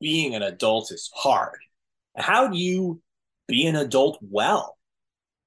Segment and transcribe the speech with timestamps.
[0.00, 1.58] being an adult is hard.
[2.16, 3.02] How do you
[3.48, 4.78] be an adult well?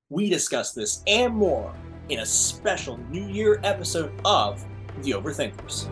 [0.09, 1.73] We discuss this and more
[2.09, 4.61] in a special New Year episode of
[5.03, 5.87] The Overthinkers.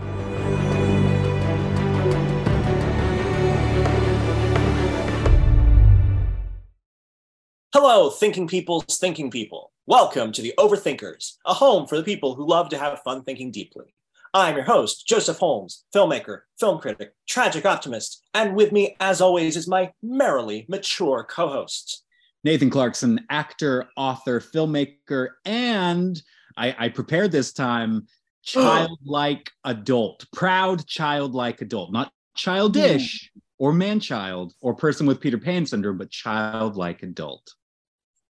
[7.73, 9.71] Hello, thinking people's thinking people.
[9.85, 13.51] Welcome to The Overthinkers, a home for the people who love to have fun thinking
[13.51, 13.93] deeply.
[14.33, 19.57] I'm your host, Joseph Holmes, filmmaker, film critic, tragic optimist, and with me, as always,
[19.57, 22.03] is my merrily mature co host.
[22.43, 26.21] Nathan Clarkson, actor, author, filmmaker, and
[26.55, 28.05] I, I prepared this time
[28.43, 33.41] childlike adult, proud childlike adult, not childish mm.
[33.57, 37.55] or man child or person with Peter Pan syndrome, but childlike adult.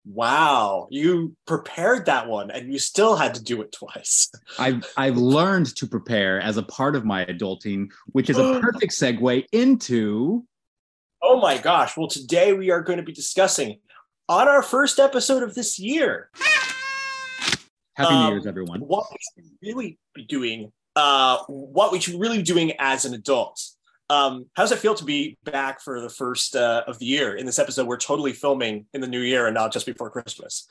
[0.06, 4.30] Wow, you prepared that one and you still had to do it twice.
[4.58, 8.92] I've I've learned to prepare as a part of my adulting, which is a perfect
[8.92, 10.44] segue into
[11.26, 11.96] Oh my gosh.
[11.96, 13.78] Well, today we are going to be discussing
[14.28, 16.28] on our first episode of this year.
[17.94, 18.80] Happy um, New Year's, everyone.
[18.80, 23.14] What we should really be doing, uh, what we should really be doing as an
[23.14, 23.58] adult.
[24.10, 27.36] Um, how does it feel to be back for the first uh, of the year?
[27.36, 30.66] In this episode, we're totally filming in the new year and not just before Christmas.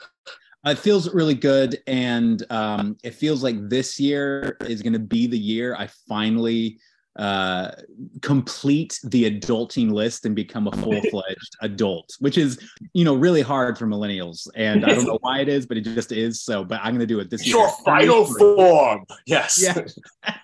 [0.65, 5.27] It feels really good, and um, it feels like this year is going to be
[5.27, 6.79] the year I finally
[7.17, 7.71] uh,
[8.21, 12.59] complete the adulting list and become a full-fledged adult which is
[12.93, 14.47] you know really hard for millennials.
[14.55, 17.01] And i don't know why it is but it just is so but i'm going
[17.01, 17.57] to do it this year.
[17.57, 19.05] Your final form.
[19.27, 19.61] Yes.
[19.61, 19.79] Yeah.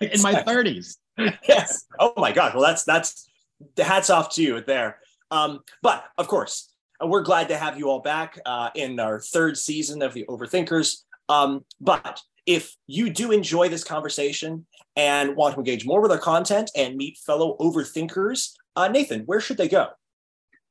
[0.00, 0.96] In my 30s
[1.48, 1.86] yes.
[1.98, 2.54] Oh my god.
[2.54, 3.28] Well that's that's
[3.76, 4.98] the hats off to you there.
[5.30, 9.20] Um but of course uh, we're glad to have you all back uh, in our
[9.20, 11.02] third season of the overthinkers.
[11.28, 16.18] Um but if you do enjoy this conversation and want to engage more with our
[16.18, 19.88] content and meet fellow overthinkers, uh, Nathan, where should they go?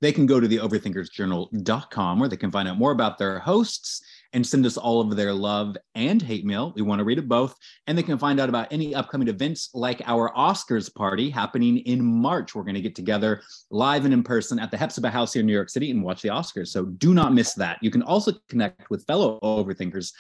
[0.02, 4.02] They can go to the overthinkersjournal.com where they can find out more about their hosts
[4.33, 6.73] and send us all of their love and hate mail.
[6.75, 7.56] We want to read it both.
[7.88, 12.03] And they can find out about any upcoming events like our Oscars party happening in
[12.03, 12.53] March.
[12.53, 13.41] We're going to get together
[13.72, 16.22] live and in person at the Hephzibah House here in New York City and watch
[16.22, 16.68] the Oscars.
[16.68, 17.78] So do not miss that.
[17.81, 20.13] You can also connect with fellow overthinkers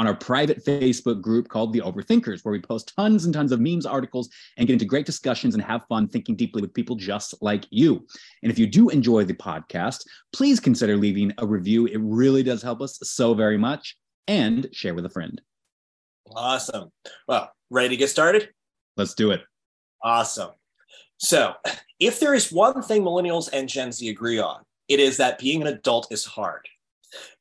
[0.00, 3.60] on our private Facebook group called The Overthinkers, where we post tons and tons of
[3.60, 7.34] memes, articles, and get into great discussions and have fun thinking deeply with people just
[7.42, 8.06] like you.
[8.42, 11.84] And if you do enjoy the podcast, please consider leaving a review.
[11.84, 13.98] It really does help us so very much.
[14.26, 15.38] And share with a friend.
[16.34, 16.90] Awesome.
[17.28, 18.48] Well, ready to get started?
[18.96, 19.42] Let's do it.
[20.02, 20.52] Awesome.
[21.18, 21.54] So,
[21.98, 25.60] if there is one thing millennials and Gen Z agree on, it is that being
[25.60, 26.66] an adult is hard.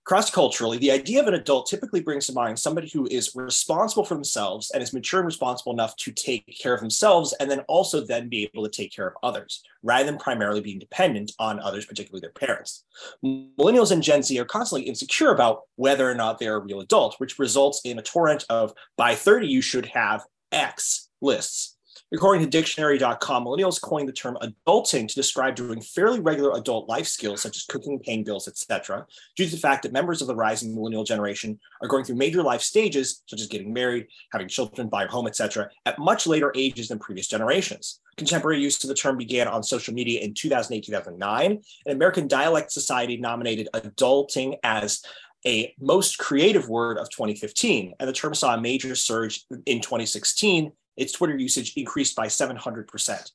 [0.04, 4.04] Cross culturally, the idea of an adult typically brings to mind somebody who is responsible
[4.04, 7.60] for themselves and is mature and responsible enough to take care of themselves and then
[7.68, 11.60] also then be able to take care of others rather than primarily being dependent on
[11.60, 12.86] others, particularly their parents.
[13.24, 17.16] Millennials and Gen Z are constantly insecure about whether or not they're a real adult,
[17.20, 21.78] which results in a torrent of by 30, you should have X lists
[22.12, 27.06] According to dictionary.com, millennials coined the term adulting to describe doing fairly regular adult life
[27.06, 29.06] skills such as cooking, paying bills, etc.,
[29.36, 32.42] due to the fact that members of the rising millennial generation are going through major
[32.42, 36.52] life stages such as getting married, having children, buying a home, etc., at much later
[36.56, 38.00] ages than previous generations.
[38.18, 42.72] Contemporary use of the term began on social media in 2008 2009, and American Dialect
[42.72, 45.04] Society nominated adulting as
[45.46, 50.72] a most creative word of 2015, and the term saw a major surge in 2016
[51.00, 53.32] its Twitter usage increased by 700%.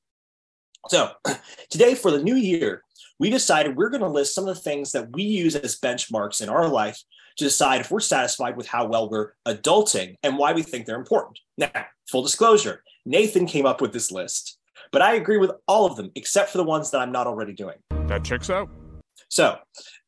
[0.88, 1.10] So
[1.70, 2.82] today for the new year,
[3.18, 6.42] we decided we're going to list some of the things that we use as benchmarks
[6.42, 7.02] in our life
[7.36, 10.96] to decide if we're satisfied with how well we're adulting and why we think they're
[10.96, 11.38] important.
[11.58, 11.70] Now,
[12.10, 14.58] full disclosure, Nathan came up with this list,
[14.92, 17.52] but I agree with all of them except for the ones that I'm not already
[17.52, 17.76] doing.
[18.06, 18.68] That checks out.
[19.28, 19.58] So,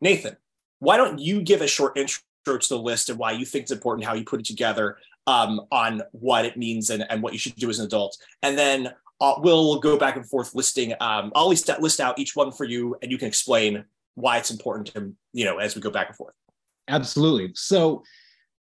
[0.00, 0.36] Nathan,
[0.78, 3.72] why don't you give a short intro to the list and why you think it's
[3.72, 7.38] important, how you put it together, um, on what it means and, and what you
[7.38, 8.16] should do as an adult.
[8.42, 10.92] And then uh, we'll go back and forth listing.
[11.00, 13.84] Um, I'll list, list out each one for you, and you can explain
[14.14, 16.34] why it's important to you know as we go back and forth.
[16.88, 17.52] Absolutely.
[17.54, 18.02] So.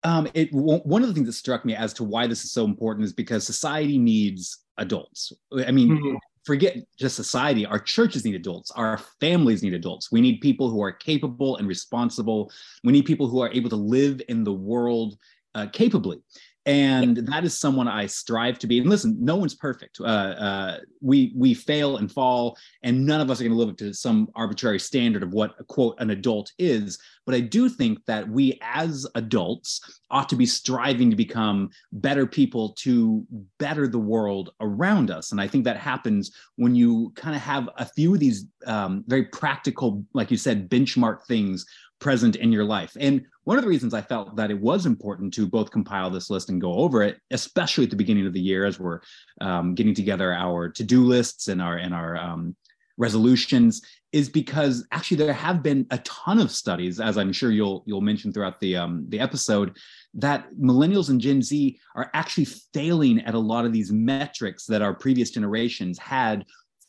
[0.04, 2.64] Um, it one of the things that struck me as to why this is so
[2.64, 5.34] important is because society needs adults.
[5.66, 6.16] I mean, mm-hmm.
[6.46, 7.66] forget just society.
[7.66, 8.72] Our churches need adults.
[8.72, 10.12] Our families need adults.
[10.12, 12.52] We need people who are capable and responsible.
[12.84, 15.18] We need people who are able to live in the world
[15.58, 16.22] uh, capably.
[16.68, 18.80] and that is someone I strive to be.
[18.80, 20.02] And listen, no one's perfect.
[20.02, 23.70] Uh, uh, we we fail and fall, and none of us are going to live
[23.70, 27.00] up to some arbitrary standard of what a quote an adult is.
[27.26, 29.80] But I do think that we as adults
[30.12, 33.26] ought to be striving to become better people to
[33.60, 35.32] better the world around us.
[35.32, 39.06] And I think that happens when you kind of have a few of these um,
[39.08, 41.66] very practical, like you said, benchmark things
[42.00, 42.96] present in your life.
[43.00, 46.30] And one of the reasons I felt that it was important to both compile this
[46.30, 49.00] list and go over it, especially at the beginning of the year as we're
[49.42, 52.56] um, getting together our to-do lists and our and our um,
[52.98, 57.84] resolutions, is because actually there have been a ton of studies, as I'm sure you'll
[57.88, 59.78] you'll mention throughout the um, the episode,
[60.16, 64.82] that millennials and Gen Z are actually failing at a lot of these metrics that
[64.82, 66.46] our previous generations had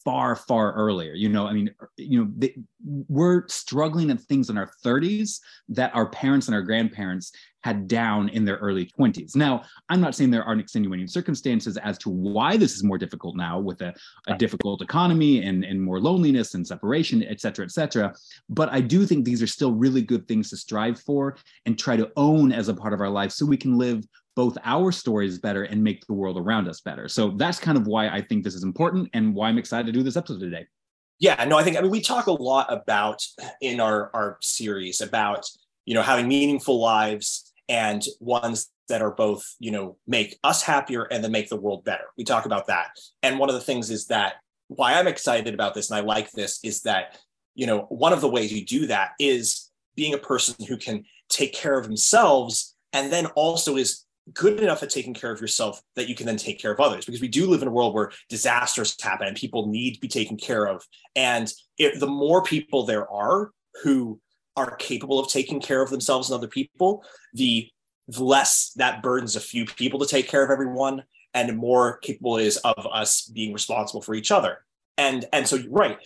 [0.09, 1.13] far far earlier.
[1.13, 2.55] You know i mean you know they,
[3.09, 7.33] we're struggling at things in our 30s that our parents and our grandparents
[7.63, 11.99] had down in their early 20s now i'm not saying there aren't extenuating circumstances as
[11.99, 13.93] to why this is more difficult now with a,
[14.29, 18.15] a difficult economy and, and more loneliness and separation et cetera et cetera.
[18.49, 21.97] But i do think these are still really good things to strive for and try
[21.99, 24.07] to own as a part of our life so we can live
[24.39, 27.09] both our stories better and make the world around us better.
[27.09, 29.93] So that's kind of why I think this is important and why I'm excited to
[29.93, 30.65] do this episode today.
[31.19, 33.21] Yeah, no, I think I mean we talk a lot about
[33.61, 35.45] in our our series about
[35.87, 41.03] you know having meaningful lives and ones that are both you know make us happier
[41.11, 42.05] and then make the world better.
[42.17, 42.91] We talk about that,
[43.25, 44.35] and one of the things is that
[44.69, 47.19] why I'm excited about this and I like this is that
[47.57, 51.05] you know one of the ways you do that is being a person who can
[51.29, 55.81] take care of themselves and then also is good enough at taking care of yourself
[55.97, 57.95] that you can then take care of others because we do live in a world
[57.95, 60.85] where disasters happen and people need to be taken care of.
[61.17, 63.51] And if the more people there are
[63.83, 64.21] who
[64.57, 67.71] are capable of taking care of themselves and other people the
[68.17, 71.05] less that burdens a few people to take care of everyone
[71.35, 74.65] and more capable it is of us being responsible for each other.
[74.97, 75.99] And and so right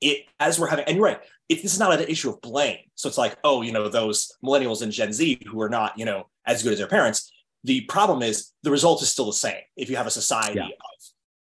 [0.00, 2.78] it as we're having and you're right if this is not an issue of blame.
[2.94, 6.04] So it's like oh you know those millennials and gen z who are not you
[6.04, 7.30] know as good as their parents
[7.64, 9.60] the problem is the result is still the same.
[9.76, 10.66] If you have a society yeah.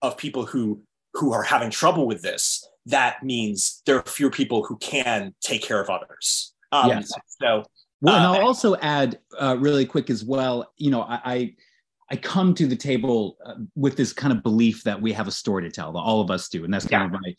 [0.02, 0.82] of, of people who
[1.14, 5.62] who are having trouble with this, that means there are fewer people who can take
[5.62, 6.52] care of others.
[6.72, 7.10] Um, yes.
[7.40, 7.64] So,
[8.00, 10.70] well, uh, and I'll also add uh, really quick as well.
[10.76, 11.54] You know, I, I
[12.10, 15.32] I come to the table uh, with this kind of belief that we have a
[15.32, 17.16] story to tell, that all of us do, and that's kind yeah.
[17.16, 17.34] of my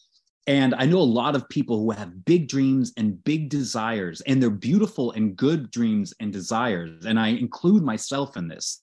[0.48, 4.42] and I know a lot of people who have big dreams and big desires, and
[4.42, 7.06] they're beautiful and good dreams and desires.
[7.06, 8.82] And I include myself in this.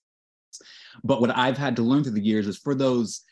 [1.02, 3.22] But what I've had to learn through the years is for those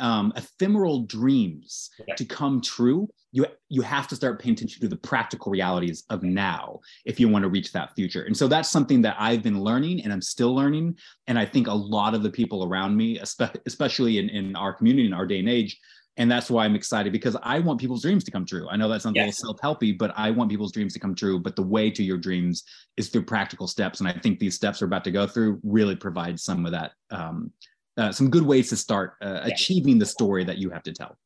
[0.00, 2.14] um, ephemeral dreams yeah.
[2.14, 6.22] to come true, you you have to start paying attention to the practical realities of
[6.22, 8.22] now if you want to reach that future.
[8.24, 10.96] And so that's something that I've been learning and I'm still learning.
[11.26, 13.18] And I think a lot of the people around me,
[13.66, 15.78] especially in, in our community in our day and age,
[16.16, 18.88] and that's why i'm excited because i want people's dreams to come true i know
[18.88, 19.42] that sounds yes.
[19.42, 22.02] a little self-helpy but i want people's dreams to come true but the way to
[22.02, 22.64] your dreams
[22.96, 25.96] is through practical steps and i think these steps we're about to go through really
[25.96, 27.50] provide some of that um,
[27.98, 29.52] uh, some good ways to start uh, yeah.
[29.52, 31.16] achieving the story that you have to tell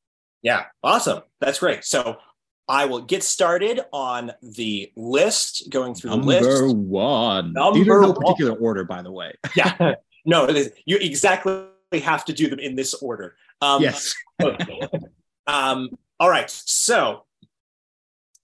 [0.43, 2.17] yeah awesome that's great so
[2.69, 6.63] I will get started on the list, going through Number the list.
[6.63, 7.53] Number one.
[7.53, 8.61] Number These are no particular one.
[8.61, 9.35] order, by the way.
[9.55, 9.95] yeah.
[10.29, 10.49] No,
[10.87, 11.63] you exactly
[11.93, 13.37] have to do them in this order.
[13.61, 14.15] Um, yes.
[15.47, 16.51] um, all right.
[16.51, 17.25] So,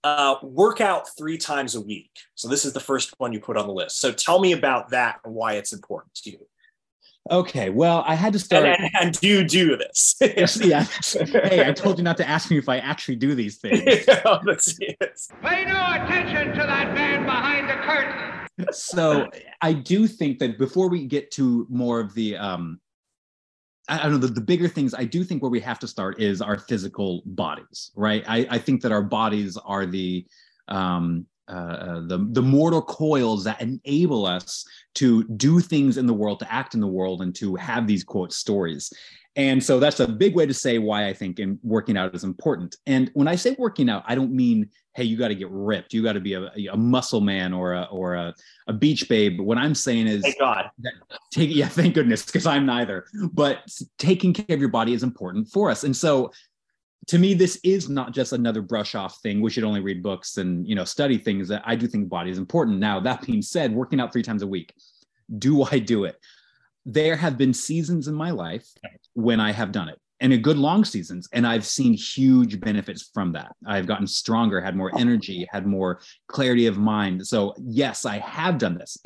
[0.03, 2.11] uh, work out three times a week.
[2.35, 3.99] So, this is the first one you put on the list.
[3.99, 6.47] So, tell me about that and why it's important to you.
[7.31, 8.65] Okay, well, I had to start.
[8.65, 10.15] And, and, and do you do this?
[10.19, 10.83] yes, yeah.
[11.47, 14.05] Hey, I told you not to ask me if I actually do these things.
[14.43, 14.97] Let's see
[15.41, 18.73] Pay no attention to that man behind the curtain.
[18.73, 19.29] So
[19.61, 22.81] I do think that before we get to more of the um,
[23.89, 26.21] I don't know, the, the bigger things I do think where we have to start
[26.21, 28.23] is our physical bodies, right?
[28.27, 30.25] I, I think that our bodies are the
[30.69, 36.13] um, uh, uh, the the mortal coils that enable us to do things in the
[36.13, 38.91] world, to act in the world, and to have these quote stories.
[39.35, 42.23] And so that's a big way to say why I think in working out is
[42.23, 42.75] important.
[42.85, 45.93] And when I say working out, I don't mean hey, you got to get ripped,
[45.93, 48.33] you got to be a, a, muscle man or a or a,
[48.67, 49.39] a beach babe.
[49.39, 50.69] What I'm saying is, thank God,
[51.31, 53.05] take yeah, thank goodness, because I'm neither.
[53.31, 55.83] But taking care of your body is important for us.
[55.83, 56.31] And so,
[57.07, 59.41] to me, this is not just another brush off thing.
[59.41, 61.47] We should only read books and you know study things.
[61.47, 62.79] That I do think body is important.
[62.79, 64.73] Now that being said, working out three times a week,
[65.39, 66.17] do I do it?
[66.85, 68.67] There have been seasons in my life
[69.13, 73.09] when I have done it and a good long seasons and i've seen huge benefits
[73.13, 73.53] from that.
[73.67, 77.27] I've gotten stronger had more energy had more clarity of mind.
[77.27, 78.97] So yes i have done this.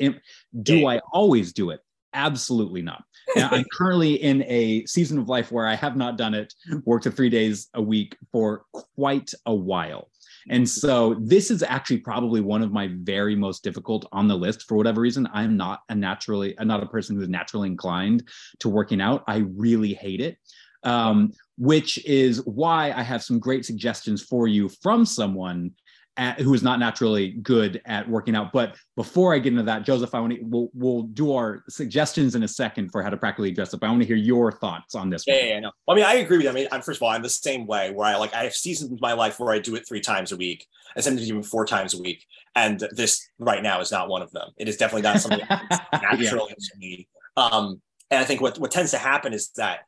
[0.62, 1.80] Do i always do it?
[2.14, 3.04] Absolutely not.
[3.36, 6.54] Now, I'm currently in a season of life where I have not done it,
[6.84, 10.10] worked to three days a week for quite a while.
[10.50, 14.64] And so this is actually probably one of my very most difficult on the list
[14.68, 15.28] for whatever reason.
[15.32, 18.28] I'm not a naturally, I'm not a person who is naturally inclined
[18.60, 19.24] to working out.
[19.26, 20.38] I really hate it.
[20.84, 25.72] Um, which is why I have some great suggestions for you from someone
[26.18, 28.52] at, who is not naturally good at working out.
[28.52, 32.34] But before I get into that, Joseph, I want to we'll, we'll do our suggestions
[32.34, 33.82] in a second for how to practically dress up.
[33.82, 35.24] I want to hear your thoughts on this.
[35.26, 35.46] Yeah, one.
[35.46, 35.72] yeah, no.
[35.88, 36.50] I mean, I agree with you.
[36.50, 38.54] I mean, I'm first of all, I'm the same way where I like I have
[38.54, 41.42] seasons in my life where I do it three times a week, and sometimes even
[41.42, 42.26] four times a week.
[42.54, 44.50] And this right now is not one of them.
[44.56, 45.46] It is definitely not something
[45.92, 46.54] natural yeah.
[46.58, 47.08] to me.
[47.36, 49.80] Um, and I think what what tends to happen is that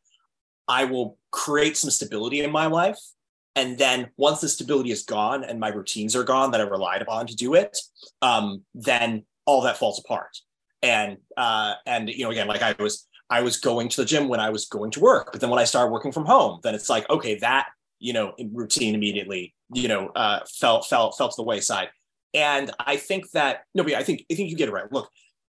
[0.69, 2.99] I will create some stability in my life
[3.57, 7.02] and then once the stability is gone and my routines are gone that I relied
[7.02, 7.76] upon to do it,
[8.23, 10.38] um, then all that falls apart.
[10.83, 14.28] And uh, and you know, again, like I was I was going to the gym
[14.28, 16.75] when I was going to work, but then when I started working from home, then
[16.75, 17.66] it's like okay, that
[17.99, 21.90] you know routine immediately you know uh, fell fell fell to the wayside.
[22.33, 24.90] And I think that no, but I think I think you get it right.
[24.90, 25.11] Look,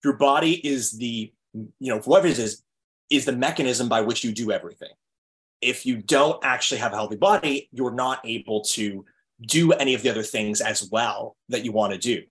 [0.05, 2.63] your body is the you know whatever it is
[3.09, 4.91] is the mechanism by which you do everything
[5.61, 9.05] if you don't actually have a healthy body, you're not able to
[9.41, 12.23] do any of the other things as well that you want to do.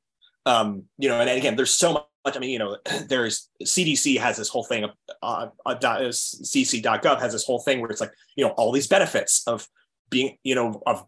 [0.46, 2.36] Um, you know, and, again, there's so much.
[2.36, 2.78] I mean, you know,
[3.08, 4.86] there's CDC has this whole thing.
[5.22, 9.44] Uh, uh, CDC.gov has this whole thing where it's like, you know, all these benefits
[9.48, 9.68] of
[10.10, 11.06] being, you know, of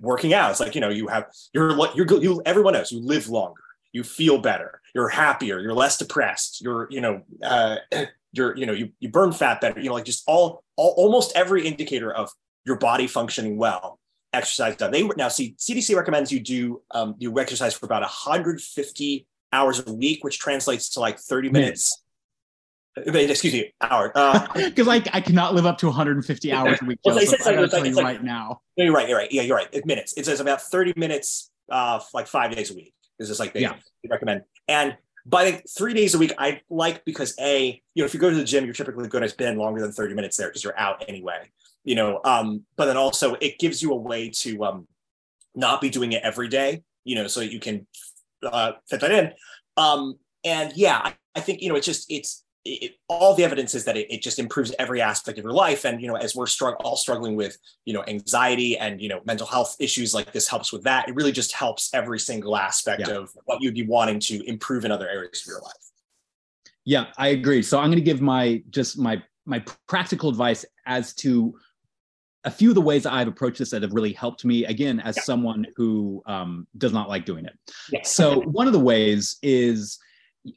[0.00, 0.50] working out.
[0.50, 4.02] It's like, you know, you have you're you're you everyone knows you live longer, you
[4.02, 7.76] feel better, you're happier, you're less depressed, you're, you know, uh,
[8.32, 11.32] you're you know you, you burn fat better you know like just all, all almost
[11.36, 12.30] every indicator of
[12.64, 13.98] your body functioning well
[14.32, 14.90] exercise done.
[14.90, 19.92] They now see cdc recommends you do um, you exercise for about 150 hours a
[19.92, 22.02] week which translates to like 30 minutes,
[22.96, 23.30] minutes.
[23.30, 26.98] excuse me hour because uh, like i cannot live up to 150 hours a week
[27.04, 28.62] well, I gotta tell you like, right now.
[28.78, 31.50] no, you're right you're right yeah you're right it, minutes it says about 30 minutes
[31.70, 33.74] uh like five days a week this is like they, yeah.
[34.02, 34.42] they recommend.
[34.66, 38.14] And but I think three days a week I like because a you know if
[38.14, 40.48] you go to the gym you're typically going to spend longer than 30 minutes there
[40.48, 41.50] because you're out anyway
[41.84, 44.86] you know um but then also it gives you a way to um
[45.54, 47.86] not be doing it every day you know so that you can
[48.42, 49.32] uh, fit that in.
[49.76, 53.74] Um and yeah I, I think you know it's just it's it, all the evidence
[53.74, 56.36] is that it, it, just improves every aspect of your life and you know as
[56.36, 60.32] we're strugg- all struggling with you know anxiety and you know mental health issues like
[60.32, 63.14] this helps with that it really just helps every single aspect yeah.
[63.14, 65.90] of what you'd be wanting to improve in other areas of your life
[66.84, 71.14] yeah i agree so i'm going to give my just my my practical advice as
[71.14, 71.54] to
[72.44, 75.16] a few of the ways I've approached this that have really helped me, again, as
[75.16, 75.22] yeah.
[75.22, 77.52] someone who um, does not like doing it.
[77.90, 78.00] Yeah.
[78.02, 80.00] So, one of the ways is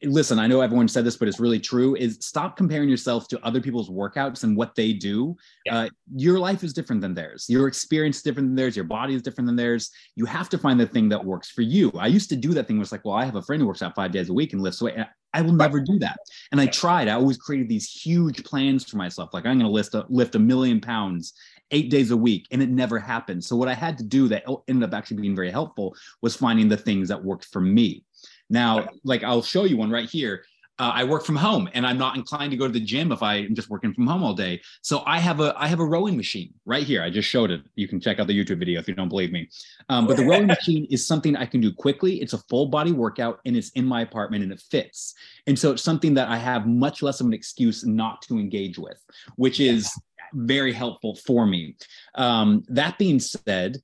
[0.03, 1.95] listen, I know everyone said this, but it's really true.
[1.95, 5.35] Is stop comparing yourself to other people's workouts and what they do.
[5.65, 5.77] Yeah.
[5.77, 7.45] Uh, your life is different than theirs.
[7.47, 8.75] Your experience is different than theirs.
[8.75, 9.91] Your body is different than theirs.
[10.15, 11.91] You have to find the thing that works for you.
[11.99, 13.67] I used to do that thing where it's like, well, I have a friend who
[13.67, 14.95] works out five days a week and lifts weight.
[15.33, 16.17] I will never do that.
[16.51, 17.09] And I tried.
[17.09, 19.33] I always created these huge plans for myself.
[19.33, 21.33] Like I'm going to lift a, lift a million pounds
[21.71, 23.43] eight days a week, and it never happened.
[23.43, 26.69] So what I had to do that ended up actually being very helpful was finding
[26.69, 28.04] the things that worked for me.
[28.49, 30.43] Now, like I'll show you one right here.
[30.77, 33.23] Uh, I work from home and I'm not inclined to go to the gym if
[33.23, 34.59] I'm just working from home all day.
[34.81, 37.01] So I have a I have a rowing machine right here.
[37.01, 37.61] I just showed it.
[37.75, 39.49] You can check out the YouTube video if you don't believe me.
[39.87, 42.21] Um, but the rowing machine is something I can do quickly.
[42.21, 45.13] It's a full body workout and it's in my apartment and it fits.
[45.47, 48.77] And so it's something that I have much less of an excuse not to engage
[48.77, 49.01] with,
[49.37, 49.89] which is
[50.33, 51.77] very helpful for me.
[52.15, 53.77] Um, that being said,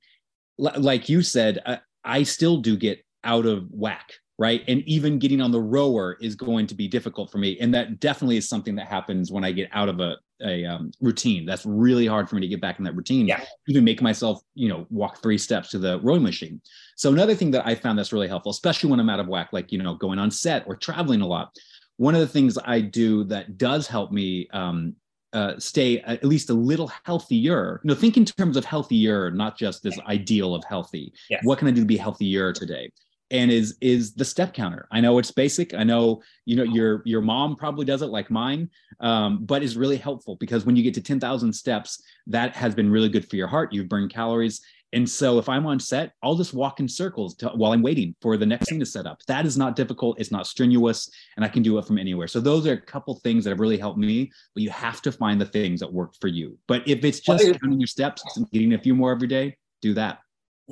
[0.59, 4.11] l- like you said, I, I still do get out of whack
[4.41, 4.63] right?
[4.67, 7.59] And even getting on the rower is going to be difficult for me.
[7.59, 10.91] And that definitely is something that happens when I get out of a, a um,
[10.99, 11.45] routine.
[11.45, 13.27] That's really hard for me to get back in that routine.
[13.27, 13.43] Yeah.
[13.67, 16.59] Even make myself, you know, walk three steps to the rowing machine.
[16.95, 19.49] So another thing that I found that's really helpful, especially when I'm out of whack,
[19.51, 21.55] like, you know, going on set or traveling a lot.
[21.97, 24.95] One of the things I do that does help me um,
[25.33, 27.79] uh, stay at least a little healthier.
[27.83, 31.13] You know, think in terms of healthier, not just this ideal of healthy.
[31.29, 31.41] Yes.
[31.43, 32.89] What can I do to be healthier today?
[33.31, 34.87] And is is the step counter.
[34.91, 35.73] I know it's basic.
[35.73, 38.69] I know you know your your mom probably does it like mine,
[38.99, 42.75] um, but is really helpful because when you get to ten thousand steps, that has
[42.75, 43.73] been really good for your heart.
[43.73, 44.61] You've burned calories,
[44.93, 48.13] and so if I'm on set, I'll just walk in circles to, while I'm waiting
[48.21, 49.21] for the next scene to set up.
[49.27, 50.19] That is not difficult.
[50.19, 52.27] It's not strenuous, and I can do it from anywhere.
[52.27, 54.31] So those are a couple things that have really helped me.
[54.53, 56.57] But you have to find the things that work for you.
[56.67, 59.93] But if it's just counting your steps and getting a few more every day, do
[59.93, 60.19] that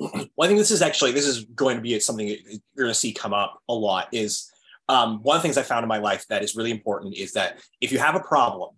[0.00, 2.38] well, I think this is actually this is going to be something you're
[2.76, 4.08] going to see come up a lot.
[4.12, 4.50] Is
[4.88, 7.32] um, one of the things I found in my life that is really important is
[7.34, 8.76] that if you have a problem,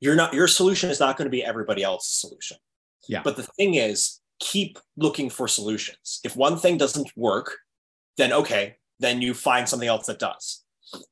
[0.00, 2.56] you're not your solution is not going to be everybody else's solution.
[3.08, 3.22] Yeah.
[3.22, 6.20] But the thing is, keep looking for solutions.
[6.24, 7.56] If one thing doesn't work,
[8.16, 10.64] then okay, then you find something else that does.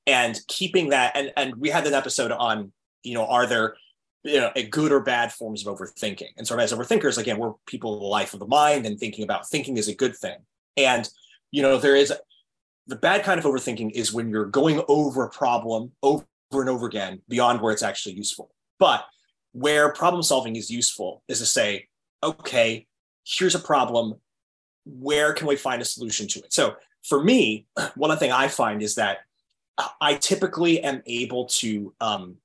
[0.07, 3.77] And keeping that, and and we had an episode on, you know, are there
[4.25, 6.31] you know, a good or bad forms of overthinking.
[6.37, 9.25] And so as overthinkers, again, we're people of the life of the mind and thinking
[9.25, 10.37] about thinking is a good thing.
[10.77, 11.09] And,
[11.51, 12.13] you know, there is
[12.87, 16.87] the bad kind of overthinking is when you're going over a problem over and over
[16.87, 18.51] again beyond where it's actually useful.
[18.79, 19.05] But
[19.53, 21.89] where problem solving is useful is to say,
[22.23, 22.87] okay,
[23.25, 24.15] here's a problem.
[24.85, 26.53] Where can we find a solution to it?
[26.53, 29.19] So for me, one thing I find is that
[30.01, 32.37] I typically am able to um,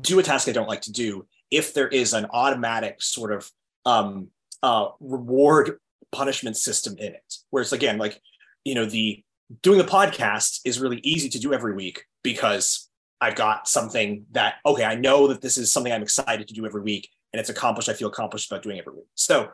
[0.00, 3.50] do a task I don't like to do if there is an automatic sort of
[3.86, 4.28] um,
[4.62, 5.78] uh, reward
[6.12, 7.34] punishment system in it.
[7.50, 8.20] Whereas again, like
[8.64, 9.22] you know, the
[9.62, 12.88] doing the podcast is really easy to do every week because
[13.20, 16.66] I've got something that okay, I know that this is something I'm excited to do
[16.66, 17.88] every week, and it's accomplished.
[17.88, 19.06] I feel accomplished about doing every week.
[19.14, 19.50] So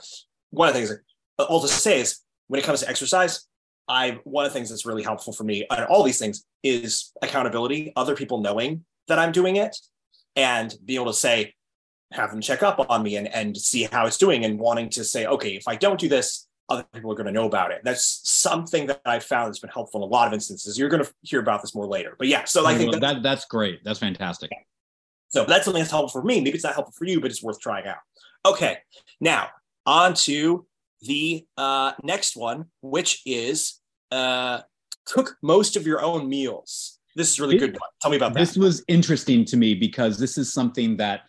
[0.50, 0.99] one of the things
[1.38, 3.47] all to say is when it comes to exercise,
[3.88, 7.12] I one of the things that's really helpful for me and all these things is
[7.23, 9.76] accountability, other people knowing that I'm doing it
[10.37, 11.55] and be able to say,
[12.13, 15.05] have them check up on me and, and see how it's doing and wanting to
[15.05, 17.81] say, okay, if I don't do this, other people are going to know about it.
[17.83, 20.79] That's something that I found that's been helpful in a lot of instances.
[20.79, 22.45] You're going to hear about this more later, but yeah.
[22.45, 23.83] So I think that's, that, that's great.
[23.85, 24.51] That's fantastic.
[25.29, 26.41] So that's something that's helpful for me.
[26.41, 27.99] Maybe it's not helpful for you, but it's worth trying out.
[28.47, 28.79] Okay,
[29.21, 29.49] now
[29.85, 30.67] on to
[31.03, 33.81] the uh, next one, which is
[34.13, 34.61] uh,
[35.05, 37.00] cook most of your own meals.
[37.17, 37.76] This is really good.
[38.00, 38.40] Tell me about that.
[38.40, 41.23] This was interesting to me because this is something that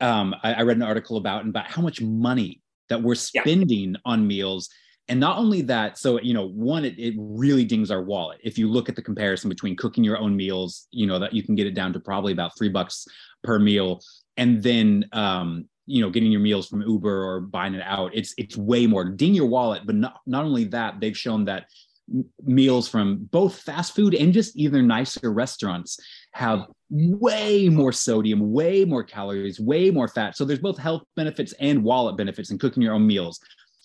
[0.00, 3.92] um, I, I, read an article about and about how much money that we're spending
[3.92, 4.00] yeah.
[4.04, 4.68] on meals.
[5.08, 8.40] And not only that, so you know, one, it, it really dings our wallet.
[8.42, 11.42] If you look at the comparison between cooking your own meals, you know, that you
[11.42, 13.06] can get it down to probably about three bucks
[13.42, 14.00] per meal,
[14.36, 18.34] and then um, you know, getting your meals from Uber or buying it out, it's
[18.38, 19.82] it's way more ding your wallet.
[19.84, 21.66] But not not only that, they've shown that
[22.42, 25.98] meals from both fast food and just either nicer restaurants
[26.32, 30.36] have way more sodium, way more calories, way more fat.
[30.36, 33.40] So there's both health benefits and wallet benefits in cooking your own meals.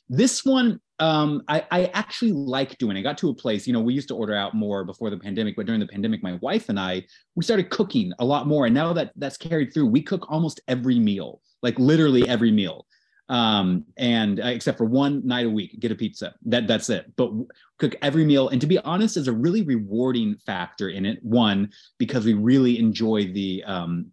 [0.10, 2.98] This one, um, I, I actually like doing.
[2.98, 5.18] I got to a place, you know, we used to order out more before the
[5.18, 7.04] pandemic, but during the pandemic, my wife and I,
[7.36, 8.66] we started cooking a lot more.
[8.66, 12.86] And now that that's carried through, we cook almost every meal, like literally every meal
[13.30, 16.36] um, and uh, except for one night a week, get a pizza.
[16.46, 17.12] That that's it.
[17.16, 17.32] But
[17.78, 21.24] cook every meal, and to be honest, is a really rewarding factor in it.
[21.24, 24.12] One because we really enjoy the um,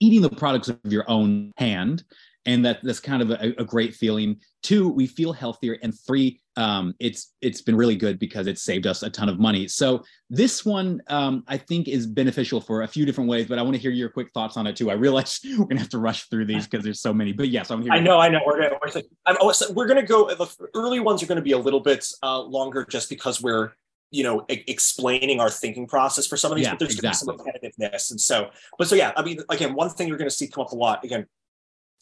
[0.00, 2.04] eating the products of your own hand,
[2.48, 4.40] and that that's kind of a, a great feeling.
[4.62, 8.86] Two, we feel healthier, and three, um, it's it's been really good because it saved
[8.86, 9.68] us a ton of money.
[9.68, 13.62] So this one um, I think is beneficial for a few different ways, but I
[13.62, 14.90] want to hear your quick thoughts on it too.
[14.90, 17.70] I realize we're gonna have to rush through these because there's so many, but yes,
[17.70, 17.92] I'm here.
[17.92, 18.40] I know, I know.
[18.46, 20.34] We're gonna we're, I'm, oh, we're gonna go.
[20.34, 23.72] The early ones are going to be a little bit uh, longer just because we're
[24.10, 27.26] you know e- explaining our thinking process for some of these yeah, but there's exactly.
[27.26, 30.34] some repetitiveness and so but so yeah i mean again one thing you're going to
[30.34, 31.26] see come up a lot again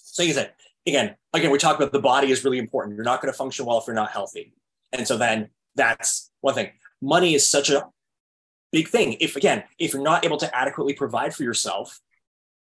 [0.06, 0.52] so you said
[0.86, 3.66] again again we talk about the body is really important you're not going to function
[3.66, 4.52] well if you're not healthy
[4.92, 6.70] and so then that's one thing.
[7.00, 7.86] Money is such a
[8.72, 9.16] big thing.
[9.20, 12.00] If again, if you're not able to adequately provide for yourself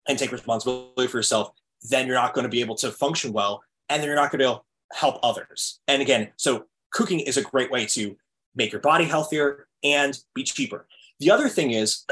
[0.09, 1.52] and take responsibility for yourself,
[1.83, 4.40] then you're not going to be able to function well, and then you're not going
[4.40, 4.61] to
[4.92, 5.80] help others.
[5.88, 8.16] And again, so cooking is a great way to
[8.54, 10.87] make your body healthier and be cheaper.
[11.20, 12.04] The other thing is,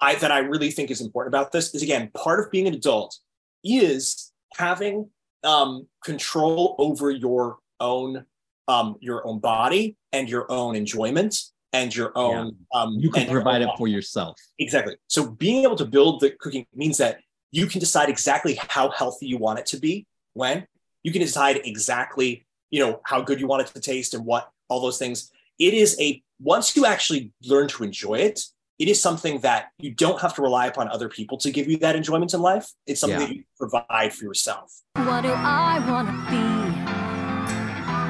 [0.00, 2.74] I that I really think is important about this is again, part of being an
[2.74, 3.18] adult
[3.64, 5.10] is having
[5.44, 8.24] um, control over your own
[8.68, 11.36] um, your own body and your own enjoyment
[11.72, 12.80] and your own yeah.
[12.80, 14.36] um, you can provide it for yourself.
[14.58, 14.96] Exactly.
[15.06, 17.20] So being able to build the cooking means that
[17.52, 20.66] you can decide exactly how healthy you want it to be when.
[21.04, 24.50] You can decide exactly you know how good you want it to taste and what
[24.68, 25.30] all those things.
[25.58, 28.40] It is a once you actually learn to enjoy it
[28.78, 31.76] it is something that you don't have to rely upon other people to give you
[31.78, 33.26] that enjoyment in life it's something yeah.
[33.26, 36.76] that you provide for yourself what do i want to be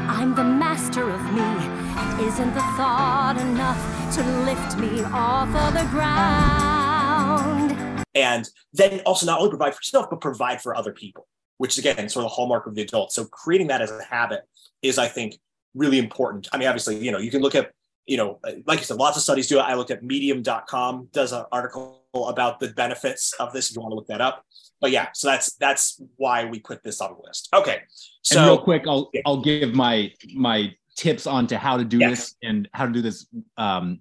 [0.09, 1.41] I'm the master of me.
[1.41, 7.73] And isn't the thought enough to lift me off of the ground?
[8.15, 11.27] And then also not only provide for yourself, but provide for other people,
[11.59, 13.13] which is again sort of the hallmark of the adult.
[13.13, 14.41] So creating that as a habit
[14.81, 15.39] is, I think,
[15.75, 16.49] really important.
[16.53, 17.73] I mean, obviously, you know, you can look at,
[18.07, 19.63] you know, like you said, lots of studies do it.
[19.63, 23.93] I looked at medium.com does an article about the benefits of this if you want
[23.93, 24.45] to look that up
[24.81, 27.49] but yeah, so that's that's why we put this on the list.
[27.55, 27.81] Okay,
[28.23, 29.23] so and real quick, I'll yeah.
[29.25, 33.03] I'll give my my tips on to how to do this and how to do
[33.03, 34.01] this um,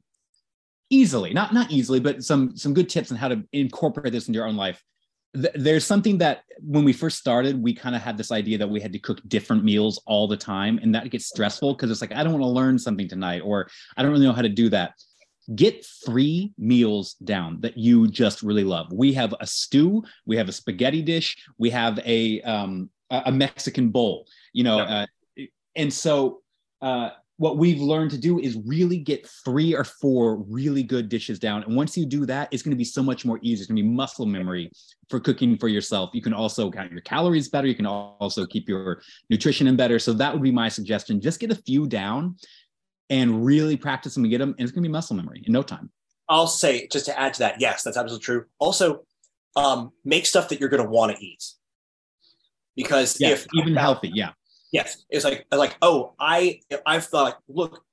[0.89, 4.37] easily, not not easily, but some some good tips on how to incorporate this into
[4.37, 4.83] your own life.
[5.35, 8.69] Th- there's something that when we first started, we kind of had this idea that
[8.69, 12.01] we had to cook different meals all the time, and that gets stressful because it's
[12.01, 14.49] like I don't want to learn something tonight, or I don't really know how to
[14.49, 14.93] do that.
[15.55, 18.91] Get three meals down that you just really love.
[18.91, 23.89] We have a stew, we have a spaghetti dish, we have a um, a Mexican
[23.89, 24.27] bowl.
[24.53, 25.05] You know, uh,
[25.75, 26.41] and so
[26.81, 31.37] uh, what we've learned to do is really get three or four really good dishes
[31.37, 31.63] down.
[31.63, 33.61] And once you do that, it's going to be so much more easy.
[33.61, 34.71] It's going to be muscle memory
[35.09, 36.11] for cooking for yourself.
[36.13, 37.67] You can also count your calories better.
[37.67, 39.99] You can also keep your nutrition in better.
[39.99, 41.19] So that would be my suggestion.
[41.19, 42.37] Just get a few down
[43.09, 44.55] and really practice them and get them.
[44.57, 45.91] And it's going to be muscle memory in no time.
[46.29, 48.45] I'll say, just to add to that, yes, that's absolutely true.
[48.59, 49.03] Also,
[49.57, 51.43] um, make stuff that you're going to want to eat.
[52.75, 54.31] Because if even healthy, yeah
[54.75, 57.83] Yes, it's like like oh I I've thought look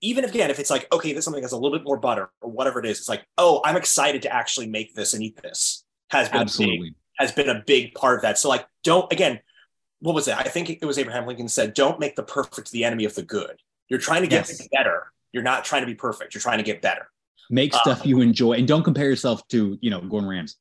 [0.00, 2.30] even if again if it's like okay this something has a little bit more butter
[2.40, 5.40] or whatever it is it's like oh I'm excited to actually make this and eat
[5.42, 8.38] this has been absolutely big, has been a big part of that.
[8.38, 9.40] So like don't again
[10.00, 10.36] what was it?
[10.36, 13.22] I think it was Abraham Lincoln said don't make the perfect the enemy of the
[13.22, 13.56] good.
[13.88, 14.68] You're trying to get yes.
[14.72, 15.12] better.
[15.32, 16.34] You're not trying to be perfect.
[16.34, 17.08] You're trying to get better.
[17.50, 20.54] Make stuff um, you enjoy and don't compare yourself to you know Gordon Ramsay.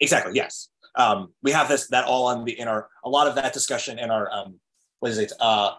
[0.00, 0.32] Exactly.
[0.34, 0.68] Yes.
[0.96, 3.98] Um, we have this that all on the in our a lot of that discussion
[3.98, 4.58] in our um,
[5.02, 5.32] what is it?
[5.40, 5.72] Uh,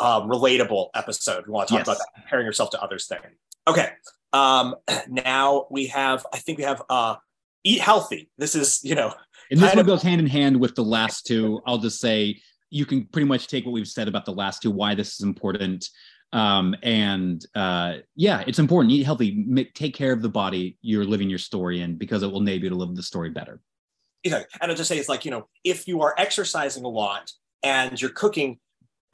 [0.00, 1.46] uh, relatable episode.
[1.46, 1.86] We want to talk yes.
[1.86, 3.20] about that, comparing yourself to others thing.
[3.68, 3.90] Okay.
[4.32, 4.74] Um,
[5.06, 7.14] now we have, I think we have uh,
[7.62, 8.30] eat healthy.
[8.36, 9.14] This is, you know,
[9.52, 11.60] and this one of, goes hand in hand with the last two.
[11.68, 14.72] I'll just say you can pretty much take what we've said about the last two,
[14.72, 15.88] why this is important.
[16.32, 18.92] Um, and uh, yeah, it's important.
[18.92, 19.44] Eat healthy.
[19.46, 22.64] Make, take care of the body you're living your story in because it will enable
[22.64, 23.60] you to live the story better.
[24.24, 24.58] Exactly.
[24.60, 27.30] And I'll just say it's like, you know, if you are exercising a lot
[27.62, 28.58] and you're cooking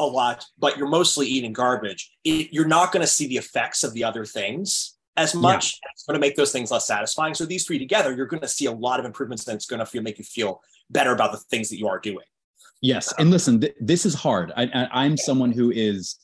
[0.00, 3.84] a lot, but you're mostly eating garbage, it, you're not going to see the effects
[3.84, 5.74] of the other things as much.
[5.74, 5.90] Yeah.
[5.92, 7.34] It's going to make those things less satisfying.
[7.34, 9.80] So these three together, you're going to see a lot of improvements, and it's going
[9.80, 12.24] to feel make you feel better about the things that you are doing.
[12.82, 14.52] Yes, and listen, th- this is hard.
[14.56, 16.16] I, am someone who is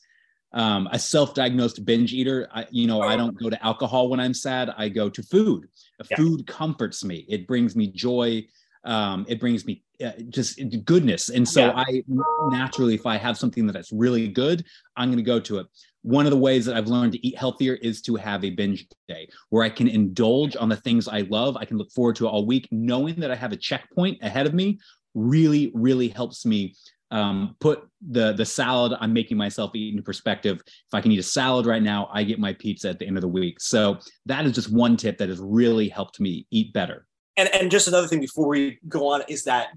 [0.53, 2.49] um, a self-diagnosed binge eater.
[2.51, 4.71] I, you know, I don't go to alcohol when I'm sad.
[4.75, 5.67] I go to food.
[6.09, 6.17] Yeah.
[6.17, 7.25] Food comforts me.
[7.29, 8.47] It brings me joy.
[8.83, 11.29] Um, it brings me uh, just goodness.
[11.29, 11.73] And so yeah.
[11.75, 12.03] I
[12.49, 15.67] naturally, if I have something that's really good, I'm going to go to it.
[16.03, 18.87] One of the ways that I've learned to eat healthier is to have a binge
[19.07, 21.57] day where I can indulge on the things I love.
[21.57, 24.53] I can look forward to all week, knowing that I have a checkpoint ahead of
[24.53, 24.79] me.
[25.15, 26.75] Really, really helps me
[27.09, 30.61] um, put the the salad I'm making myself eat into perspective.
[30.65, 33.17] If I can eat a salad right now, I get my pizza at the end
[33.17, 33.59] of the week.
[33.59, 37.71] So that is just one tip that has really helped me eat better and and
[37.71, 39.67] just another thing before we go on is that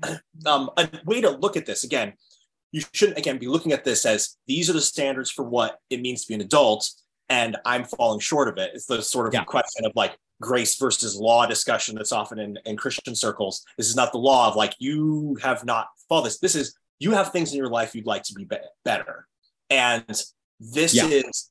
[0.47, 2.15] um, a way to look at this again
[2.73, 6.01] you shouldn't again be looking at this as these are the standards for what it
[6.01, 6.89] means to be an adult
[7.29, 9.45] and i'm falling short of it it's the sort of yeah.
[9.45, 13.97] question of like grace versus law discussion that's often in, in christian circles this is
[13.97, 17.53] not the law of like you have not followed this this is you have things
[17.53, 19.27] in your life you'd like to be, be- better
[19.69, 20.23] and
[20.59, 21.07] this yeah.
[21.07, 21.51] is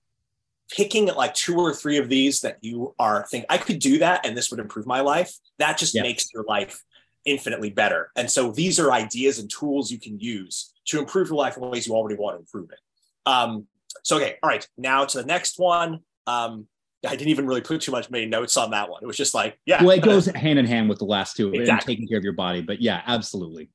[0.69, 4.25] picking like two or three of these that you are think I could do that
[4.25, 6.03] and this would improve my life, that just yeah.
[6.03, 6.81] makes your life
[7.25, 8.11] infinitely better.
[8.15, 11.69] And so these are ideas and tools you can use to improve your life in
[11.69, 12.79] ways you already want to improve it.
[13.25, 13.67] Um,
[14.03, 15.99] so okay, all right, now to the next one.
[16.27, 16.67] Um,
[17.05, 19.01] I didn't even really put too much many notes on that one.
[19.01, 19.81] It was just like, yeah.
[19.81, 21.69] Well, it goes hand in hand with the last two exactly.
[21.69, 22.61] and taking care of your body.
[22.61, 23.69] But yeah, absolutely.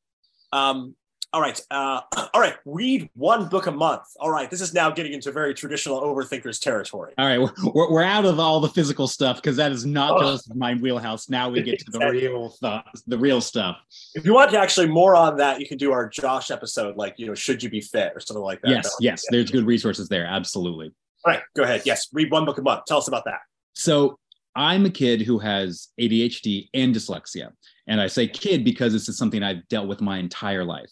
[0.52, 0.94] Um,
[1.34, 1.60] all right.
[1.70, 2.00] Uh,
[2.32, 2.54] all right.
[2.64, 4.04] Read one book a month.
[4.20, 4.48] All right.
[4.48, 7.12] This is now getting into very traditional overthinkers territory.
[7.18, 7.38] All right.
[7.74, 10.32] We're, we're out of all the physical stuff because that is not oh.
[10.32, 11.28] just my wheelhouse.
[11.28, 13.78] Now we get to the real stuff, the real stuff.
[14.14, 17.14] If you want to actually more on that, you can do our Josh episode, like,
[17.18, 18.70] you know, should you be fit or something like that.
[18.70, 18.96] Yes.
[19.00, 19.24] Yes.
[19.28, 20.24] There's good resources there.
[20.24, 20.92] Absolutely.
[21.24, 21.42] All right.
[21.56, 21.82] Go ahead.
[21.84, 22.08] Yes.
[22.12, 22.84] Read one book a month.
[22.86, 23.40] Tell us about that.
[23.72, 24.20] So
[24.54, 27.50] I'm a kid who has ADHD and dyslexia.
[27.86, 30.90] And I say kid because this is something I've dealt with my entire life.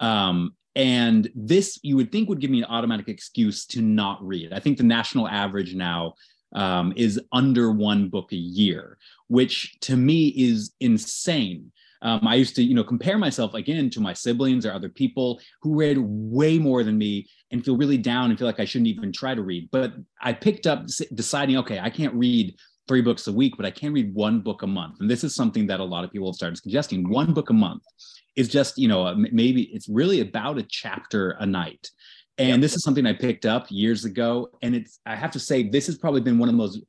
[0.00, 4.52] Um, and this you would think would give me an automatic excuse to not read.
[4.52, 6.14] I think the national average now
[6.54, 11.72] um, is under one book a year, which to me is insane.
[12.02, 15.40] Um, I used to, you know, compare myself again to my siblings or other people
[15.60, 18.88] who read way more than me and feel really down and feel like I shouldn't
[18.88, 19.68] even try to read.
[19.70, 22.56] But I picked up deciding, okay, I can't read
[22.88, 24.96] three books a week, but I can read one book a month.
[25.00, 27.54] And this is something that a lot of people have started suggesting one book a
[27.54, 27.82] month
[28.36, 31.90] is just you know maybe it's really about a chapter a night
[32.38, 32.60] and yep.
[32.60, 35.86] this is something i picked up years ago and it's i have to say this
[35.86, 36.80] has probably been one of the most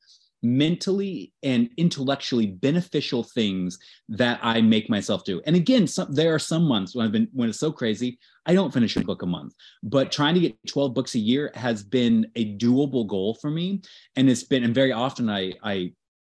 [0.43, 3.77] mentally and intellectually beneficial things
[4.09, 7.27] that i make myself do and again some, there are some months when i've been
[7.33, 10.55] when it's so crazy i don't finish a book a month but trying to get
[10.67, 13.81] 12 books a year has been a doable goal for me
[14.15, 15.91] and it's been and very often i i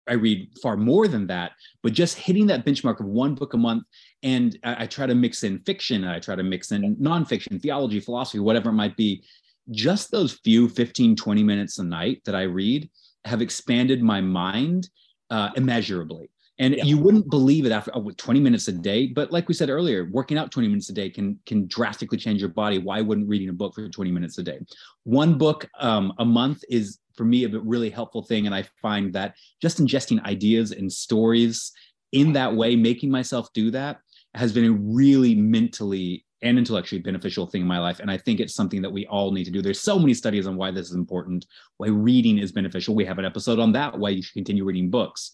[0.08, 3.58] I read far more than that, but just hitting that benchmark of one book a
[3.58, 3.84] month.
[4.22, 8.00] And I, I try to mix in fiction, I try to mix in nonfiction, theology,
[8.00, 9.24] philosophy, whatever it might be.
[9.72, 12.88] Just those few 15, 20 minutes a night that I read
[13.26, 14.88] have expanded my mind
[15.30, 16.30] uh, immeasurably.
[16.58, 16.84] And yeah.
[16.84, 19.08] you wouldn't believe it after oh, 20 minutes a day.
[19.08, 22.40] But like we said earlier, working out 20 minutes a day can can drastically change
[22.40, 22.78] your body.
[22.78, 24.60] Why wouldn't reading a book for 20 minutes a day?
[25.04, 28.46] One book um, a month is for me a really helpful thing.
[28.46, 31.72] And I find that just ingesting ideas and stories
[32.12, 33.98] in that way, making myself do that
[34.34, 38.00] has been a really mentally and intellectually beneficial thing in my life.
[38.00, 39.62] And I think it's something that we all need to do.
[39.62, 41.46] There's so many studies on why this is important,
[41.78, 42.94] why reading is beneficial.
[42.94, 45.32] We have an episode on that, why you should continue reading books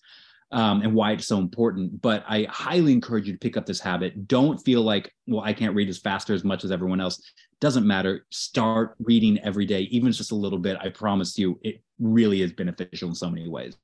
[0.52, 2.00] um, and why it's so important.
[2.00, 4.28] But I highly encourage you to pick up this habit.
[4.28, 7.20] Don't feel like, well, I can't read as fast or as much as everyone else.
[7.60, 8.26] Doesn't matter.
[8.30, 10.76] Start reading every day, even just a little bit.
[10.80, 13.76] I promise you, it really is beneficial in so many ways.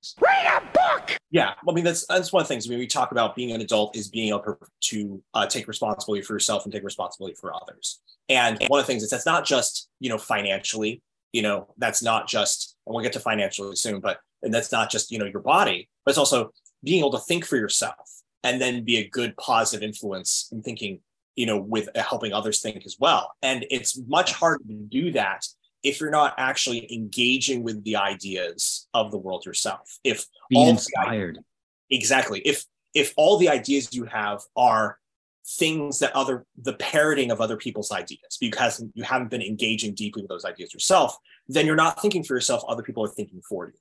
[1.31, 2.67] Yeah, I mean that's that's one of the things.
[2.67, 6.23] I mean, we talk about being an adult is being able to uh, take responsibility
[6.23, 8.01] for yourself and take responsibility for others.
[8.31, 11.03] And one of the things is that's not just you know financially.
[11.33, 12.77] You know, that's not just.
[12.87, 15.88] And we'll get to financially soon, but and that's not just you know your body
[16.05, 16.51] but it's also
[16.85, 21.01] being able to think for yourself and then be a good positive influence in thinking
[21.37, 25.11] you know with uh, helping others think as well and it's much harder to do
[25.12, 25.47] that
[25.83, 30.71] if you're not actually engaging with the ideas of the world yourself if being all
[30.71, 31.37] inspired.
[31.37, 31.45] Ideas,
[31.91, 32.41] exactly.
[32.41, 32.64] If
[32.95, 34.99] if all the ideas you have are
[35.47, 40.21] things that other the parroting of other people's ideas because you haven't been engaging deeply
[40.21, 41.17] with those ideas yourself
[41.49, 43.73] then you're not thinking for yourself other people are thinking for you.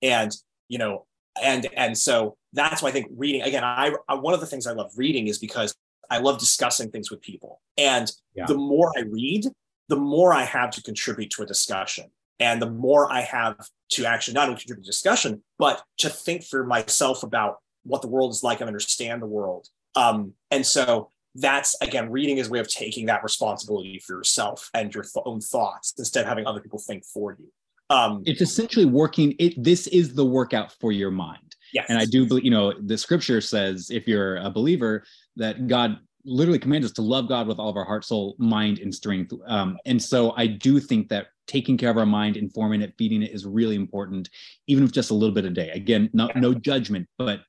[0.00, 0.32] And
[0.68, 1.06] you know
[1.42, 4.66] and and so that's why i think reading again I, I, one of the things
[4.66, 5.74] i love reading is because
[6.10, 7.60] i love discussing things with people.
[7.76, 8.46] And yeah.
[8.46, 9.46] the more i read
[9.88, 12.06] the more i have to contribute to a discussion
[12.40, 13.56] and the more i have
[13.90, 18.08] to actually not only contribute to discussion but to think for myself about what the
[18.08, 22.50] world is like and understand the world um, and so that's again reading is a
[22.50, 26.46] way of taking that responsibility for yourself and your th- own thoughts instead of having
[26.46, 27.46] other people think for you
[27.90, 29.34] um, it's essentially working.
[29.38, 31.56] It this is the workout for your mind.
[31.72, 31.86] Yes.
[31.88, 35.04] And I do believe, you know, the scripture says if you're a believer
[35.36, 35.98] that God
[36.28, 39.32] literally commands us to love God with all of our heart, soul, mind, and strength.
[39.46, 43.22] Um, and so I do think that taking care of our mind, informing it, feeding
[43.22, 44.28] it is really important,
[44.66, 45.70] even if just a little bit a day.
[45.70, 47.40] Again, not no judgment, but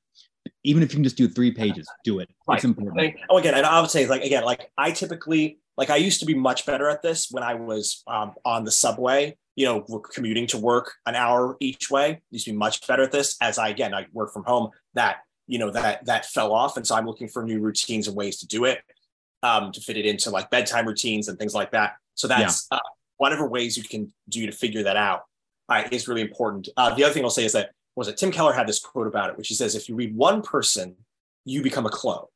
[0.64, 2.30] even if you can just do three pages, do it.
[2.48, 2.56] Right.
[2.56, 3.14] It's important.
[3.28, 6.26] Oh, again, and I would say, like again, like I typically like I used to
[6.26, 9.82] be much better at this when I was um, on the subway you know,
[10.14, 12.22] commuting to work an hour each way.
[12.30, 13.36] Used to be much better at this.
[13.42, 14.70] As I again, I work from home.
[14.94, 15.18] That
[15.50, 18.38] you know that that fell off, and so I'm looking for new routines and ways
[18.38, 18.78] to do it,
[19.42, 21.94] um, to fit it into like bedtime routines and things like that.
[22.14, 22.78] So that's yeah.
[22.78, 25.22] uh, whatever ways you can do to figure that out
[25.68, 26.68] uh, is really important.
[26.76, 29.08] Uh, the other thing I'll say is that was it Tim Keller had this quote
[29.08, 30.94] about it, which he says, if you read one person,
[31.44, 32.26] you become a clone.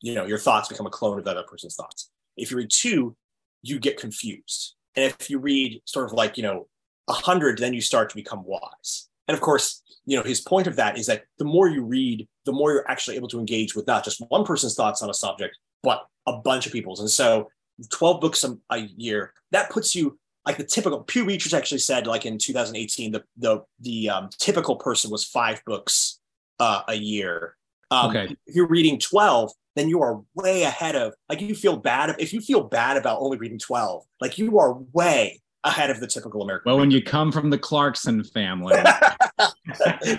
[0.00, 2.10] You know, your thoughts become a clone of that other person's thoughts.
[2.38, 3.14] If you read two,
[3.62, 4.74] you get confused.
[4.96, 6.68] And if you read sort of like, you know,
[7.08, 9.08] a hundred, then you start to become wise.
[9.28, 12.28] And of course, you know, his point of that is that the more you read,
[12.44, 15.14] the more you're actually able to engage with not just one person's thoughts on a
[15.14, 17.00] subject, but a bunch of people's.
[17.00, 17.50] And so
[17.90, 22.06] 12 books a, a year, that puts you like the typical Pew Research actually said
[22.06, 26.20] like in 2018, the the the um, typical person was five books
[26.60, 27.56] uh, a year.
[27.90, 28.36] Um, okay.
[28.46, 32.32] If you're reading 12, then you are way ahead of like you feel bad if
[32.32, 36.42] you feel bad about only reading 12 like you are way ahead of the typical
[36.42, 38.74] american well when you come from the clarkson family.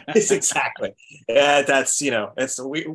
[0.09, 0.93] It's exactly.
[1.29, 2.85] Yeah that's you know it's we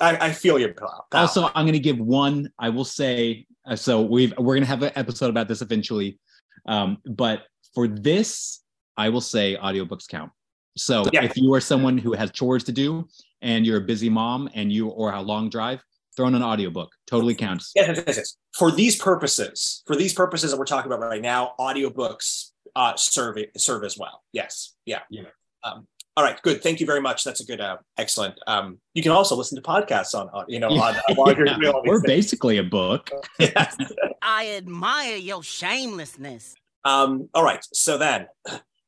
[0.00, 1.06] i, I feel you pal.
[1.12, 4.68] also i'm going to give one i will say uh, so we've we're going to
[4.68, 6.18] have an episode about this eventually.
[6.66, 8.62] Um, but for this
[8.96, 10.30] i will say audiobooks count.
[10.76, 11.24] So yeah.
[11.24, 13.08] if you are someone who has chores to do
[13.42, 15.82] and you're a busy mom and you or a long drive
[16.16, 16.92] throw in an audiobook.
[17.06, 17.72] Totally counts.
[17.74, 18.36] Yes, yes, yes.
[18.54, 23.36] for these purposes for these purposes that we're talking about right now audiobooks uh, serve
[23.56, 24.22] serve as well.
[24.32, 25.00] Yes yeah.
[25.10, 25.24] Yeah.
[25.62, 26.62] Um, all right good.
[26.62, 27.24] Thank you very much.
[27.24, 30.60] That's a good uh, excellent um, you can also listen to podcasts on, on you
[30.60, 33.10] know on, on yeah, we're basically a book.
[33.38, 33.76] Yes.
[34.22, 36.54] i admire your shamelessness.
[36.84, 38.28] Um, all right so then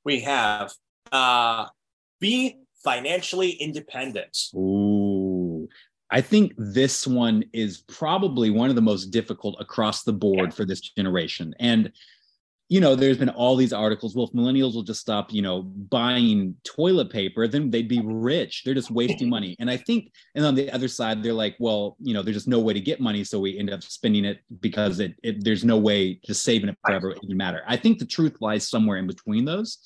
[0.04, 0.72] we have
[1.12, 1.66] uh,
[2.20, 4.36] be financially independent.
[4.54, 4.87] Ooh.
[6.10, 10.64] I think this one is probably one of the most difficult across the board for
[10.64, 11.54] this generation.
[11.60, 11.92] And
[12.70, 14.14] you know, there's been all these articles.
[14.14, 18.62] Well, if millennials will just stop, you know, buying toilet paper, then they'd be rich.
[18.62, 19.56] They're just wasting money.
[19.58, 22.48] And I think, and on the other side, they're like, well, you know, there's just
[22.48, 25.64] no way to get money, so we end up spending it because it, it there's
[25.64, 27.62] no way just saving it forever it doesn't matter.
[27.66, 29.78] I think the truth lies somewhere in between those.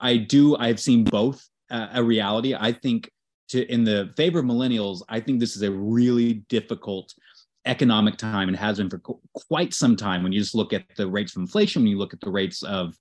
[0.00, 0.56] I do.
[0.56, 2.54] I've seen both uh, a reality.
[2.54, 3.10] I think
[3.50, 7.14] to in the favor of millennials, I think this is a really difficult
[7.66, 10.22] economic time and has been for qu- quite some time.
[10.22, 12.62] When you just look at the rates of inflation, when you look at the rates
[12.62, 12.96] of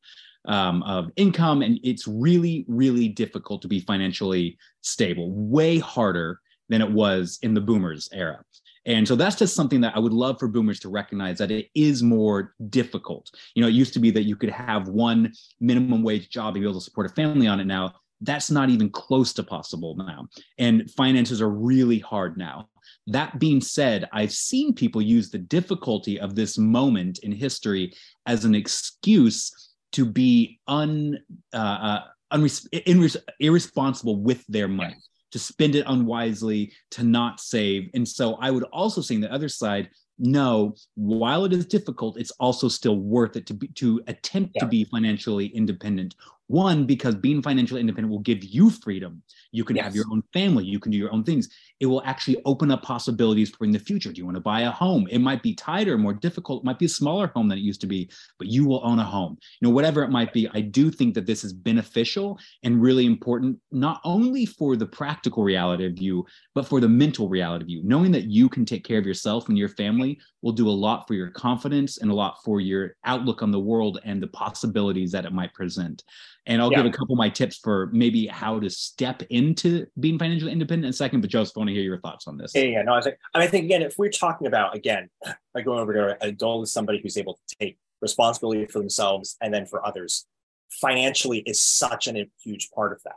[0.48, 5.32] um, of income, and it's really, really difficult to be financially stable.
[5.32, 8.44] Way harder than it was in the boomers era.
[8.86, 11.68] And so that's just something that I would love for boomers to recognize that it
[11.76, 13.30] is more difficult.
[13.54, 16.64] You know, it used to be that you could have one minimum wage job and
[16.64, 17.66] be able to support a family on it.
[17.66, 20.28] Now, that's not even close to possible now.
[20.58, 22.70] And finances are really hard now.
[23.08, 27.94] That being said, I've seen people use the difficulty of this moment in history
[28.26, 31.18] as an excuse to be un,
[31.54, 32.04] uh, uh,
[32.34, 34.98] unres- irresponsible with their money
[35.32, 37.90] to spend it unwisely, to not save.
[37.94, 42.20] And so I would also say on the other side, no, while it is difficult,
[42.20, 44.62] it's also still worth it to be to attempt yeah.
[44.62, 46.16] to be financially independent
[46.50, 49.22] one, because being financially independent will give you freedom.
[49.52, 49.86] You can yes.
[49.86, 51.48] have your own family, you can do your own things.
[51.80, 54.12] It will actually open up possibilities for in the future.
[54.12, 55.08] Do you want to buy a home?
[55.12, 57.82] It might be tighter, more difficult, it might be a smaller home than it used
[57.82, 58.10] to be,
[58.40, 59.38] but you will own a home.
[59.62, 63.06] You know, whatever it might be, I do think that this is beneficial and really
[63.06, 67.70] important, not only for the practical reality of you, but for the mental reality of
[67.70, 67.82] you.
[67.84, 71.08] Knowing that you can take care of yourself and your family will do a lot
[71.08, 75.12] for your confidence and a lot for your outlook on the world and the possibilities
[75.12, 76.04] that it might present.
[76.50, 76.82] And I'll yeah.
[76.82, 80.86] give a couple of my tips for maybe how to step into being financially independent
[80.86, 81.22] in a second.
[81.22, 82.54] But Joseph, I want to hear your thoughts on this.
[82.56, 85.10] Yeah, yeah, no, I think, and I think again, if we're talking about again,
[85.54, 89.38] like going over to an adult is somebody who's able to take responsibility for themselves
[89.42, 90.26] and then for others,
[90.72, 93.14] financially is such an, a huge part of that.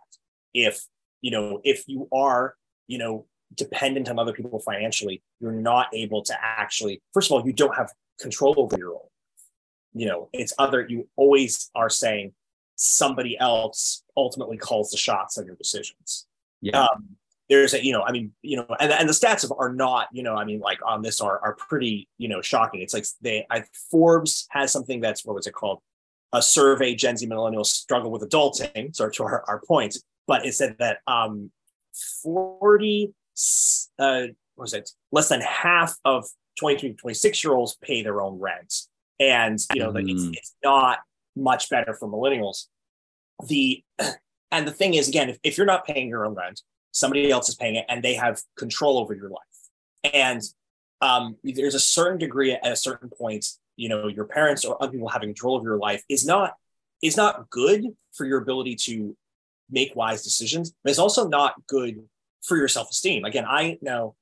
[0.53, 0.85] If
[1.23, 2.55] you know, if you are,
[2.87, 7.01] you know, dependent on other people financially, you're not able to actually.
[7.15, 7.91] First of all, you don't have
[8.21, 9.09] control over your own.
[9.95, 10.87] You know, it's other.
[10.87, 12.35] You always are saying
[12.83, 16.27] somebody else ultimately calls the shots on your decisions.
[16.61, 16.83] Yeah.
[16.83, 17.17] Um,
[17.49, 20.09] there's a, you know, I mean, you know, and, and the stats of are not,
[20.13, 22.81] you know, I mean, like on this are are pretty, you know, shocking.
[22.81, 25.81] It's like they, I, Forbes has something that's what was it called?
[26.33, 28.95] A survey Gen Z millennials struggle with adulting.
[28.97, 31.51] So to our, our point, but it said that um,
[32.23, 33.13] 40,
[33.99, 34.21] uh,
[34.55, 34.91] what was it?
[35.13, 36.25] Less than half of
[36.59, 38.75] 23 26 year olds pay their own rent.
[39.21, 40.11] And, you know, mm.
[40.11, 40.99] it's, it's not
[41.37, 42.67] much better for millennials.
[43.47, 43.83] The
[44.51, 46.61] and the thing is, again, if, if you're not paying your own rent,
[46.93, 49.41] somebody else is paying it, and they have control over your life.
[50.13, 50.43] And
[51.01, 54.93] um, there's a certain degree at a certain point, you know, your parents or other
[54.93, 56.55] people having control of your life is not
[57.03, 59.17] is not good for your ability to
[59.71, 62.03] make wise decisions, but it's also not good
[62.43, 63.25] for your self esteem.
[63.25, 64.15] Again, I know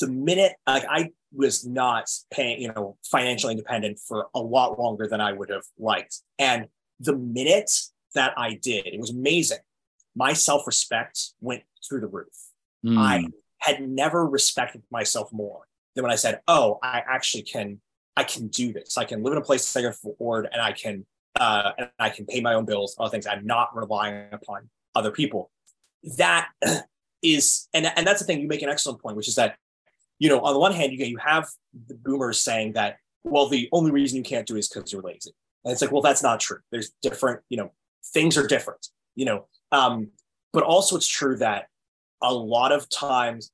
[0.00, 5.06] the minute like I was not paying, you know, financially independent for a lot longer
[5.08, 6.20] than I would have liked.
[6.38, 6.68] And
[7.00, 7.70] the minute
[8.14, 9.58] that I did, it was amazing.
[10.14, 12.34] My self respect went through the roof.
[12.84, 12.98] Mm.
[12.98, 13.26] I
[13.58, 17.80] had never respected myself more than when I said, "Oh, I actually can.
[18.16, 18.96] I can do this.
[18.96, 21.04] I can live in a place I can afford, and I can,
[21.40, 23.26] uh, and I can pay my own bills, other things.
[23.26, 25.50] I'm not relying upon other people."
[26.16, 26.48] That
[27.22, 28.40] is, and and that's the thing.
[28.40, 29.56] You make an excellent point, which is that
[30.18, 31.48] you know, on the one hand, you you have
[31.86, 35.02] the boomers saying that, well, the only reason you can't do it is because you're
[35.02, 35.32] lazy.
[35.64, 36.58] And it's like, well, that's not true.
[36.70, 37.72] There's different, you know,
[38.12, 39.46] things are different, you know.
[39.72, 40.08] Um,
[40.52, 41.68] but also it's true that
[42.22, 43.50] a lot of times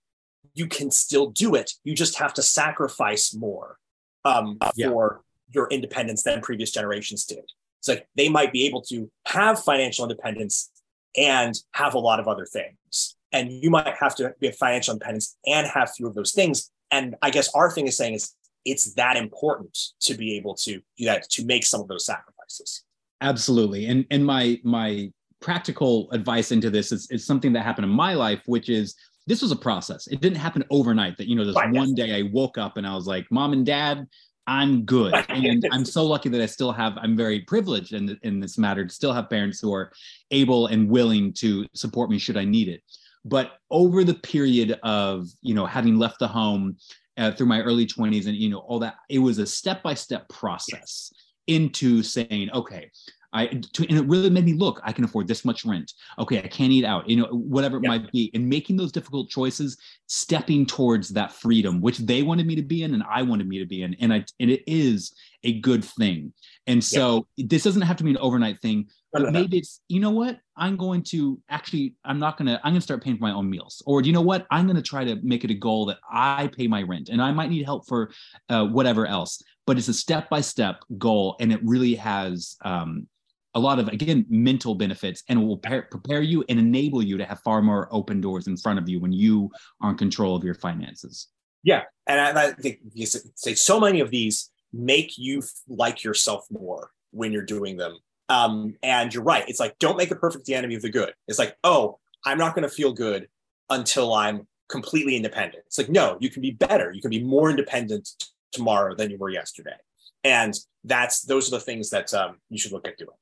[0.55, 1.73] you can still do it.
[1.85, 3.79] You just have to sacrifice more
[4.25, 4.89] um, yeah.
[4.89, 7.45] for your independence than previous generations did.
[7.79, 10.71] It's like they might be able to have financial independence
[11.17, 14.93] and have a lot of other things and you might have to be a financial
[14.93, 16.71] independence and have few of those things.
[16.91, 18.35] And I guess our thing is saying is
[18.65, 22.85] it's that important to be able to do that to make some of those sacrifices.
[23.21, 27.91] Absolutely, and and my my practical advice into this is, is something that happened in
[27.91, 28.95] my life, which is
[29.27, 30.07] this was a process.
[30.07, 31.17] It didn't happen overnight.
[31.17, 32.09] That you know, this right, one yes.
[32.09, 34.07] day I woke up and I was like, "Mom and Dad,
[34.51, 35.15] I'm good.
[35.29, 38.85] And I'm so lucky that I still have, I'm very privileged in, in this matter
[38.85, 39.93] to still have parents who are
[40.33, 42.83] able and willing to support me should I need it.
[43.25, 46.77] But over the period of, you know, having left the home
[47.17, 49.95] uh, through my early 20s and, you know, all that, it was a step by
[49.95, 51.13] step process
[51.47, 52.91] into saying, okay,
[53.33, 54.81] I to, and it really made me look.
[54.83, 55.93] I can afford this much rent.
[56.19, 57.09] Okay, I can't eat out.
[57.09, 57.91] You know, whatever it yeah.
[57.91, 59.77] might be, and making those difficult choices,
[60.07, 63.59] stepping towards that freedom, which they wanted me to be in, and I wanted me
[63.59, 65.13] to be in, and I and it is
[65.45, 66.33] a good thing.
[66.67, 67.47] And so yeah.
[67.49, 70.77] this doesn't have to be an overnight thing, but maybe it's you know what I'm
[70.77, 74.03] going to actually I'm not gonna I'm gonna start paying for my own meals, or
[74.03, 76.67] do you know what I'm gonna try to make it a goal that I pay
[76.67, 78.11] my rent, and I might need help for
[78.49, 79.43] uh, whatever else.
[79.71, 83.07] But it's a step by step goal, and it really has um,
[83.55, 87.17] a lot of again mental benefits and it will prepare, prepare you and enable you
[87.19, 89.49] to have far more open doors in front of you when you
[89.81, 91.29] are in control of your finances.
[91.63, 96.49] Yeah and i, I think you say so many of these make you like yourself
[96.51, 97.97] more when you're doing them.
[98.29, 101.15] Um, and you're right it's like don't make the perfect the enemy of the good.
[101.29, 103.29] It's like oh i'm not going to feel good
[103.69, 105.63] until i'm completely independent.
[105.69, 108.09] It's like no you can be better you can be more independent
[108.53, 109.77] tomorrow than you were yesterday
[110.25, 113.17] and that's those are the things that um, you should look at doing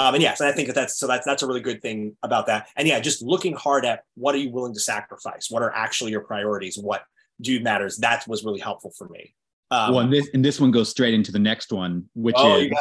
[0.00, 2.16] um, and yes, and I think that that's so that's that's a really good thing
[2.22, 2.68] about that.
[2.76, 5.50] And yeah, just looking hard at what are you willing to sacrifice?
[5.50, 6.78] What are actually your priorities?
[6.78, 7.02] What
[7.40, 7.96] do matters?
[7.96, 9.34] That was really helpful for me.
[9.72, 12.58] Um, well, and this and this one goes straight into the next one, which oh,
[12.58, 12.72] is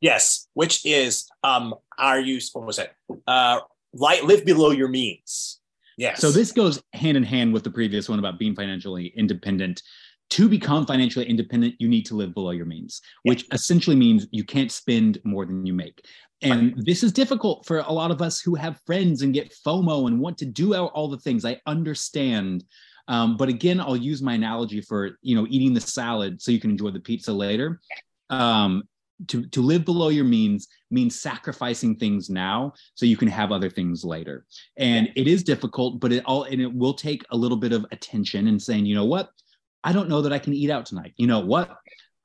[0.00, 2.92] yes, which is um, are you what was it?
[3.26, 3.60] Uh,
[3.92, 5.60] light live below your means.
[5.98, 6.20] Yes.
[6.20, 9.82] So this goes hand in hand with the previous one about being financially independent
[10.30, 14.44] to become financially independent, you need to live below your means, which essentially means you
[14.44, 16.04] can't spend more than you make.
[16.42, 20.06] And this is difficult for a lot of us who have friends and get FOMO
[20.06, 21.44] and want to do all the things.
[21.44, 22.64] I understand.
[23.08, 26.60] Um, but again, I'll use my analogy for you know eating the salad so you
[26.60, 27.80] can enjoy the pizza later.
[28.30, 28.84] Um,
[29.26, 33.68] to to live below your means means sacrificing things now so you can have other
[33.68, 34.46] things later.
[34.76, 37.84] And it is difficult, but it all and it will take a little bit of
[37.90, 39.30] attention and saying, you know what,
[39.84, 41.14] I don't know that I can eat out tonight.
[41.16, 41.76] You know what?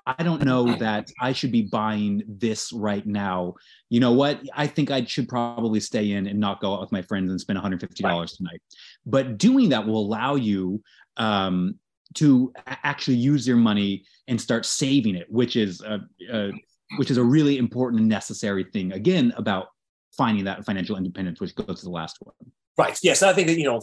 [0.06, 3.54] I don't know that I should be buying this right now.
[3.90, 4.42] You know what?
[4.54, 7.40] I think I should probably stay in and not go out with my friends and
[7.40, 8.28] spend $150 right.
[8.28, 8.62] tonight.
[9.06, 10.84] But doing that will allow you
[11.16, 11.76] um,
[12.16, 16.02] to actually use your money and start saving it, which is a,
[16.32, 16.52] a
[16.98, 18.92] which is a really important and necessary thing.
[18.92, 19.68] Again, about
[20.16, 22.36] finding that financial independence, which goes to the last one.
[22.78, 22.98] Right.
[23.04, 23.82] Yes, I think that you know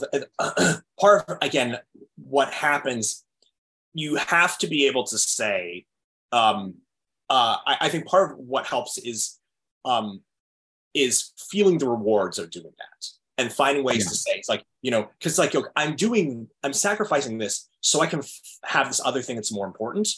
[1.01, 1.79] part of again
[2.17, 3.25] what happens.
[3.95, 5.87] You have to be able to say
[6.33, 6.75] um,
[7.29, 9.39] uh, I, I, think part of what helps is
[9.85, 10.21] um,
[10.95, 13.07] is feeling the rewards of doing that
[13.39, 14.11] and finding ways yeah.
[14.11, 18.01] to say it's like you know because like yo, I'm doing I'm sacrificing this so
[18.01, 20.09] I can f- have this other thing that's more important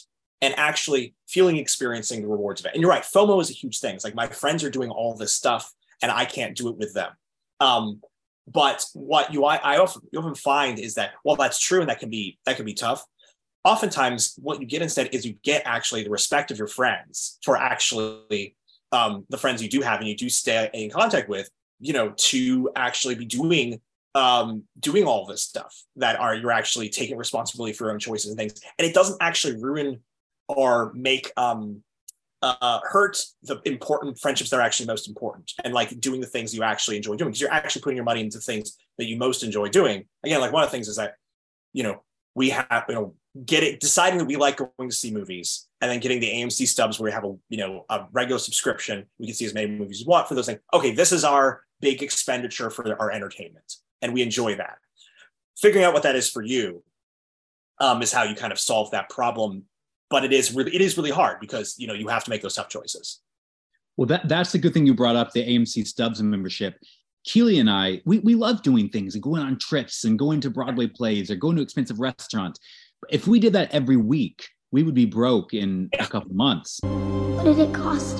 [0.41, 2.73] and actually feeling experiencing the rewards of it.
[2.73, 3.95] And you're right, FOMO is a huge thing.
[3.95, 5.71] It's like my friends are doing all this stuff
[6.01, 7.11] and I can't do it with them.
[7.61, 8.01] Um,
[8.47, 11.89] but what you I, I often you often find is that well that's true and
[11.89, 13.05] that can be that can be tough
[13.63, 17.57] oftentimes what you get instead is you get actually the respect of your friends for
[17.57, 18.55] actually
[18.91, 21.49] um, the friends you do have and you do stay in contact with
[21.79, 23.79] you know to actually be doing
[24.15, 28.29] um, doing all this stuff that are you're actually taking responsibility for your own choices
[28.29, 28.53] and things.
[28.77, 30.01] And it doesn't actually ruin
[30.47, 31.81] or make um,
[32.41, 36.53] uh, hurt the important friendships that are actually most important and like doing the things
[36.53, 39.43] you actually enjoy doing because you're actually putting your money into things that you most
[39.43, 40.05] enjoy doing.
[40.23, 41.15] Again like one of the things is that
[41.71, 42.03] you know
[42.35, 43.15] we have you know
[43.45, 46.67] get it deciding that we like going to see movies and then getting the AMC
[46.67, 49.05] stubs where we have a you know a regular subscription.
[49.17, 50.59] We can see as many movies as we want for those things.
[50.73, 54.77] Okay this is our big expenditure for our entertainment and we enjoy that.
[55.57, 56.83] Figuring out what that is for you
[57.79, 59.63] um, is how you kind of solve that problem.
[60.09, 62.41] But it is really it is really hard because you know you have to make
[62.41, 63.21] those tough choices.
[63.97, 66.79] Well that that's the good thing you brought up the AMC stubs membership
[67.25, 70.49] Keely and I, we, we love doing things and going on trips and going to
[70.49, 72.59] Broadway plays or going to expensive restaurants.
[73.09, 76.81] If we did that every week, we would be broke in a couple months.
[76.83, 78.17] What did it cost?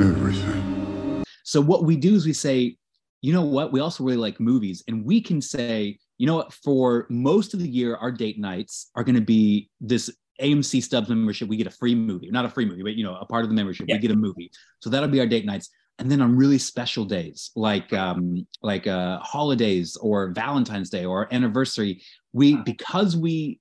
[0.00, 1.22] Everything.
[1.44, 2.78] So what we do is we say,
[3.20, 3.72] you know what?
[3.72, 6.54] We also really like movies, and we can say, you know what?
[6.54, 11.08] For most of the year, our date nights are going to be this AMC Stubs
[11.08, 11.48] membership.
[11.48, 13.50] We get a free movie, not a free movie, but you know, a part of
[13.50, 13.86] the membership.
[13.88, 13.96] Yeah.
[13.96, 17.04] We get a movie, so that'll be our date nights and then on really special
[17.04, 23.60] days like um, like uh, holidays or Valentine's Day or anniversary, we because we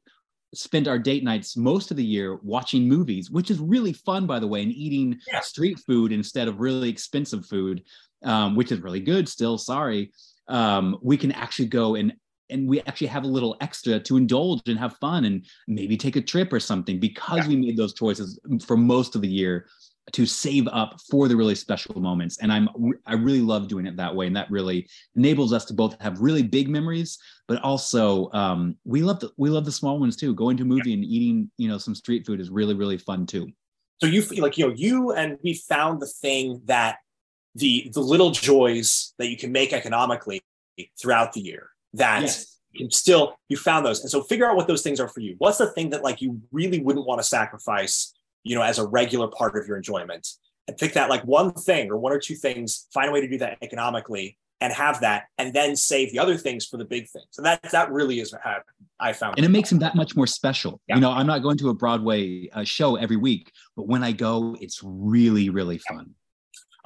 [0.54, 4.40] spend our date nights most of the year watching movies, which is really fun, by
[4.40, 5.40] the way, and eating yeah.
[5.40, 7.84] street food instead of really expensive food,
[8.24, 9.30] um, which is really good.
[9.30, 10.12] Still, sorry,
[10.48, 12.14] um, we can actually go and
[12.50, 16.16] and we actually have a little extra to indulge and have fun and maybe take
[16.16, 17.48] a trip or something because yeah.
[17.48, 19.68] we made those choices for most of the year
[20.12, 22.38] to save up for the really special moments.
[22.38, 22.70] And i'm
[23.08, 24.28] i really love doing it that way.
[24.28, 27.18] And that really enables us to both have really big memories
[27.48, 30.34] but also um, we love the we love the small ones too.
[30.34, 30.96] Going to a movie yeah.
[30.96, 33.48] and eating you know some street food is really really fun too.
[34.02, 36.98] So you feel like you know you and we found the thing that
[37.54, 40.42] the the little joys that you can make economically
[41.00, 42.60] throughout the year that yes.
[42.72, 45.36] you still you found those and so figure out what those things are for you
[45.40, 48.14] what's the thing that like you really wouldn't want to sacrifice
[48.46, 50.26] you know, as a regular part of your enjoyment.
[50.68, 53.28] And pick that like one thing or one or two things, find a way to
[53.28, 57.10] do that economically and have that and then save the other things for the big
[57.10, 57.26] things.
[57.32, 58.60] So that that really is how
[59.00, 59.38] I found.
[59.38, 60.80] And it makes him that much more special.
[60.88, 60.96] Yeah.
[60.96, 64.12] You know, I'm not going to a Broadway uh, show every week, but when I
[64.12, 66.12] go, it's really, really fun.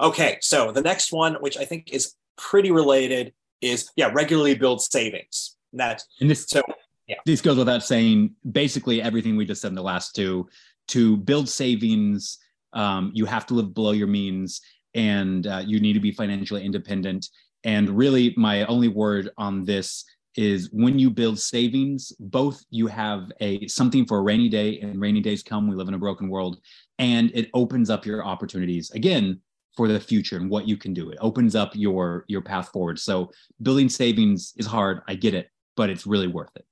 [0.00, 4.82] Okay, so the next one, which I think is pretty related, is yeah, regularly build
[4.82, 5.56] savings.
[5.72, 6.62] And that and this so
[7.10, 7.16] yeah.
[7.26, 8.36] This goes without saying.
[8.52, 10.48] Basically, everything we just said in the last two.
[10.88, 12.38] To build savings,
[12.72, 14.60] um, you have to live below your means,
[14.94, 17.28] and uh, you need to be financially independent.
[17.64, 20.04] And really, my only word on this
[20.36, 25.00] is when you build savings, both you have a something for a rainy day, and
[25.00, 25.66] rainy days come.
[25.66, 26.60] We live in a broken world,
[27.00, 29.40] and it opens up your opportunities again
[29.76, 31.10] for the future and what you can do.
[31.10, 32.98] It opens up your your path forward.
[32.98, 33.30] So
[33.62, 35.00] building savings is hard.
[35.08, 36.64] I get it, but it's really worth it.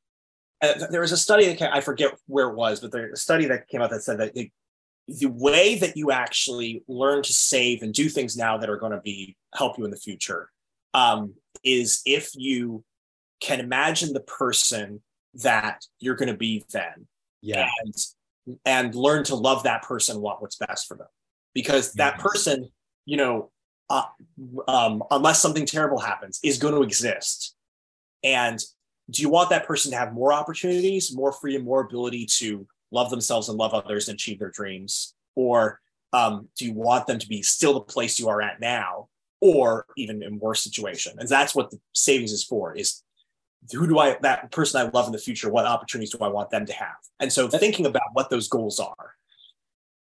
[0.61, 3.23] Uh, there was a study that came, I forget where it was, but there's a
[3.23, 4.51] study that came out that said that the,
[5.07, 8.93] the way that you actually learn to save and do things now that are going
[8.93, 10.51] to be help you in the future
[10.95, 12.85] um, is if you
[13.41, 15.01] can imagine the person
[15.35, 17.07] that you're going to be then
[17.41, 17.95] yeah and
[18.65, 21.07] and learn to love that person want what's best for them
[21.55, 22.69] because that person
[23.09, 23.51] you know
[23.91, 24.03] uh,
[24.69, 27.55] um, unless something terrible happens is going to exist
[28.23, 28.63] and
[29.11, 33.11] do you want that person to have more opportunities more freedom more ability to love
[33.11, 35.81] themselves and love others and achieve their dreams or
[36.13, 39.09] um, do you want them to be still the place you are at now
[39.41, 41.15] or even in worse situation.
[41.19, 43.03] And that's what the savings is for is
[43.73, 46.51] who do I that person I love in the future, what opportunities do I want
[46.51, 46.97] them to have?
[47.21, 49.15] And so thinking about what those goals are.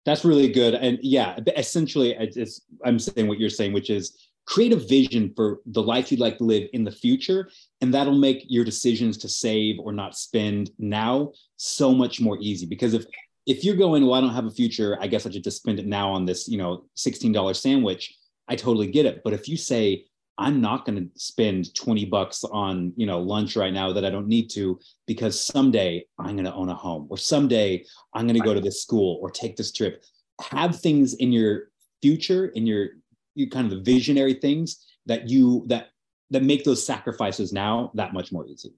[0.08, 0.74] That's really good.
[0.74, 5.60] And yeah, essentially it's, I'm saying what you're saying, which is create a vision for
[5.66, 7.50] the life you'd like to live in the future.
[7.82, 12.64] And that'll make your decisions to save or not spend now so much more easy.
[12.64, 13.04] Because if
[13.46, 15.78] if you're going, well, I don't have a future, I guess I should just spend
[15.78, 18.14] it now on this, you know, $16 sandwich
[18.48, 19.22] I totally get it.
[19.22, 20.06] But if you say,
[20.38, 24.10] I'm not going to spend 20 bucks on, you know, lunch right now that I
[24.10, 27.84] don't need to because someday I'm going to own a home or someday
[28.14, 30.04] I'm going to go to this school or take this trip.
[30.52, 31.70] Have things in your
[32.00, 32.90] future in your
[33.34, 35.88] you kind of the visionary things that you that
[36.30, 38.72] that make those sacrifices now that much more easy.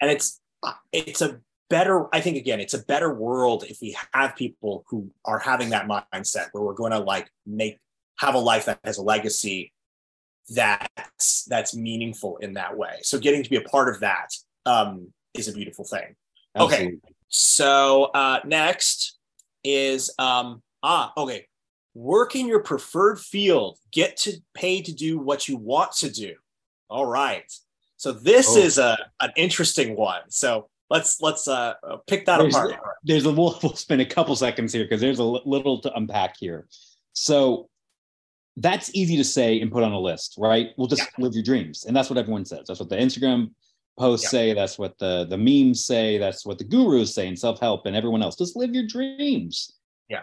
[0.00, 0.40] And it's
[0.92, 1.40] it's a
[1.70, 5.70] better i think again it's a better world if we have people who are having
[5.70, 7.78] that mindset where we're going to like make
[8.18, 9.72] have a life that has a legacy
[10.50, 12.98] that's that's meaningful in that way.
[13.02, 14.28] So getting to be a part of that
[14.66, 16.14] um, is a beautiful thing.
[16.54, 16.86] Absolutely.
[16.86, 16.96] Okay,
[17.28, 19.18] so uh, next
[19.62, 21.46] is um, ah okay,
[21.94, 23.78] work in your preferred field.
[23.92, 26.34] Get to pay to do what you want to do.
[26.90, 27.50] All right.
[27.96, 28.58] So this oh.
[28.58, 30.22] is a an interesting one.
[30.28, 31.74] So let's let's uh,
[32.06, 32.76] pick that there's, apart.
[33.02, 36.36] There's a we'll, we'll spend a couple seconds here because there's a little to unpack
[36.38, 36.66] here.
[37.14, 37.68] So
[38.56, 40.68] that's easy to say and put on a list, right?
[40.76, 41.24] We'll just yeah.
[41.24, 41.84] live your dreams.
[41.84, 42.66] And that's what everyone says.
[42.68, 43.50] That's what the Instagram
[43.98, 44.30] posts yeah.
[44.30, 44.54] say.
[44.54, 46.18] That's what the, the memes say.
[46.18, 48.36] That's what the gurus say and self-help and everyone else.
[48.36, 49.72] Just live your dreams.
[50.08, 50.22] Yeah.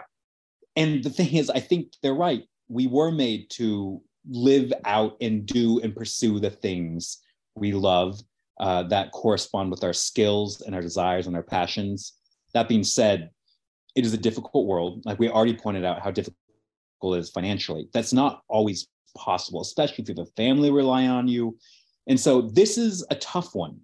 [0.76, 2.44] And the thing is, I think they're right.
[2.68, 7.18] We were made to live out and do and pursue the things
[7.54, 8.20] we love
[8.60, 12.14] uh, that correspond with our skills and our desires and our passions.
[12.54, 13.30] That being said,
[13.94, 15.02] it is a difficult world.
[15.04, 16.36] Like we already pointed out how difficult
[17.14, 17.88] is financially.
[17.92, 21.56] That's not always possible, especially if you have a family relying on you.
[22.06, 23.78] And so this is a tough one.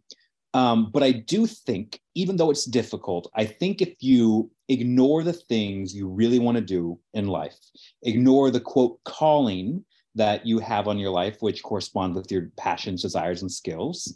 [0.55, 5.33] Um, but I do think, even though it's difficult, I think if you ignore the
[5.33, 7.59] things you really want to do in life,
[8.03, 13.03] ignore the quote calling that you have on your life, which correspond with your passions,
[13.03, 14.15] desires, and skills,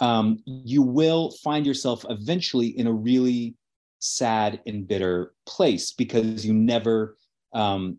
[0.00, 3.54] um, you will find yourself eventually in a really
[3.98, 7.16] sad and bitter place because you never
[7.52, 7.98] um,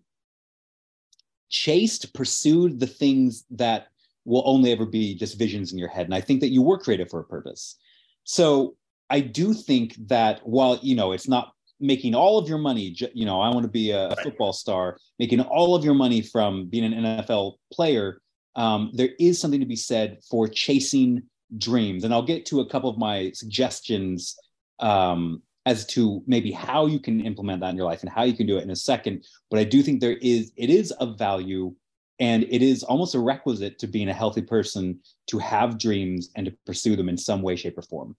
[1.54, 3.88] chased, pursued the things that
[4.26, 6.06] will only ever be just visions in your head.
[6.06, 7.78] And I think that you were created for a purpose.
[8.24, 8.76] So
[9.10, 13.26] I do think that while, you know, it's not making all of your money, you
[13.26, 16.86] know, I want to be a, football star, making all of your money from being
[16.86, 18.22] an NFL player,
[18.56, 21.22] um, there is something to be said for chasing
[21.58, 22.04] dreams.
[22.04, 24.38] And I'll get to a couple of my suggestions
[24.80, 28.34] um, as to maybe how you can implement that in your life and how you
[28.34, 29.26] can do it in a second.
[29.50, 31.74] But I do think there is it is of value
[32.20, 36.46] and it is almost a requisite to being a healthy person to have dreams and
[36.46, 38.16] to pursue them in some way, shape, or form.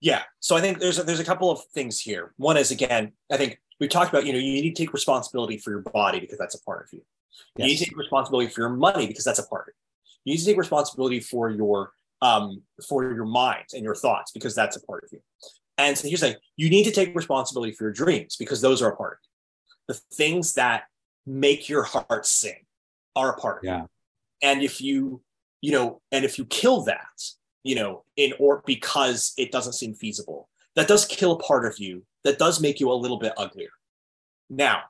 [0.00, 0.22] Yeah.
[0.40, 2.34] So I think there's a, there's a couple of things here.
[2.36, 5.58] One is again, I think we talked about you know you need to take responsibility
[5.58, 7.02] for your body because that's a part of you.
[7.56, 9.74] You need to take responsibility for your money because that's a part of it.
[10.24, 14.54] You need to take responsibility for your um, for your mind and your thoughts because
[14.54, 15.20] that's a part of you.
[15.88, 18.82] And so here's the thing you need to take responsibility for your dreams because those
[18.82, 19.94] are a part of you.
[19.94, 20.84] The things that
[21.26, 22.64] make your heart sing
[23.16, 23.80] are a part of yeah.
[23.82, 23.88] you.
[24.42, 25.22] And if you
[25.62, 27.22] you know, and if you kill that,
[27.62, 31.78] you know, in or because it doesn't seem feasible, that does kill a part of
[31.78, 32.04] you.
[32.24, 33.70] That does make you a little bit uglier.
[34.50, 34.82] Now,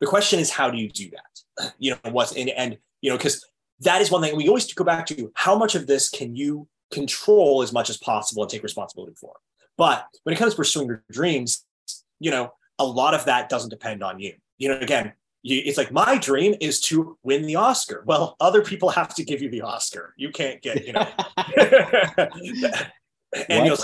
[0.00, 1.72] the question is, how do you do that?
[1.78, 3.44] You know, what's and and you know, because
[3.80, 6.68] that is one thing we always go back to: how much of this can you
[6.92, 9.34] control as much as possible and take responsibility for?
[9.78, 11.64] But when it comes to pursuing your dreams,
[12.20, 14.34] you know, a lot of that doesn't depend on you.
[14.58, 15.12] You know, again,
[15.42, 18.02] you, it's like my dream is to win the Oscar.
[18.04, 20.14] Well, other people have to give you the Oscar.
[20.16, 21.06] You can't get, you know.
[23.48, 23.76] and you know,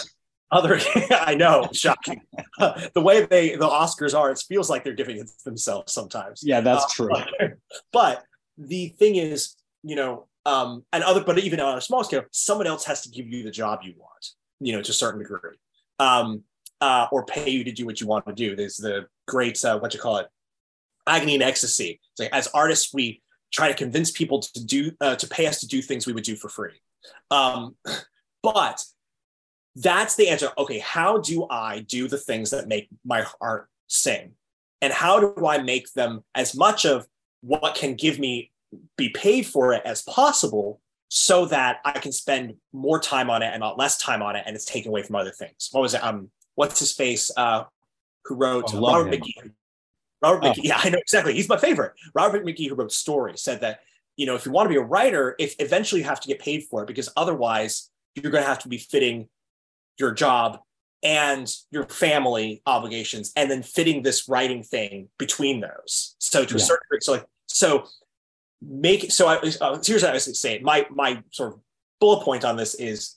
[0.50, 0.80] other,
[1.10, 2.22] I know, shocking.
[2.58, 6.42] the way they the Oscars are, it feels like they're giving it themselves sometimes.
[6.44, 7.08] Yeah, that's uh, true.
[7.10, 7.52] But,
[7.92, 8.24] but,
[8.56, 12.68] the thing is, you know, um, and other, but even on a small scale, someone
[12.68, 14.28] else has to give you the job you want,
[14.60, 15.56] you know, to a certain degree.
[16.04, 16.44] Um,
[16.80, 18.54] uh, or pay you to do what you want to do.
[18.54, 20.28] There's the great uh, what you call it,
[21.06, 22.00] agony and ecstasy.
[22.18, 25.66] Like as artists, we try to convince people to do uh, to pay us to
[25.66, 26.78] do things we would do for free.
[27.30, 27.76] Um,
[28.42, 28.84] but
[29.76, 30.50] that's the answer.
[30.58, 34.32] Okay, how do I do the things that make my heart sing?
[34.82, 37.06] And how do I make them as much of
[37.40, 38.50] what can give me
[38.96, 40.80] be paid for it as possible
[41.16, 44.42] so that I can spend more time on it and not less time on it
[44.46, 45.68] and it's taken away from other things.
[45.70, 46.02] What was it?
[46.02, 47.30] Um, what's his face?
[47.36, 47.62] Uh,
[48.24, 49.52] who wrote oh, Robert McKee,
[50.20, 50.50] Robert oh.
[50.50, 51.32] McKee, yeah, I know exactly.
[51.34, 51.92] He's my favorite.
[52.16, 53.82] Robert McKee, who wrote Story, said that
[54.16, 56.40] you know if you want to be a writer, if eventually you have to get
[56.40, 59.28] paid for it because otherwise you're going to have to be fitting
[60.00, 60.58] your job
[61.04, 66.16] and your family obligations, and then fitting this writing thing between those.
[66.18, 66.56] So to yeah.
[66.56, 67.86] a certain degree, so like so
[68.66, 70.62] make so I uh, here's what I was saying.
[70.62, 71.60] My my sort of
[72.00, 73.16] bullet point on this is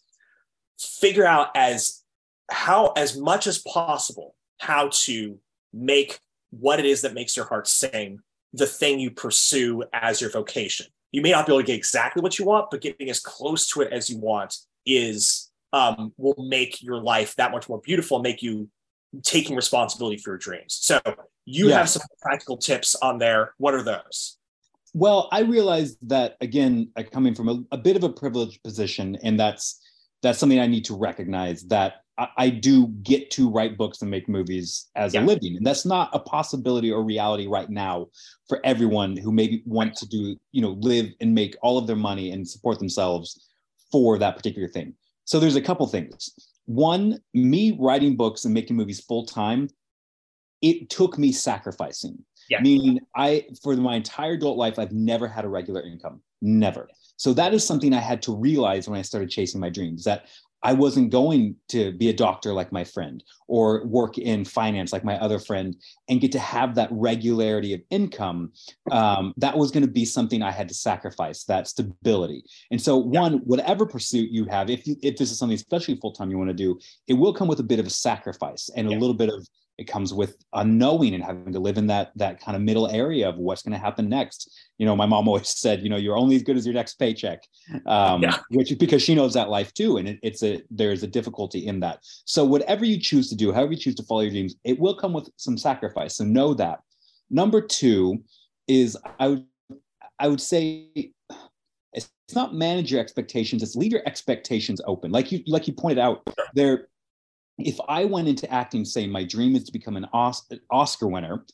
[0.79, 2.03] figure out as
[2.49, 5.39] how as much as possible how to
[5.73, 6.19] make
[6.51, 8.19] what it is that makes your heart sing
[8.53, 10.87] the thing you pursue as your vocation.
[11.11, 13.67] You may not be able to get exactly what you want, but getting as close
[13.67, 18.19] to it as you want is um, will make your life that much more beautiful,
[18.19, 18.69] make you
[19.23, 20.77] taking responsibility for your dreams.
[20.81, 20.99] So
[21.45, 21.77] you yeah.
[21.77, 23.53] have some practical tips on there.
[23.57, 24.36] What are those?
[24.97, 29.39] Well, I realized that again, coming from a, a bit of a privileged position, and
[29.39, 29.79] that's
[30.23, 34.09] that's something I need to recognize that I, I do get to write books and
[34.09, 35.21] make movies as yeah.
[35.21, 35.55] a living.
[35.55, 38.07] And that's not a possibility or reality right now
[38.49, 41.95] for everyone who maybe want to do, you know, live and make all of their
[41.95, 43.39] money and support themselves
[43.91, 44.95] for that particular thing.
[45.25, 46.31] So there's a couple things.
[46.65, 49.69] One, me writing books and making movies full time,
[50.63, 52.25] it took me sacrificing.
[52.49, 52.61] Yeah.
[52.61, 56.89] Meaning, I for my entire adult life, I've never had a regular income, never.
[57.17, 60.03] So that is something I had to realize when I started chasing my dreams.
[60.03, 60.27] That
[60.63, 65.03] I wasn't going to be a doctor like my friend or work in finance like
[65.03, 65.75] my other friend
[66.09, 68.51] and get to have that regularity of income.
[68.91, 72.43] Um, that was going to be something I had to sacrifice that stability.
[72.71, 76.11] And so, one, whatever pursuit you have, if you, if this is something especially full
[76.11, 78.89] time you want to do, it will come with a bit of a sacrifice and
[78.89, 78.97] yeah.
[78.97, 79.47] a little bit of
[79.77, 83.29] it comes with unknowing and having to live in that that kind of middle area
[83.29, 84.51] of what's going to happen next.
[84.77, 86.95] You know my mom always said you know you're only as good as your next
[86.95, 87.43] paycheck
[87.85, 88.37] um, yeah.
[88.49, 91.79] which because she knows that life too and it, it's a there's a difficulty in
[91.81, 91.99] that.
[92.25, 94.95] So whatever you choose to do however you choose to follow your dreams it will
[94.95, 96.79] come with some sacrifice so know that.
[97.29, 98.23] Number two
[98.67, 99.45] is i would
[100.19, 101.13] i would say
[101.93, 105.11] it's not manage your expectations it's leave your expectations open.
[105.11, 106.89] Like you like you pointed out there
[107.57, 111.45] if I went into acting saying my dream is to become an Oscar winner,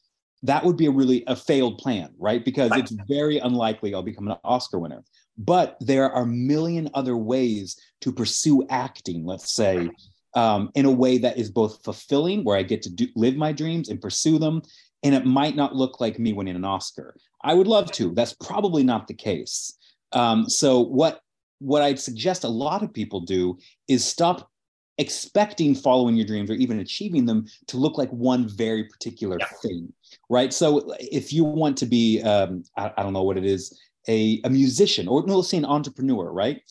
[0.43, 2.43] that would be a really a failed plan, right?
[2.43, 2.81] Because right.
[2.81, 5.03] it's very unlikely I'll become an Oscar winner.
[5.37, 9.89] But there are a million other ways to pursue acting, let's say,
[10.35, 13.51] um, in a way that is both fulfilling, where I get to do, live my
[13.51, 14.61] dreams and pursue them.
[15.01, 17.15] And it might not look like me winning an Oscar.
[17.43, 18.13] I would love to.
[18.13, 19.77] That's probably not the case.
[20.11, 21.21] Um, so what
[21.59, 24.49] what I'd suggest a lot of people do is stop
[24.97, 29.47] expecting following your dreams or even achieving them to look like one very particular yeah.
[29.61, 29.91] thing
[30.29, 33.79] right so if you want to be um, I, I, don't know what it is
[34.07, 36.61] a, a musician or no let's say an entrepreneur right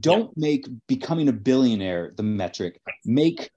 [0.00, 0.48] don't yeah.
[0.48, 3.50] make becoming a billionaire the metric make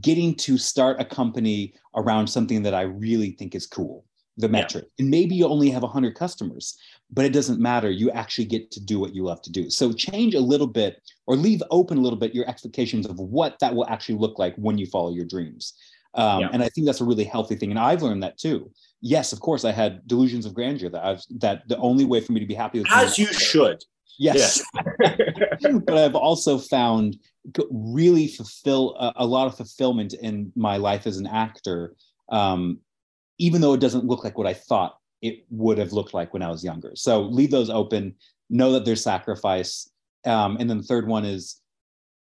[0.00, 4.04] getting to start a company around something that i really think is cool
[4.38, 5.02] the metric yeah.
[5.02, 6.78] and maybe you only have 100 customers
[7.10, 7.90] but it doesn't matter.
[7.90, 9.70] You actually get to do what you love to do.
[9.70, 13.58] So change a little bit or leave open a little bit your expectations of what
[13.60, 15.74] that will actually look like when you follow your dreams.
[16.14, 16.48] Um, yeah.
[16.54, 17.70] And I think that's a really healthy thing.
[17.70, 18.72] And I've learned that too.
[19.02, 22.32] Yes, of course, I had delusions of grandeur that I've that the only way for
[22.32, 23.84] me to be happy was as you should.
[24.18, 24.64] Yes,
[24.98, 27.18] but I've also found
[27.70, 31.94] really fulfill a, a, lot of fulfillment in my life as an actor,
[32.30, 32.78] um,
[33.38, 36.42] even though it doesn't look like what I thought it would have looked like when
[36.42, 36.92] I was younger.
[36.96, 38.16] So leave those open.
[38.50, 39.88] Know that there's sacrifice.
[40.24, 41.60] Um, and then the third one is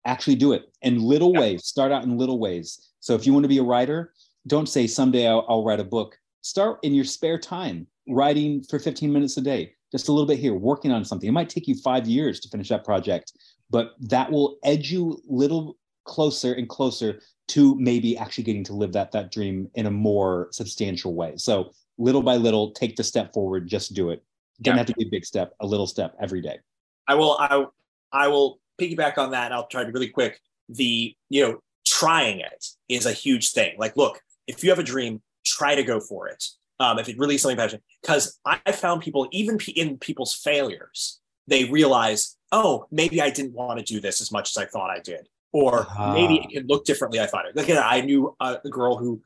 [0.06, 1.66] actually do it in little ways.
[1.66, 2.92] Start out in little ways.
[3.00, 4.14] So if you want to be a writer,
[4.48, 6.18] don't say someday I'll, I'll write a book.
[6.42, 10.38] Start in your spare time, writing for 15 minutes a day, just a little bit
[10.40, 11.28] here, working on something.
[11.28, 13.34] It might take you five years to finish that project,
[13.72, 18.92] but that will edge you little closer and closer to maybe actually getting to live
[18.94, 21.34] that that dream in a more substantial way.
[21.38, 23.68] So little by little, take the step forward.
[23.68, 24.24] Just do it.
[24.62, 24.78] Doesn't Yeah.
[24.80, 25.54] have to be a big step.
[25.62, 26.60] A little step every day.
[27.08, 27.66] I will I
[28.12, 29.46] I will piggyback on that.
[29.46, 30.40] And I'll try to be really quick.
[30.70, 33.76] The you know trying it is a huge thing.
[33.78, 36.44] Like, look, if you have a dream, try to go for it.
[36.80, 41.22] Um, if it really is something passionate, because I found people even in people's failures,
[41.48, 44.90] they realize, oh, maybe I didn't want to do this as much as I thought
[44.90, 46.44] I did, or maybe Ah.
[46.50, 47.22] it can look differently.
[47.22, 47.56] I thought it.
[47.56, 49.22] Like I knew a, a girl who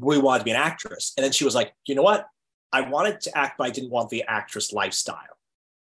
[0.00, 2.26] really wanted to be an actress, and then she was like, you know what?
[2.72, 5.36] I wanted to act, but I didn't want the actress lifestyle.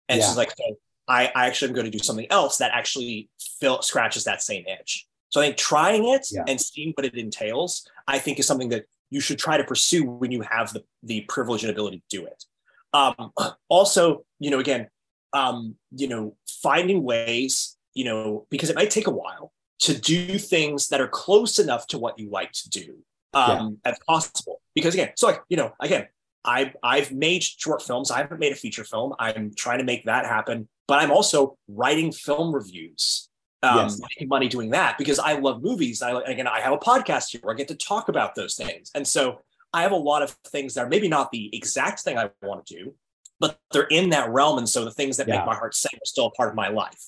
[0.09, 0.26] And Yeah.
[0.28, 0.76] she's like, so
[1.11, 3.28] I, I actually am going to do something else that actually
[3.61, 5.06] fill, scratches that same itch.
[5.30, 6.44] So I think trying it Yeah.
[6.46, 10.04] and seeing what it entails, I think is something that you should try to pursue
[10.04, 12.44] when you have the, the privilege and ability to do it.
[12.92, 13.32] Um,
[13.68, 14.88] also, you know, again,
[15.32, 20.38] um, you know, finding ways, you know, because it might take a while to do
[20.38, 22.98] things that are close enough to what you like to do
[23.34, 24.61] um, as possible.
[24.74, 26.06] Because again, so like, you know, again,
[26.45, 28.11] I've I've made short films.
[28.11, 29.14] I haven't made a feature film.
[29.18, 30.68] I'm trying to make that happen.
[30.88, 33.28] But I'm also writing film reviews,
[33.62, 34.01] um, Yes.
[34.01, 36.03] making money doing that because I love movies.
[36.03, 38.91] I again, I have a podcast here where I get to talk about those things,
[38.95, 39.41] and so
[39.72, 42.66] I have a lot of things that are maybe not the exact thing I want
[42.66, 42.95] to do,
[43.38, 44.59] but they're in that realm.
[44.59, 45.36] And so the things that Yeah.
[45.36, 46.99] make my heart sing are still a part of my life.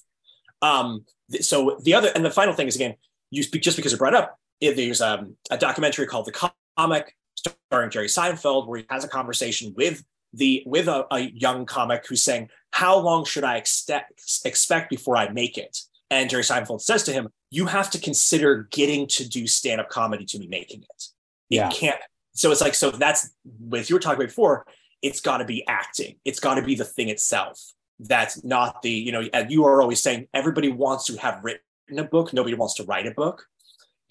[0.61, 2.95] Um, th- so the other and the final thing is again,
[3.31, 4.39] you speak just because you brought up.
[4.61, 9.09] If there's um, a documentary called The Comic starring Jerry Seinfeld, where he has a
[9.09, 14.23] conversation with the with a, a young comic who's saying, "How long should I expect
[14.45, 15.79] expect before I make it?"
[16.11, 19.89] And Jerry Seinfeld says to him, "You have to consider getting to do stand up
[19.89, 21.05] comedy to be making it.
[21.51, 21.71] It Yeah.
[21.71, 22.01] can't."
[22.35, 23.31] So it's like so that's
[23.75, 24.67] as you were talking about before.
[25.03, 26.17] It's got to be acting.
[26.25, 27.61] It's got to be the thing itself.
[27.99, 29.25] That's not the you know.
[29.33, 32.33] And you are always saying everybody wants to have written a book.
[32.33, 33.47] Nobody wants to write a book.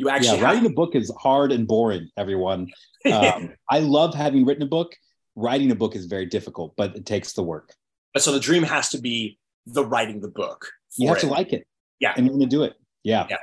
[0.02, 2.68] You actually yeah, writing have a book is hard and boring, everyone.
[3.12, 4.96] Um, I love having written a book.
[5.36, 7.74] Writing a book is very difficult, but it takes the work.
[8.14, 10.70] But so the dream has to be the writing the book.
[10.98, 11.66] You for have to like it.
[12.00, 12.14] Yeah.
[12.16, 12.74] And you're going to do it.
[13.04, 13.26] Yeah.
[13.28, 13.38] Yeah.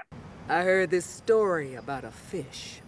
[0.48, 2.80] I heard this story about a fish.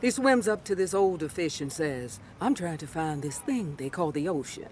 [0.00, 3.76] He swims up to this older fish and says, I'm trying to find this thing
[3.76, 4.70] they call the ocean.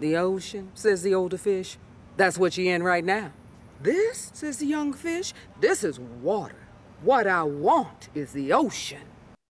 [0.00, 1.76] The ocean, says the older fish.
[2.16, 3.32] That's what you're in right now.
[3.82, 6.65] This, says the young fish, this is water.
[7.06, 8.98] What I want is the ocean.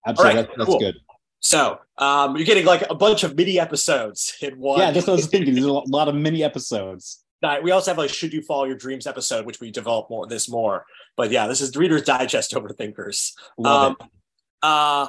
[0.05, 0.29] Absolutely.
[0.29, 0.79] All right, that's that's cool.
[0.79, 0.95] good.
[1.39, 4.79] So um, you're getting like a bunch of mini episodes in one.
[4.79, 5.55] Yeah, that's what I was thinking.
[5.55, 7.23] There's a lot of mini episodes.
[7.41, 10.25] Di- we also have like should you follow your dreams episode which we develop more
[10.25, 10.85] this more
[11.15, 14.09] but yeah this is reader's digest overthinkers Love um
[14.63, 15.07] uh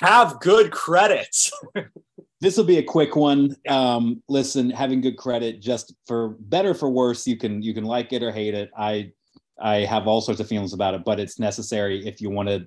[0.00, 1.32] have good credit
[2.40, 3.54] This will be a quick one.
[3.68, 8.14] Um, listen, having good credit, just for better for worse, you can you can like
[8.14, 8.70] it or hate it.
[8.74, 9.12] I
[9.60, 12.66] I have all sorts of feelings about it, but it's necessary if you want to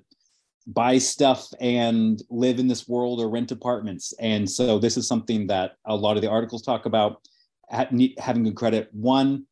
[0.66, 4.14] buy stuff and live in this world or rent apartments.
[4.18, 7.20] And so this is something that a lot of the articles talk about
[7.68, 8.88] having good credit.
[8.92, 9.46] One,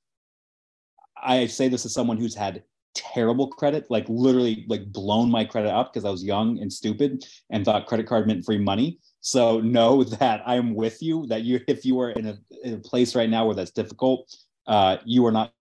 [1.22, 2.62] I say this as someone who's had
[2.94, 7.24] terrible credit, like literally like blown my credit up because I was young and stupid
[7.50, 8.98] and thought credit card meant free money.
[9.20, 11.26] So know that I'm with you.
[11.26, 14.34] That you, if you are in a, in a place right now where that's difficult,
[14.66, 15.52] uh, you are not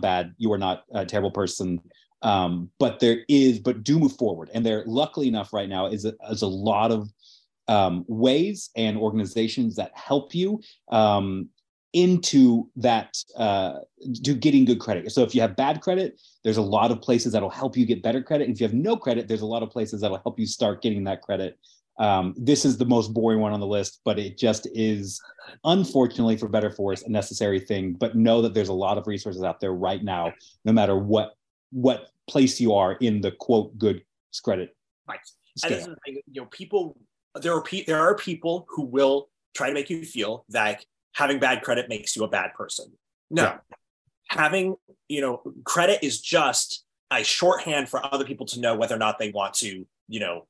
[0.00, 0.34] bad.
[0.38, 1.80] You are not a terrible person.
[2.22, 4.50] Um, but there is, but do move forward.
[4.54, 7.10] And there, luckily enough, right now is a, is a lot of
[7.68, 11.50] um, ways and organizations that help you um,
[11.92, 13.80] into that uh,
[14.24, 15.12] to getting good credit.
[15.12, 18.02] So if you have bad credit, there's a lot of places that'll help you get
[18.02, 18.48] better credit.
[18.48, 21.04] If you have no credit, there's a lot of places that'll help you start getting
[21.04, 21.58] that credit.
[21.98, 25.20] Um, this is the most boring one on the list, but it just is,
[25.64, 27.92] unfortunately, for better for worse, a necessary thing.
[27.92, 30.32] But know that there's a lot of resources out there right now,
[30.64, 31.34] no matter what
[31.70, 34.02] what place you are in the quote good
[34.42, 34.74] credit
[35.08, 35.18] right
[35.62, 35.94] and this is scale.
[35.94, 36.96] the thing you know people
[37.40, 41.38] there are pe- there are people who will try to make you feel that having
[41.38, 42.86] bad credit makes you a bad person
[43.30, 43.58] no Yeah.
[44.28, 44.76] having
[45.08, 49.18] you know credit is just a shorthand for other people to know whether or not
[49.18, 50.46] they want to you know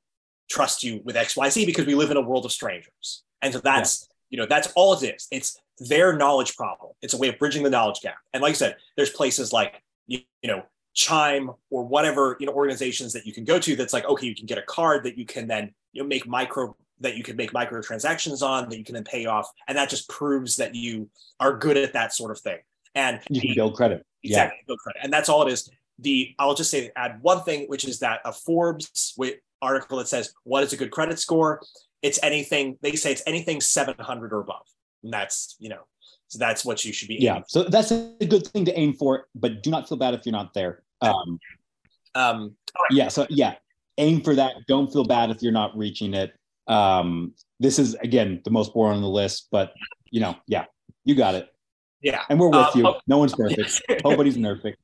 [0.49, 3.23] trust you with xyz because we live in a world of strangers.
[3.41, 5.27] And so that's you know that's all it is.
[5.31, 6.93] It's their knowledge problem.
[7.01, 8.17] It's a way of bridging the knowledge gap.
[8.33, 12.53] And like i said there's places like you, you know chime or whatever you know
[12.53, 15.17] organizations that you can go to that's like okay you can get a card that
[15.17, 18.77] you can then you know make micro that you can make micro transactions on that
[18.77, 19.51] you can then pay off.
[19.67, 22.59] And that just proves that you are good at that sort of thing.
[22.93, 24.05] And You can the- build credit.
[24.23, 24.59] exactly.
[24.65, 25.69] Build credit, and that's all it is.
[25.99, 29.13] The I'll just say add one thing, which is that a Forbes
[29.61, 31.61] article that says what is a good credit score.
[32.01, 34.65] It's anything they say it's anything 700 or above,
[35.03, 35.81] and that's you know
[36.27, 37.15] so that's what you should be.
[37.19, 37.33] Yeah.
[37.33, 40.25] aiming So that's a good thing to aim for, but do not feel bad if
[40.25, 40.83] you're not there.
[41.01, 41.39] Um,
[42.15, 42.21] for.
[42.21, 42.55] Um,
[42.89, 43.07] yeah.
[43.09, 43.55] So yeah,
[43.97, 44.55] aim for that.
[44.67, 46.33] Don't feel bad if you're not reaching it.
[46.67, 49.71] Um, this is again the most boring on the list, but
[50.11, 50.65] you know, yeah,
[51.05, 51.47] you got it.
[52.01, 52.23] yeah.
[52.29, 52.87] And we're with Um, you.
[52.87, 53.81] oh- No one's perfect.
[54.03, 54.79] Nobody's perfect.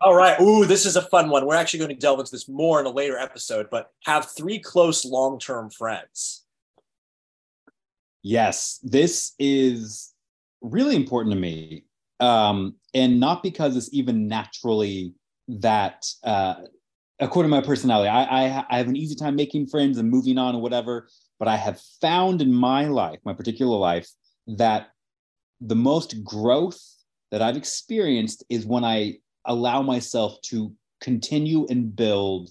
[0.00, 0.40] All right.
[0.40, 1.46] Ooh, this is a fun one.
[1.46, 4.58] We're actually going to delve into this more in a later episode, but have three
[4.58, 6.44] close long term friends.
[8.22, 10.12] Yes, this is
[10.60, 11.84] really important to me.
[12.18, 15.14] Um, and not because it's even naturally
[15.48, 16.54] that, uh,
[17.20, 20.38] according to my personality, I, I, I have an easy time making friends and moving
[20.38, 21.08] on or whatever.
[21.38, 24.08] But I have found in my life, my particular life,
[24.46, 24.88] that
[25.60, 26.80] the most growth
[27.36, 30.72] that I've experienced is when I allow myself to
[31.02, 32.50] continue and build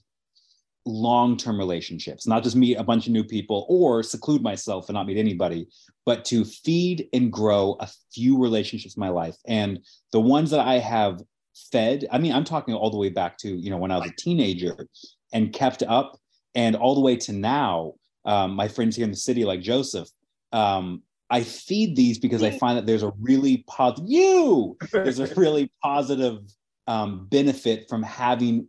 [0.85, 5.07] long-term relationships not just meet a bunch of new people or seclude myself and not
[5.07, 5.67] meet anybody
[6.05, 9.35] but to feed and grow a few relationships in my life.
[9.47, 9.79] And
[10.11, 11.23] the ones that i have
[11.71, 14.11] fed i mean i'm talking all the way back to you know when i was
[14.11, 14.87] a teenager
[15.33, 16.19] and kept up
[16.53, 17.93] and all the way to now
[18.25, 20.09] um, my friends here in the city like joseph
[20.51, 25.33] um, i feed these because i find that there's a really positive you there's a
[25.35, 26.39] really positive
[26.87, 28.67] um, benefit from having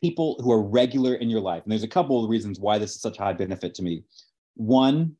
[0.00, 1.62] people who are regular in your life.
[1.62, 4.04] And there's a couple of reasons why this is such a high benefit to me.
[4.54, 5.16] One,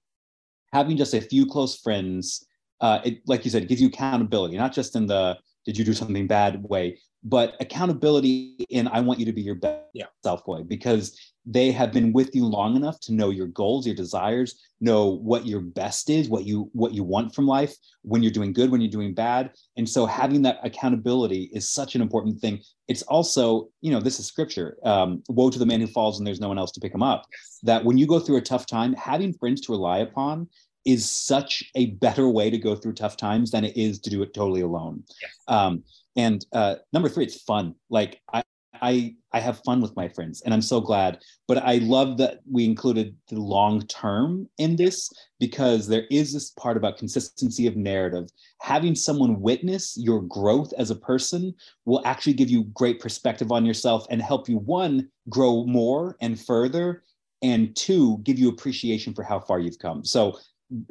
[0.72, 2.46] having just a few close friends,
[2.80, 5.36] uh, it, like you said, it gives you accountability, not just in the
[5.68, 9.54] did you do something bad way, but accountability in I want you to be your
[9.54, 10.06] best Yeah.
[10.22, 11.14] self way because
[11.44, 15.44] they have been with you long enough to know your goals, your desires, know what
[15.44, 18.80] your best is, what you what you want from life, when you're doing good, when
[18.80, 19.50] you're doing bad.
[19.76, 24.18] And so having that accountability is such an important thing it's also you know this
[24.18, 26.80] is scripture um, woe to the man who falls and there's no one else to
[26.80, 27.26] pick him up
[27.62, 30.48] that when you go through a tough time having friends to rely upon
[30.84, 34.22] is such a better way to go through tough times than it is to do
[34.22, 35.02] it totally alone.
[35.46, 35.82] Um,
[36.16, 37.74] and uh, number three it's fun.
[37.90, 38.42] Like I,
[38.80, 41.18] I i have fun with my friends and i'm so glad.
[41.46, 45.10] But i love that we included the long term in this
[45.40, 48.28] because there is this part about consistency of narrative.
[48.60, 51.54] Having someone witness your growth as a person
[51.84, 56.40] will actually give you great perspective on yourself and help you one grow more and
[56.40, 57.02] further
[57.42, 60.04] and two give you appreciation for how far you've come.
[60.04, 60.38] So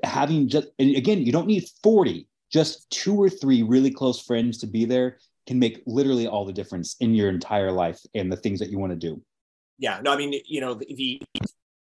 [0.03, 4.57] having just and again you don't need 40 just two or three really close friends
[4.59, 8.37] to be there can make literally all the difference in your entire life and the
[8.37, 9.21] things that you want to do
[9.77, 9.99] Yeah.
[10.01, 11.21] No, I mean, you know, the, the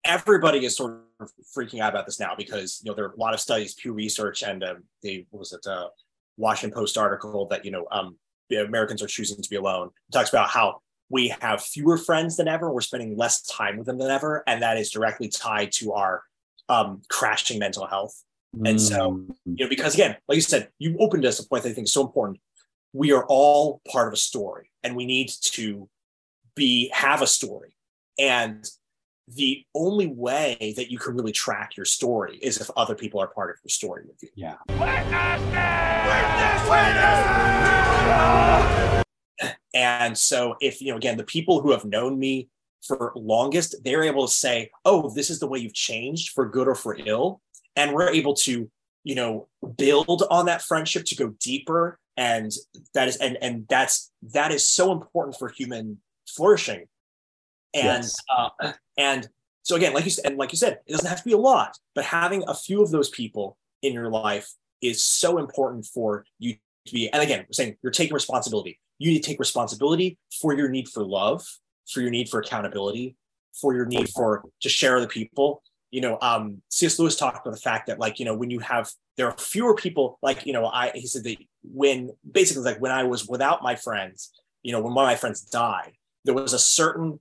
[0.06, 3.20] everybody is sort of freaking out about this now because you know there are a
[3.20, 5.88] lot of studies, Pew Research, and um, the what was it, uh,
[6.38, 8.18] Washington Post article that you know um,
[8.50, 9.90] the Americans are choosing to be alone.
[10.10, 12.72] It talks about how we have fewer friends than ever.
[12.72, 16.24] We're spending less time with them than ever, and that is directly tied to our
[16.70, 18.24] um, crashing mental health.
[18.66, 21.64] And so, Mm, You know, because again, like you said, you opened us a point
[21.64, 22.40] that I think is so important.
[22.94, 25.90] We are all part of a story, and we need to
[26.56, 27.76] be have a story.
[28.20, 28.64] And
[29.28, 33.28] the only way that you can really track your story is if other people are
[33.28, 34.30] part of your story with you.
[34.36, 34.58] yeah
[39.74, 42.50] And so if you know again the people who have known me
[42.86, 46.68] for longest, they're able to say, "Oh, this is the way you've changed for good
[46.68, 47.42] or for ill."
[47.76, 48.70] And we're able to,
[49.04, 52.52] you know, build on that friendship to go deeper and
[52.94, 56.86] that is and and that's that is so important for human flourishing.
[57.74, 58.18] And Yes.
[58.36, 59.28] uh and
[59.64, 61.38] so again, like you said, and like you said, it doesn't have to be a
[61.38, 66.26] lot, but having a few of those people in your life is so important for
[66.38, 66.56] you
[66.86, 67.10] to be.
[67.12, 68.80] And again, we're saying you're taking responsibility.
[69.00, 71.46] You need to take responsibility for your need for love,
[71.90, 73.16] for your need for accountability,
[73.60, 75.62] for your need for to share other people.
[75.92, 76.98] You know, um, C.S.
[76.98, 79.76] Lewis talked about the fact that, like, you know, when you have there are fewer
[79.76, 83.62] people, like, you know, I he said that when basically like when I was without
[83.62, 84.32] my friends,
[84.64, 85.94] you know, when one of my friends died,
[86.26, 87.20] there was a certain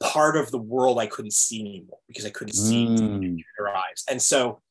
[0.00, 4.04] part of the world I couldn't see anymore because I couldn't see Mm, their eyes.
[4.08, 4.62] And so,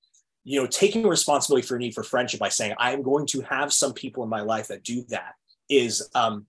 [0.44, 3.74] you know, taking responsibility for your need for friendship by saying, I'm going to have
[3.74, 5.34] some people in my life that do that
[5.70, 6.46] is, um,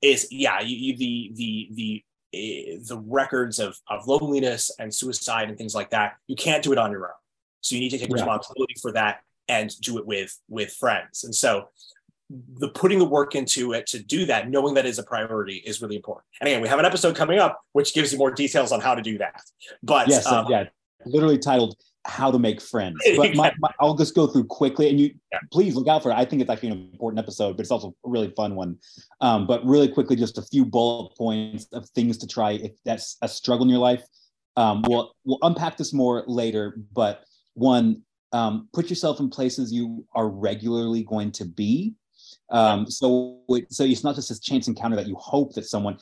[0.00, 5.58] is yeah, you, you, the, the, the, the records of, of loneliness and suicide and
[5.58, 7.12] things like that, you can't do it on your own.
[7.60, 8.14] So you need to take Yeah.
[8.14, 11.24] responsibility for that and do it with, with friends.
[11.24, 11.68] And so
[12.30, 15.82] the putting the work into it to do that, knowing that is a priority is
[15.82, 16.24] really important.
[16.40, 18.94] And again, we have an episode coming up, which gives you more details on how
[18.94, 19.42] to do that.
[19.82, 20.64] But yes, um, yeah,
[21.04, 22.96] literally titled how to make friends.
[23.16, 25.38] But my, my, I'll just go through quickly, and you yeah.
[25.52, 26.14] please look out for it.
[26.14, 28.78] I think it's actually an important episode, but it's also a really fun one.
[29.20, 33.16] Um, but really quickly, just a few bullet points of things to try if that's
[33.22, 34.02] a struggle in your life.
[34.56, 37.24] Um, we'll we'll unpack this more later, but
[37.54, 41.94] one, um, put yourself in places you are regularly going to be.
[42.50, 43.40] Um, so
[43.70, 45.98] so it's not just this chance encounter that you hope that someone,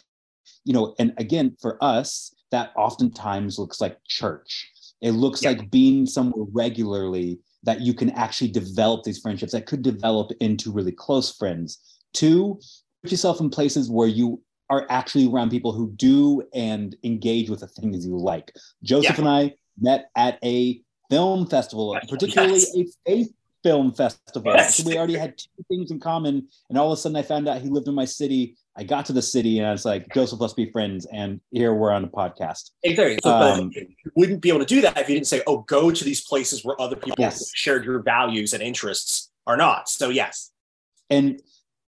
[0.65, 4.69] you know, and again for us that oftentimes looks like church
[5.01, 5.51] it looks yeah.
[5.51, 10.73] like being somewhere regularly that you can actually develop these friendships that could develop into
[10.73, 12.01] really close friends.
[12.13, 12.59] Two,
[13.03, 17.61] put yourself in places where you are actually around people who do and engage with
[17.61, 18.53] the things you like.
[18.83, 19.25] Joseph yeah.
[19.25, 20.81] and I met at a
[21.11, 22.77] film festival, particularly yes.
[22.77, 23.33] a faith
[23.63, 24.53] film festival.
[24.55, 24.77] Yes.
[24.77, 26.49] So we already had two things in common.
[26.69, 29.05] And all of a sudden I found out he lived in my city I got
[29.07, 31.07] to the city and I was like, Joseph, let's be friends.
[31.13, 32.71] And here we're on a podcast.
[32.83, 33.19] Exactly.
[33.23, 35.91] So, um, you wouldn't be able to do that if you didn't say, oh, go
[35.91, 37.51] to these places where other people yes.
[37.55, 39.89] shared your values and interests are not.
[39.89, 40.53] So, yes.
[41.11, 41.41] And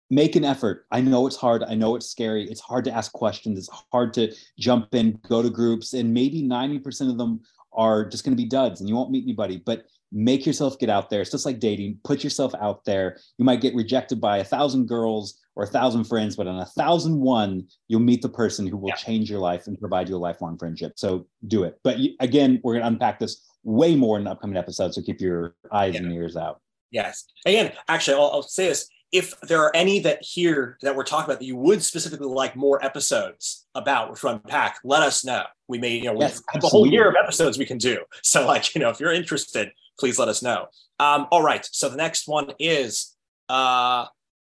[0.09, 0.85] make an effort.
[0.91, 1.63] I know it's hard.
[1.63, 2.49] I know it's scary.
[2.49, 3.57] It's hard to ask questions.
[3.57, 7.41] It's hard to jump in, go to groups, and maybe 90% of them
[7.73, 9.61] are just going to be duds and you won't meet anybody.
[9.65, 11.21] But make yourself get out there.
[11.21, 11.99] It's just like dating.
[12.03, 13.19] Put yourself out there.
[13.37, 16.65] You might get rejected by a thousand girls or a thousand friends, but on a
[16.65, 18.95] thousand one, you'll meet the person who will yeah.
[18.95, 20.93] change your life and provide you a lifelong friendship.
[20.95, 21.79] So do it.
[21.83, 24.95] But you, again, we're going to unpack this way more in the upcoming episodes.
[24.95, 26.01] So keep your eyes yeah.
[26.01, 26.61] and ears out.
[26.91, 27.25] Yes.
[27.45, 28.87] Again, actually, I'll, I'll say this.
[29.13, 32.57] If there are any that here that we're talking about that you would specifically like
[32.57, 35.43] more episodes about with Unpack, let us know.
[35.69, 37.99] We may, you know, yes, we have a whole year of episodes we can do.
[38.21, 40.67] So, like, you know, if you're interested, please let us know.
[40.99, 41.67] Um, all right.
[41.71, 43.15] So the next one is,
[43.49, 44.05] uh,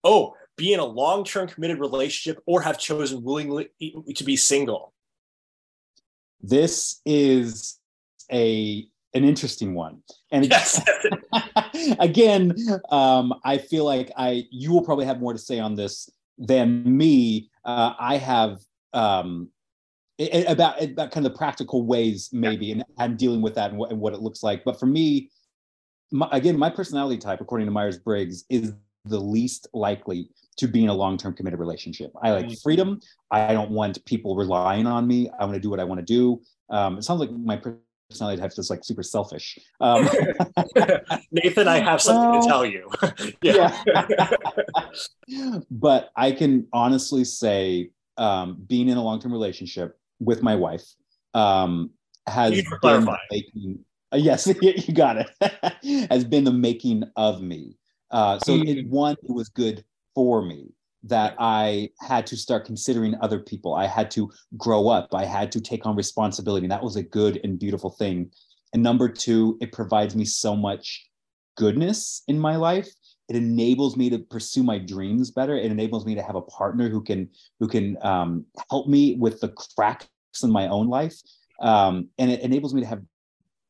[0.05, 3.70] oh, be in a long-term committed relationship or have chosen willingly
[4.14, 4.93] to be single
[6.43, 7.78] this is
[8.30, 10.82] a an interesting one and yes.
[11.99, 12.55] again
[12.90, 16.84] um, i feel like i you will probably have more to say on this than
[16.97, 18.59] me uh, i have
[18.93, 19.49] um,
[20.47, 23.91] about about kind of the practical ways maybe and i'm dealing with that and what,
[23.91, 25.31] and what it looks like but for me
[26.11, 28.73] my, again my personality type according to myers-briggs is
[29.05, 32.12] the least likely to be in a long-term committed relationship.
[32.23, 33.01] I like freedom.
[33.31, 35.31] I don't want people relying on me.
[35.39, 36.41] I want to do what I want to do.
[36.70, 37.61] Um, it sounds like my
[38.11, 39.59] personality type is like super selfish.
[39.81, 40.09] Um,
[41.33, 42.91] Nathan, I have something uh, to tell you.
[43.43, 43.83] yeah.
[45.29, 45.59] yeah.
[45.70, 50.85] but I can honestly say, um, being in a long-term relationship with my wife
[51.35, 51.91] um,
[52.27, 52.53] has
[52.83, 53.85] been the making.
[54.12, 56.09] Uh, yes, you got it.
[56.11, 57.77] has been the making of me.
[58.11, 58.68] Uh, so mm-hmm.
[58.68, 60.68] it, one, it was good for me
[61.05, 63.75] that I had to start considering other people.
[63.75, 65.14] I had to grow up.
[65.14, 66.64] I had to take on responsibility.
[66.64, 68.31] And that was a good and beautiful thing.
[68.73, 71.05] And number two, it provides me so much
[71.57, 72.89] goodness in my life.
[73.29, 75.57] It enables me to pursue my dreams better.
[75.57, 79.41] It enables me to have a partner who can who can um, help me with
[79.41, 80.07] the cracks
[80.43, 81.14] in my own life,
[81.61, 83.03] um, and it enables me to have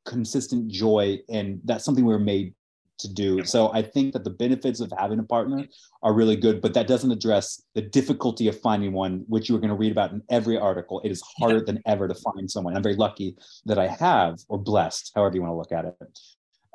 [0.04, 1.18] consistent joy.
[1.28, 2.54] And that's something we are made
[3.02, 3.44] to do.
[3.44, 5.66] So I think that the benefits of having a partner
[6.02, 9.58] are really good, but that doesn't address the difficulty of finding one, which you are
[9.58, 11.00] going to read about in every article.
[11.04, 11.64] It is harder yeah.
[11.66, 12.76] than ever to find someone.
[12.76, 13.36] I'm very lucky
[13.66, 16.18] that I have, or blessed, however you want to look at it,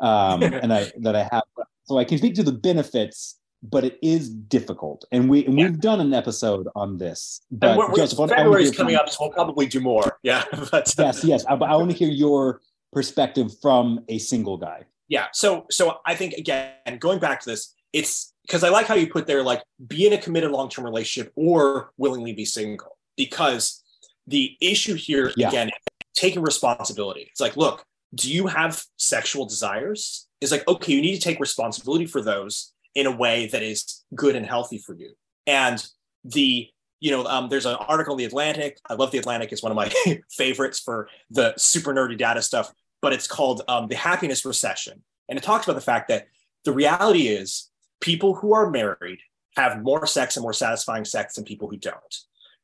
[0.06, 1.44] um, and I that I have.
[1.86, 5.66] So I can speak to the benefits, but it is difficult, and we and yeah.
[5.66, 7.42] we've done an episode on this.
[7.52, 10.20] But we're, Joseph, February is coming up, so we'll probably do more.
[10.24, 11.46] Yeah, but, yes, yes.
[11.46, 16.16] I, I want to hear your perspective from a single guy yeah so so i
[16.16, 19.62] think again going back to this it's because i like how you put there like
[19.88, 23.84] be in a committed long-term relationship or willingly be single because
[24.28, 25.48] the issue here yeah.
[25.48, 25.70] again
[26.16, 27.86] taking responsibility it's like look
[28.16, 32.74] do you have sexual desires It's like okay you need to take responsibility for those
[32.98, 35.12] in a way that is good and healthy for you
[35.46, 35.88] and
[36.24, 36.68] the
[37.00, 39.72] you know um, there's an article in the atlantic i love the atlantic it's one
[39.72, 39.92] of my
[40.32, 42.72] favorites for the super nerdy data stuff
[43.02, 45.04] but it's called um, the happiness recession.
[45.30, 46.28] And it talks about the fact that
[46.66, 47.70] the reality is
[48.02, 49.20] people who are married
[49.56, 52.16] have more sex and more satisfying sex than people who don't.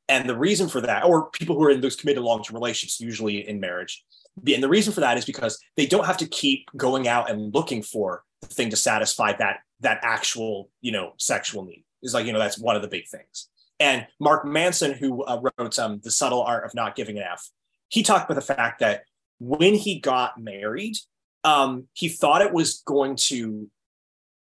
[0.10, 3.00] And the reason for that, or people who are in those committed long term relationships,
[3.00, 4.04] usually in marriage,
[4.46, 7.54] and the reason for that is because they don't have to keep going out and
[7.54, 11.86] looking for the thing to satisfy that that actual you know sexual need.
[12.02, 13.50] Is like you know that's one of the big things.
[13.80, 17.50] And Mark Manson, who uh, wrote um, the subtle art of not giving an F,
[17.90, 19.04] he talked about the fact that
[19.40, 20.96] when he got married,
[21.44, 23.70] um, he thought it was going to,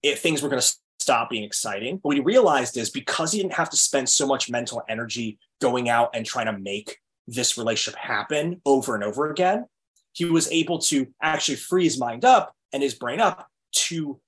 [0.04, 1.96] if things were going to stop being exciting.
[1.96, 5.40] But what he realized is because he didn't have to spend so much mental energy
[5.60, 9.66] going out and trying to make this relationship happen over and over again,
[10.14, 14.20] he was able to actually free his mind up and his brain up to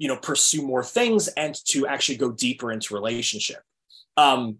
[0.00, 3.62] you know pursue more things and to actually go deeper into relationship.
[4.16, 4.58] Um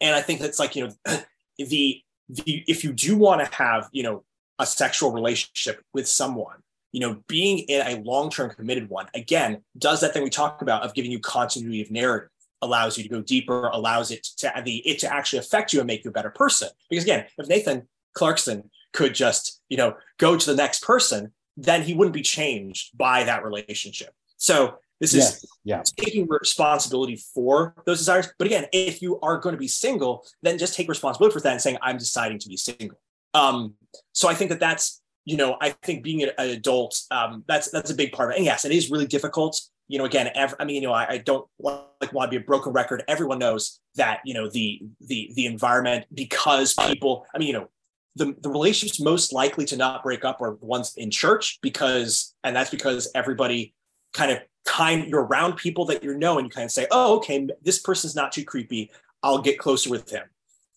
[0.00, 0.94] and i think that's like you know
[1.58, 4.24] the the if you do want to have you know
[4.58, 6.56] a sexual relationship with someone
[6.92, 10.82] you know being in a long-term committed one again does that thing we talk about
[10.82, 12.30] of giving you continuity of narrative
[12.62, 15.86] allows you to go deeper allows it to the it to actually affect you and
[15.86, 16.68] make you a better person.
[16.88, 21.82] Because again if nathan clarkson could just you know go to the next person then
[21.82, 24.14] he wouldn't be changed by that relationship
[24.46, 25.82] so this is yeah.
[25.98, 28.28] taking responsibility for those desires.
[28.38, 31.52] But again, if you are going to be single, then just take responsibility for that
[31.52, 32.96] and saying, I'm deciding to be single.
[33.34, 33.74] Um,
[34.12, 37.90] so I think that that's, you know, I think being an, adult, um, that's that's
[37.90, 38.36] a big part of it.
[38.36, 39.60] And yes, it is really difficult.
[39.88, 42.38] You know, again, every, I mean, you know, I, I don't want, like want to
[42.38, 43.02] be a broken record.
[43.08, 47.68] Everyone knows that, you know, the the the environment because people, I mean, you know,
[48.14, 52.34] the, the relationships most likely to not break up are the ones in church because
[52.44, 53.74] and that's because everybody
[54.12, 57.16] kind of kind you're around people that you know and you kind of say oh
[57.16, 58.90] okay this person's not too creepy
[59.22, 60.24] i'll get closer with him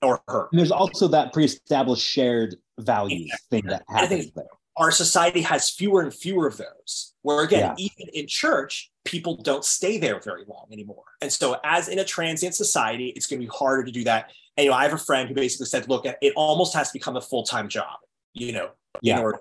[0.01, 3.35] or her and there's also that pre-established shared values yeah.
[3.49, 4.45] thing that happens there
[4.77, 7.85] our society has fewer and fewer of those where again yeah.
[7.85, 12.05] even in church people don't stay there very long anymore and so as in a
[12.05, 14.93] transient society it's going to be harder to do that and you know i have
[14.93, 17.97] a friend who basically said look it almost has to become a full-time job
[18.33, 18.69] you know
[19.01, 19.19] yeah.
[19.19, 19.39] Order,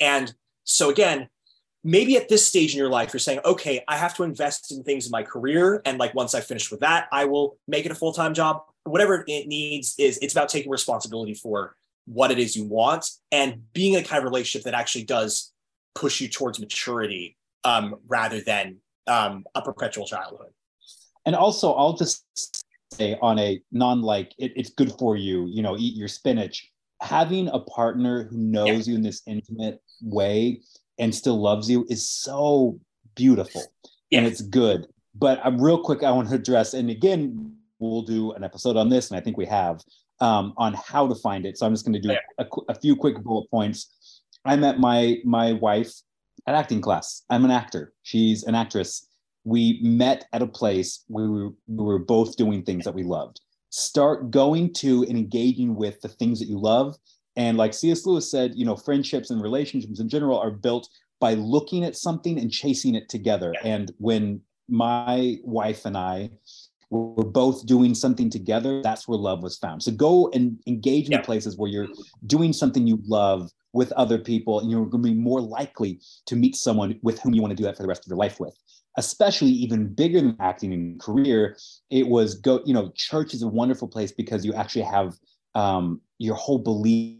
[0.00, 0.34] and
[0.64, 1.28] so again
[1.84, 4.82] maybe at this stage in your life you're saying okay i have to invest in
[4.82, 5.80] things in my career.
[5.84, 8.62] And like once i finish with that i will make it a full-time job.
[8.84, 11.76] Whatever it needs is it's about taking responsibility for
[12.06, 15.52] what it is you want and being a kind of relationship that actually does
[15.94, 20.48] push you towards maturity um, rather than um, a perpetual childhood.
[21.26, 22.24] And also i'll just
[22.92, 26.70] say on a non like it, it's good for you you know eat your spinach.
[27.00, 28.92] Having a partner who knows yeah.
[28.92, 30.62] you in this intimate way
[30.98, 32.78] and still loves you is so
[33.14, 33.62] beautiful
[34.12, 34.86] and it's good.
[35.14, 38.88] But I'm real quick, I want to address, and again, we'll do an episode on
[38.88, 39.80] this, and I think we have
[40.20, 41.58] um, on how to find it.
[41.58, 44.22] So I'm just going to do a, a, few quick bullet points.
[44.44, 45.92] I met my my wife
[46.46, 47.22] at acting class.
[47.30, 47.92] I'm an actor.
[48.02, 49.08] She's an actress.
[49.44, 53.02] We met at a place where we were, we were both doing things that we
[53.02, 53.40] loved.
[53.70, 56.96] Start going to and engaging with the things that you love
[57.38, 58.04] and like C.S.
[58.04, 60.88] Lewis said, you know, friendships and relationships in general are built
[61.20, 63.54] by looking at something and chasing it together.
[63.62, 66.30] And when my wife and I
[66.90, 69.84] were both doing something together, that's where love was found.
[69.84, 71.20] So go and engage in yeah.
[71.20, 71.86] places where you're
[72.26, 76.34] doing something you love with other people, and you're going to be more likely to
[76.34, 78.40] meet someone with whom you want to do that for the rest of your life
[78.40, 78.56] with.
[78.96, 81.56] Especially even bigger than acting in career,
[81.90, 82.62] it was go.
[82.64, 85.14] You know, church is a wonderful place because you actually have
[85.54, 87.18] um, your whole belief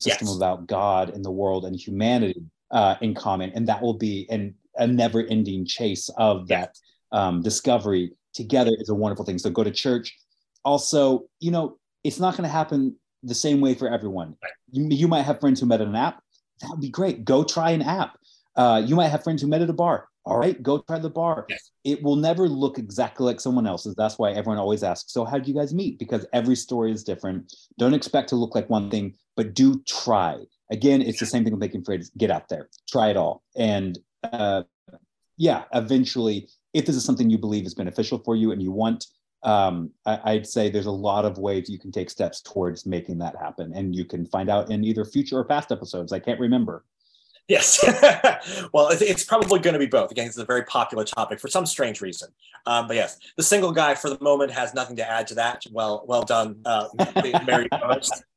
[0.00, 0.36] system yes.
[0.36, 4.54] about God and the world and humanity uh, in common, and that will be an,
[4.76, 6.76] a never-ending chase of that
[7.12, 9.38] um, discovery together is a wonderful thing.
[9.38, 10.16] So go to church.
[10.64, 14.36] Also, you know, it's not going to happen the same way for everyone.
[14.42, 14.52] Right.
[14.70, 16.22] You, you might have friends who met at an app.
[16.60, 17.24] That would be great.
[17.24, 18.16] Go try an app.
[18.56, 20.08] Uh, you might have friends who met at a bar.
[20.26, 21.46] All right, go try the bar.
[21.48, 21.70] Yes.
[21.82, 23.94] It will never look exactly like someone else's.
[23.94, 25.98] That's why everyone always asks, So, how did you guys meet?
[25.98, 27.54] Because every story is different.
[27.78, 30.36] Don't expect to look like one thing, but do try.
[30.70, 32.10] Again, it's the same thing with making friends.
[32.18, 33.42] Get out there, try it all.
[33.56, 34.64] And uh,
[35.38, 39.06] yeah, eventually, if this is something you believe is beneficial for you and you want,
[39.42, 43.16] um, I, would say there's a lot of ways you can take steps towards making
[43.20, 43.72] that happen.
[43.74, 46.12] And you can find out in either future or past episodes.
[46.12, 46.84] I can't remember.
[47.50, 47.84] Yes.
[48.72, 50.12] well, it's probably going to be both.
[50.12, 52.28] Again, it's a very popular topic for some strange reason.
[52.64, 55.64] Um, but yes, the single guy for the moment has nothing to add to that.
[55.72, 56.86] Well, well done, uh,
[57.44, 57.68] married.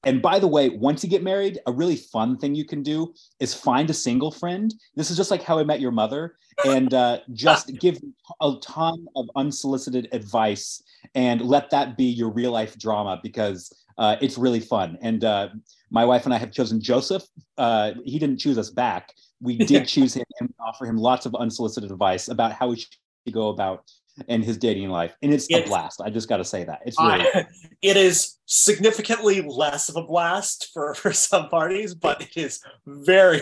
[0.05, 3.13] And by the way, once you get married, a really fun thing you can do
[3.39, 4.73] is find a single friend.
[4.95, 6.35] This is just like how I met your mother,
[6.65, 7.99] and uh, just give
[8.41, 10.83] a ton of unsolicited advice
[11.15, 14.97] and let that be your real life drama because uh, it's really fun.
[15.01, 15.49] And uh,
[15.89, 17.23] my wife and I have chosen Joseph.
[17.57, 19.13] Uh, he didn't choose us back.
[19.41, 22.89] We did choose him and offer him lots of unsolicited advice about how we should
[23.31, 23.83] go about
[24.27, 25.15] in his dating life.
[25.21, 26.01] And it's, it's a blast.
[26.01, 26.81] I just got to say that.
[26.85, 27.25] It's really
[27.81, 33.41] it is significantly less of a blast for, for some parties, but it is very,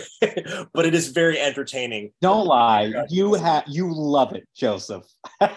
[0.72, 2.12] but it is very entertaining.
[2.20, 2.92] Don't lie.
[3.08, 5.04] You have, you love it, Joseph.
[5.40, 5.48] you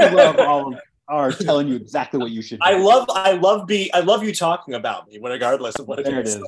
[0.00, 2.66] love all of are telling you exactly what you should do.
[2.66, 6.20] I love I love be I love you talking about me, regardless of what there
[6.20, 6.40] it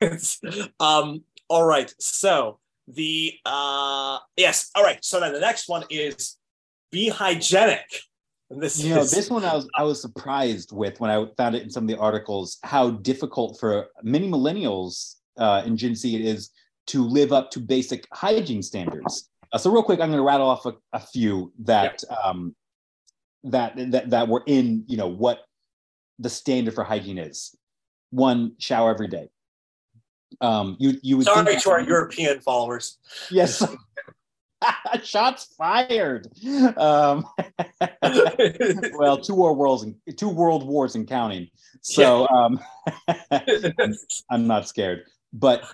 [0.00, 0.40] is.
[0.80, 1.92] um, all right.
[1.98, 2.58] So
[2.88, 5.02] the uh yes, all right.
[5.04, 6.36] So then the next one is
[6.90, 7.86] be hygienic.
[8.50, 8.96] And this you is...
[9.12, 11.84] know, this one I was I was surprised with when I found it in some
[11.84, 16.50] of the articles how difficult for many millennials uh, in Gen Z it is
[16.86, 19.30] to live up to basic hygiene standards.
[19.52, 22.54] Uh, so real quick, I'm going to rattle off a, a few that um,
[23.44, 25.44] that that that were in you know what
[26.18, 27.54] the standard for hygiene is.
[28.10, 29.28] One, shower every day.
[30.40, 32.98] Um, you you would Sorry think- to our European followers.
[33.30, 33.62] yes.
[35.02, 36.26] Shots fired.
[36.78, 37.26] Um,
[38.94, 41.48] well, two world wars and two world wars and counting.
[41.82, 42.58] So um,
[43.30, 43.94] I'm,
[44.30, 45.02] I'm not scared.
[45.34, 45.64] But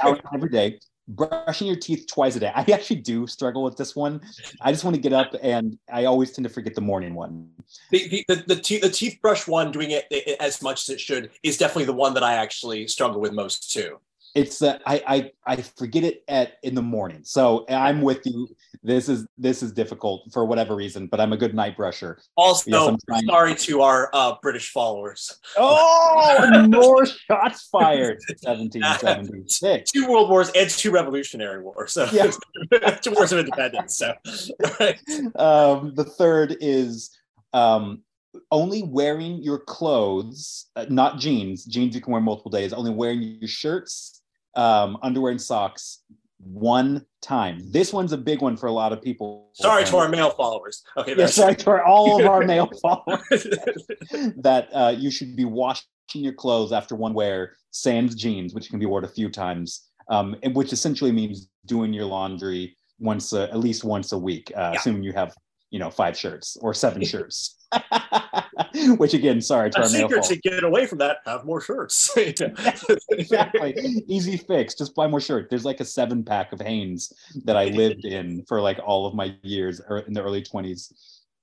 [0.00, 0.78] showering every day,
[1.08, 2.52] brushing your teeth twice a day.
[2.54, 4.20] I actually do struggle with this one.
[4.60, 7.48] I just want to get up, and I always tend to forget the morning one.
[7.90, 10.88] the, the, the, the, te- the teeth brush one doing it i- i- as much
[10.88, 13.98] as it should is definitely the one that I actually struggle with most too.
[14.34, 17.20] It's uh, I, I I forget it at in the morning.
[17.24, 18.48] So I'm with you.
[18.82, 22.16] This is this is difficult for whatever reason, but I'm a good night brusher.
[22.36, 25.38] Also, Yes, trying- sorry to our uh, British followers.
[25.56, 28.18] Oh, more shots fired.
[28.42, 29.90] 1776.
[29.90, 31.92] Two world wars and two revolutionary wars.
[31.92, 32.30] So Yeah.
[33.02, 33.96] two wars of independence.
[33.96, 34.12] So
[35.36, 37.10] um, the third is
[37.52, 38.02] um,
[38.50, 41.64] only wearing your clothes, uh, not jeans.
[41.64, 42.72] Jeans you can wear multiple days.
[42.72, 44.17] Only wearing your shirts,
[44.58, 46.02] um, underwear, and socks
[46.40, 47.60] one time.
[47.72, 49.50] This one's a big one for a lot of people.
[49.54, 50.82] sorry to our male followers.
[50.96, 53.20] Okay, Yeah, sorry to our, all of our male followers
[54.36, 58.78] that uh, you should be washing your clothes after one wear, sans jeans, which can
[58.78, 63.42] be worn a few times, um, and which essentially means doing your laundry once, a,
[63.50, 64.78] at least once a week, uh, Yeah.
[64.78, 65.34] assuming you have,
[65.70, 67.57] you know, five shirts or seven shirts.
[68.96, 71.18] which again, sorry to our secret to get away from that.
[71.26, 72.10] Have more shirts.
[73.10, 73.74] exactly.
[74.06, 74.74] Easy fix.
[74.74, 75.48] Just buy more shirts.
[75.50, 77.12] There's like a seven pack of Hanes
[77.44, 80.92] that I lived in for like all of my years or in the early 20s.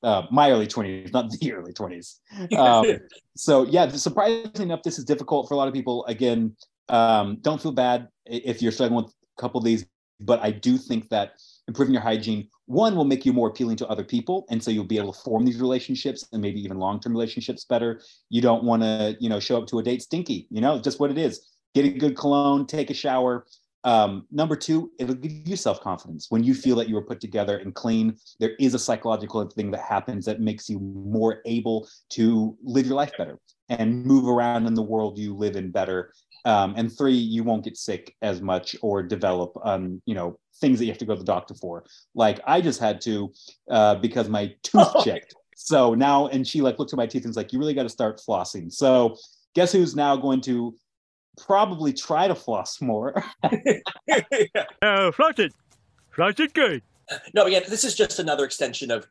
[0.03, 2.19] Uh, my early 20s, not the early 20s.
[2.57, 2.85] Um,
[3.35, 6.05] so yeah, surprisingly enough, this is difficult for a lot of people.
[6.05, 6.55] Again,
[6.89, 9.85] um, don't feel bad if you're struggling with a couple of these,
[10.19, 11.33] but I do think that
[11.67, 14.83] improving your hygiene one will make you more appealing to other people and so you'll
[14.83, 18.01] be able to form these relationships and maybe even long-term relationships better.
[18.29, 20.99] You don't want to you know show up to a date stinky you know just
[20.99, 21.47] what it is.
[21.73, 23.45] Get a good cologne take a shower.
[23.83, 26.27] Um, number two it'll give you self-confidence.
[26.29, 29.71] When you feel that you were put together and clean there is a psychological thing
[29.71, 33.39] that happens that makes you more able to live your life better
[33.69, 36.13] and move around in the world you live in better
[36.45, 40.79] um, and three you won't get sick as much or develop um, you know things
[40.79, 43.31] that you have to go to the doctor for like i just had to
[43.69, 45.03] uh, because my tooth Oh.
[45.03, 47.73] chipped so now and she like looked at my teeth and was like you really
[47.73, 49.15] got to start flossing so
[49.53, 50.75] guess who's now going to
[51.37, 53.23] probably try to floss more
[54.81, 55.53] Uh, floss it.
[56.11, 56.81] Floss it good.
[57.33, 59.05] no, again, this is just another extension of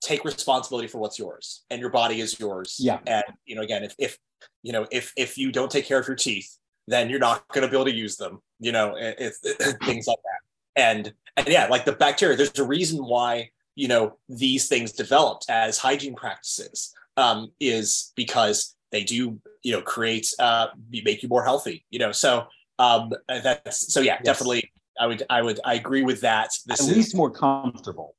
[0.00, 2.76] take responsibility for what's yours, and your body is yours.
[2.78, 3.00] Yeah.
[3.06, 4.18] And you know, again, if if
[4.62, 6.56] you know if if you don't take care of your teeth,
[6.86, 8.40] then you're not going to be able to use them.
[8.60, 9.40] You know, it, it's
[9.84, 10.82] things like that.
[10.82, 15.46] And and yeah, like the bacteria, there's a reason why you know these things developed
[15.48, 21.44] as hygiene practices um, is because they do you know create uh, make you more
[21.44, 21.84] healthy.
[21.90, 22.46] You know, so
[22.78, 24.24] um, that's so yeah, Yes.
[24.24, 24.70] definitely.
[25.00, 26.50] I would, I would, I agree with that.
[26.66, 28.16] This at is, least more comfortable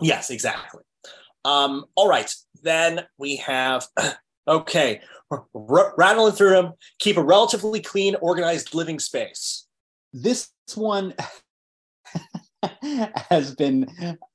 [0.00, 0.82] Yes, exactly.
[1.44, 2.32] Um, all right,
[2.62, 3.86] then we have
[4.48, 5.00] okay,
[5.30, 6.72] r- rattling through them.
[6.98, 9.66] Keep a relatively clean, organized living space.
[10.12, 11.14] this one
[13.30, 13.86] has been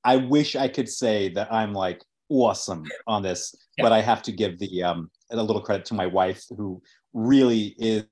[0.03, 3.83] i wish i could say that i'm like awesome on this Yeah.
[3.85, 6.81] but i have to give the um a little credit to my wife who
[7.13, 8.05] really is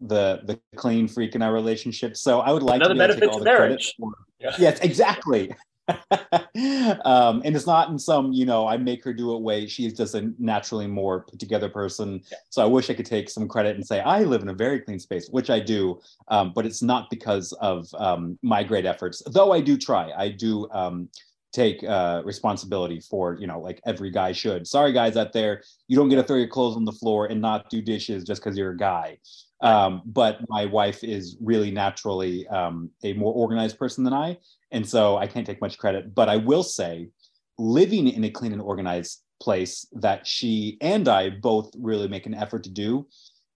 [0.00, 3.14] the the clean freak in our relationship so i would like Another to be able
[3.14, 4.54] to take all the credit for- Yeah.
[4.58, 5.52] yes exactly
[7.04, 9.66] um and it's not in some you know i make her do it way.
[9.66, 12.20] She's just a naturally more put together person.
[12.30, 12.38] Yeah.
[12.50, 14.80] so i wish i could take some credit and say i live in a very
[14.80, 19.22] clean space which i do um, but it's not because of um, my great efforts.
[19.26, 20.12] Though i do try.
[20.16, 21.08] I do um,
[21.52, 24.66] take uh, responsibility for you know like every guy should.
[24.66, 25.62] Sorry guys out there.
[25.88, 28.42] You don't get to throw your clothes on the floor and not do dishes just
[28.42, 29.18] because you're a guy
[29.62, 34.36] um, but my wife is really naturally um, a more organized person than i
[34.72, 36.14] and so i can't take much credit.
[36.14, 37.08] But i will say
[37.58, 42.34] living in a clean and organized place that she and i both really make an
[42.34, 43.06] effort to do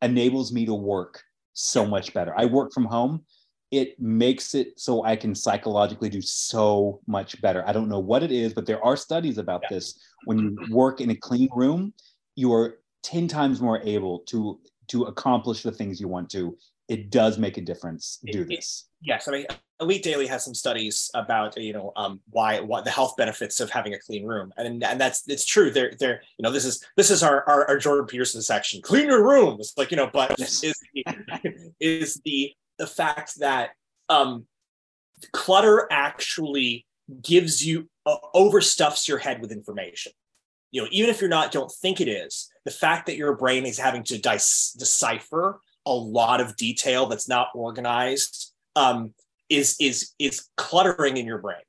[0.02, 1.22] enables me to work
[1.54, 2.34] so much better.
[2.36, 3.24] I work from home.
[3.70, 7.64] It makes it so i can psychologically do so much better.
[7.66, 9.76] I don't know what it is but there are studies about Yeah.
[9.76, 9.98] this.
[10.24, 11.92] When you work in a clean room
[12.36, 16.56] you are 10 times more able to to accomplish the things you want to
[16.88, 18.20] it does make a difference.
[18.24, 18.84] Do It- it- this.
[19.02, 19.46] Yes, I mean,
[19.80, 23.70] Elite Daily has some studies about you know um, why what the health benefits of
[23.70, 25.72] having a clean room, and and that's it's true.
[25.72, 28.80] They're they're you know this is this is our our, our Jordan Peterson section.
[28.82, 29.56] Clean your room.
[29.58, 30.62] It's like you know, but Yes.
[30.62, 31.04] is the,
[31.80, 33.70] is the the fact that
[34.08, 34.46] um,
[35.32, 36.86] clutter actually
[37.20, 40.12] gives you uh, overstuffs your head with information.
[40.70, 43.64] You know, even if you're not don't think it is, the fact that your brain
[43.64, 49.14] is having to dis- decipher a lot of detail that's not organized um,
[49.48, 51.62] is is is cluttering in your brain,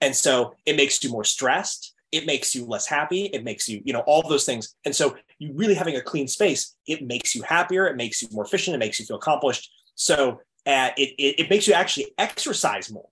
[0.00, 1.94] and so it makes you more stressed.
[2.12, 3.24] It makes you less happy.
[3.24, 4.74] It makes you, you know, all those things.
[4.84, 7.86] And so, you really having a clean space, it makes you happier.
[7.86, 8.74] It makes you more efficient.
[8.74, 9.70] It makes you feel accomplished.
[9.94, 13.08] So, uh, it, it it makes you actually exercise more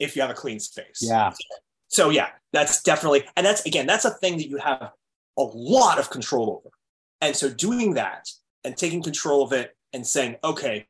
[0.00, 0.98] if you have a clean space.
[1.00, 1.32] Yeah.
[1.86, 4.92] So yeah, that's definitely, and that's again, that's a thing that you have
[5.38, 6.74] a lot of control over.
[7.20, 8.28] And so doing that
[8.64, 10.86] and taking control of it and saying, okay,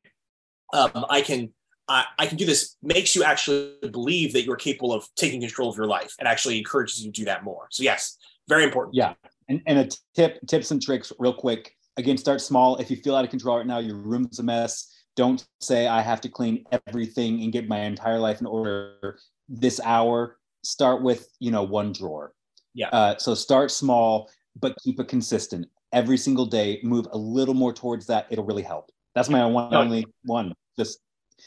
[0.72, 1.52] um, I can,
[1.88, 5.68] I, I can do this makes you actually believe that you're capable of taking control
[5.68, 7.66] of your life and actually encourages you to do that more.
[7.70, 8.16] So yes,
[8.48, 8.94] very important.
[8.94, 9.14] Yeah.
[9.48, 11.74] And, and a tip, tips and tricks, real quick.
[11.96, 12.76] Again, start small.
[12.76, 14.96] If you feel out of control right now, your room's a mess.
[15.16, 19.18] Don't say I have to clean everything and get my entire life in order
[19.48, 20.38] this hour.
[20.62, 22.32] Start with you know one drawer.
[22.74, 22.88] Yeah.
[22.90, 24.30] Uh, so start small,
[24.60, 26.80] but keep it consistent every single day.
[26.82, 28.26] Move a little more towards that.
[28.30, 28.90] It'll really help.
[29.14, 29.80] That's my one No.
[29.80, 30.54] only one.
[30.78, 31.00] Just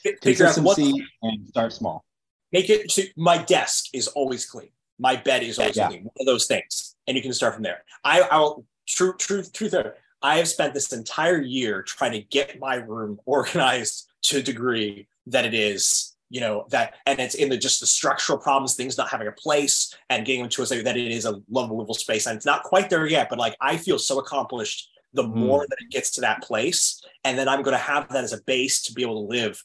[0.04, 2.04] Fi- Figure out what, consistency and start small.
[2.52, 4.70] make it so my desk is always clean
[5.00, 5.88] my bed is always Yeah.
[5.88, 9.54] clean one of those things and you can start from there i i'll true truth
[9.54, 9.76] truth
[10.24, 15.08] i have spent this entire year trying to get my room organized to a degree
[15.28, 18.98] that it is you know that and it's in the just the structural problems things
[18.98, 22.26] not having a place and getting into a state that it is a livable space
[22.26, 25.78] and it's not quite there yet but like i feel so accomplished the more that
[25.80, 28.82] it gets to that place and then i'm going to have that as a base
[28.82, 29.64] to be able to live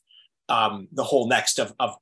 [0.48, 1.96] um, the whole next of of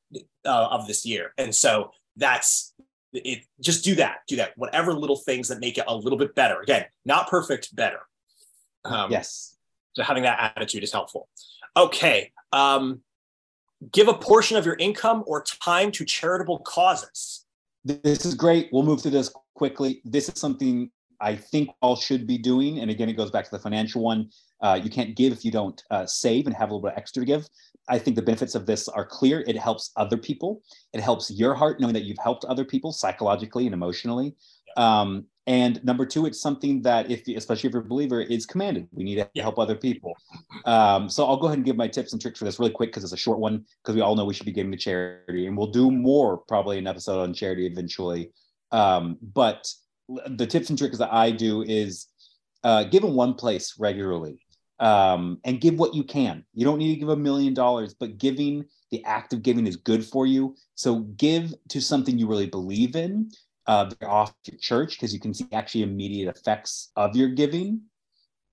[0.44, 1.32] uh, of this year.
[1.38, 2.72] And so that's
[3.12, 3.44] it.
[3.60, 4.18] Just do that.
[4.28, 4.52] Do that.
[4.56, 6.60] Whatever little things that make it a little bit better.
[6.60, 8.00] Again, not perfect, better.
[8.84, 9.56] Um, yes.
[9.94, 11.28] So having that attitude is helpful.
[11.76, 12.32] Okay.
[12.52, 13.00] Um,
[13.92, 17.44] give a portion of your income or time to charitable causes.
[17.84, 18.68] This is great.
[18.72, 20.00] We'll move through this quickly.
[20.04, 20.90] This is something
[21.20, 22.80] I think all should be doing.
[22.80, 24.30] And again, it goes back to the financial one.
[24.60, 27.20] Uh, you can't give if you don't uh, save and have a little bit extra
[27.20, 27.46] to give.
[27.88, 29.44] I think the benefits of this are clear.
[29.46, 30.62] It helps other people.
[30.92, 34.34] It helps your heart knowing that you've helped other people psychologically and emotionally.
[34.76, 38.88] Um, and number two, it's something that, if especially if you're a believer, is commanded.
[38.92, 39.42] We need to Yeah.
[39.42, 40.14] help other people.
[40.64, 42.90] Um, so I'll go ahead and give my tips and tricks for this really quick
[42.90, 43.64] because it's a short one.
[43.82, 46.78] Because we all know we should be giving to charity, and we'll do more probably
[46.78, 48.32] an episode on charity eventually.
[48.72, 49.68] Um, but
[50.26, 52.08] the tips and tricks that I do is
[52.64, 54.40] uh, give in one place regularly
[54.80, 56.44] um, and give what you can.
[56.54, 59.76] You don't need to give a million dollars, but giving, the act of giving is
[59.76, 60.54] good for you.
[60.74, 63.30] So give to something you really believe in.
[63.66, 67.80] Uh, off church because you can see actually immediate effects of your giving.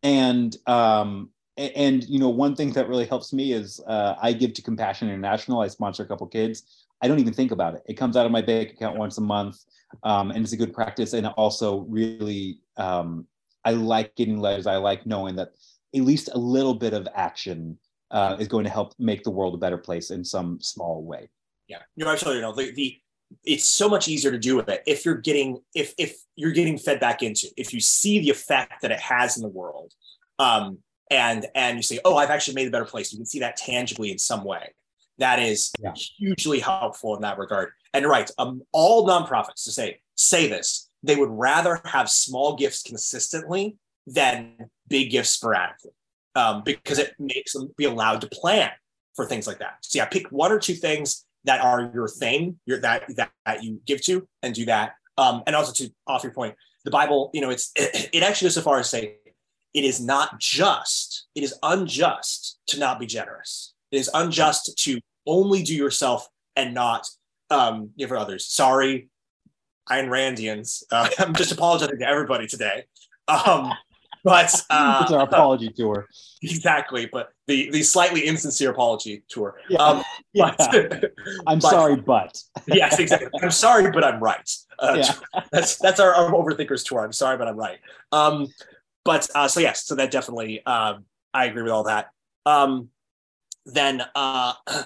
[0.01, 4.53] And um, and you know one thing that really helps me is uh, I give
[4.55, 5.61] to Compassion International.
[5.61, 6.87] I sponsor a couple kids.
[7.01, 7.83] I don't even think about it.
[7.87, 9.57] It comes out of my bank account once a month,
[10.03, 11.13] um, and it's a good practice.
[11.13, 13.27] And also, really, um,
[13.65, 14.67] I like getting letters.
[14.67, 15.49] I like knowing that
[15.95, 17.77] at least a little bit of action
[18.11, 21.29] uh, is going to help make the world a better place in some small way.
[21.67, 22.41] Yeah, no, absolutely.
[22.41, 22.97] No, the, the
[23.43, 26.77] it's so much easier to do with it if you're getting if if you're getting
[26.77, 29.93] fed back into if you see the effect that it has in the world,
[30.39, 30.79] um,
[31.11, 33.11] and and you say, oh, I've actually made a better place.
[33.11, 34.73] You can see that tangibly in some way.
[35.19, 35.93] That is Yeah.
[36.17, 37.71] hugely helpful in that regard.
[37.93, 42.81] And right, um, all nonprofits to say say this, they would rather have small gifts
[42.81, 43.77] consistently
[44.07, 45.91] than big gifts sporadically,
[46.35, 48.71] um, because it makes them be allowed to plan
[49.15, 49.77] for things like that.
[49.81, 53.63] So yeah, pick one or two things that are your thing, your that that, that
[53.63, 54.93] you give to, and do that.
[55.17, 56.55] Um, and also to off your point,
[56.85, 59.17] the Bible, you know, it's it actually goes so far as say
[59.73, 63.73] it is not just, it is unjust to not be generous.
[63.91, 67.07] It is unjust to only do yourself and not
[67.49, 68.45] um, give for others.
[68.45, 69.09] Sorry,
[69.89, 70.83] Ayn Randians.
[70.91, 72.83] Uh, I'm just apologizing to everybody today.
[73.27, 73.73] Um,
[74.23, 76.07] but uh, it's our apology tour.
[76.41, 79.59] exactly, but the the slightly insincere apology tour.
[79.69, 79.79] Yeah.
[79.79, 80.55] Um, Yeah.
[80.57, 80.73] but,
[81.47, 83.29] I'm but- sorry, but yes, exactly.
[83.41, 84.49] I'm sorry, but I'm right.
[84.79, 85.41] Uh, Yeah.
[85.51, 87.03] That's that's our, our overthinkers tour.
[87.03, 87.79] I'm sorry, but I'm right.
[88.11, 88.47] Um,
[89.05, 92.07] but uh, so yes, so that definitely um, I agree with all that.
[92.45, 92.89] Um,
[93.65, 94.53] then uh,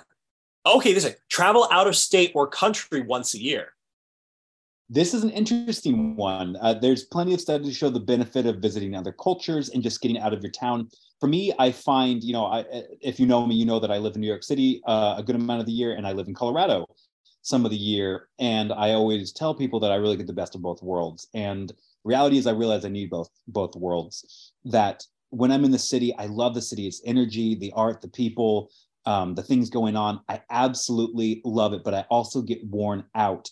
[0.65, 3.73] okay, this is travel out of state or country once a year.
[4.89, 6.55] This is an interesting one.
[6.61, 10.01] Uh, there's plenty of studies to show the benefit of visiting other cultures and just
[10.01, 10.89] getting out of your town.
[11.19, 12.63] For me, I find, you know, I,
[13.01, 15.23] if you know me, you know that I live in New York City uh, a
[15.23, 16.87] good amount of the year, and I live in Colorado
[17.41, 18.27] some of the year.
[18.39, 21.27] And I always tell people that I really get the best of both worlds.
[21.33, 21.73] And
[22.03, 24.53] reality is, I realize I need both both worlds.
[24.63, 28.07] That when I'm in the city, I love the city, its energy, the art, the
[28.09, 28.69] people,
[29.05, 30.21] um, the things going on.
[30.29, 33.49] I absolutely love it, but I also get worn out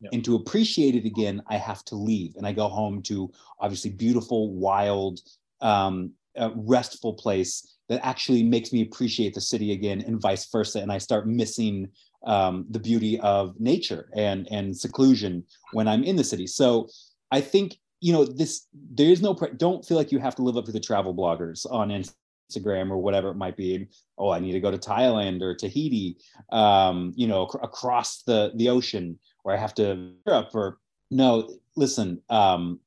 [0.00, 0.10] yeah.
[0.12, 3.90] And to appreciate it again, I have to leave and I go home to obviously
[3.90, 5.20] beautiful, wild,
[5.60, 6.12] um,
[6.54, 10.80] restful place that actually makes me appreciate the city again and vice versa.
[10.80, 11.88] And I start missing
[12.26, 16.46] um, the beauty of nature and, and seclusion when I'm in the city.
[16.46, 16.88] So
[17.32, 20.42] I think, you know, this, there is no, pre- don't feel like you have to
[20.42, 23.88] live up to the travel bloggers on Instagram or whatever it might be.
[24.16, 26.18] Oh, I need to go to Thailand or Tahiti,
[26.52, 29.18] um, you know, ac- across the, the ocean
[29.48, 30.78] or I have to Europe or
[31.10, 32.80] no, listen, um,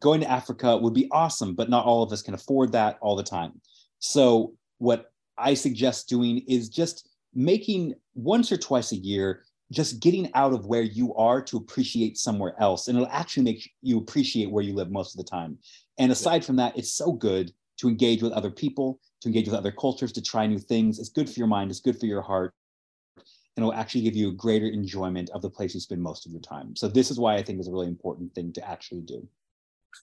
[0.00, 3.14] going to Africa would be awesome, but not all of us can afford that all
[3.14, 3.60] the time.
[3.98, 10.30] So what I suggest doing is just making once or twice a year, just getting
[10.34, 12.88] out of where you are to appreciate somewhere else.
[12.88, 15.58] And it'll actually make you appreciate where you live most of the time.
[15.98, 19.56] And aside from that, it's so good to engage with other people, to engage with
[19.56, 20.98] other cultures, to try new things.
[20.98, 22.54] It's good for your mind, it's good for your heart
[23.56, 26.32] and it'll actually give you a greater enjoyment of the place you spend most of
[26.32, 26.74] your time.
[26.74, 29.26] So this is why I think is a really important thing to actually do.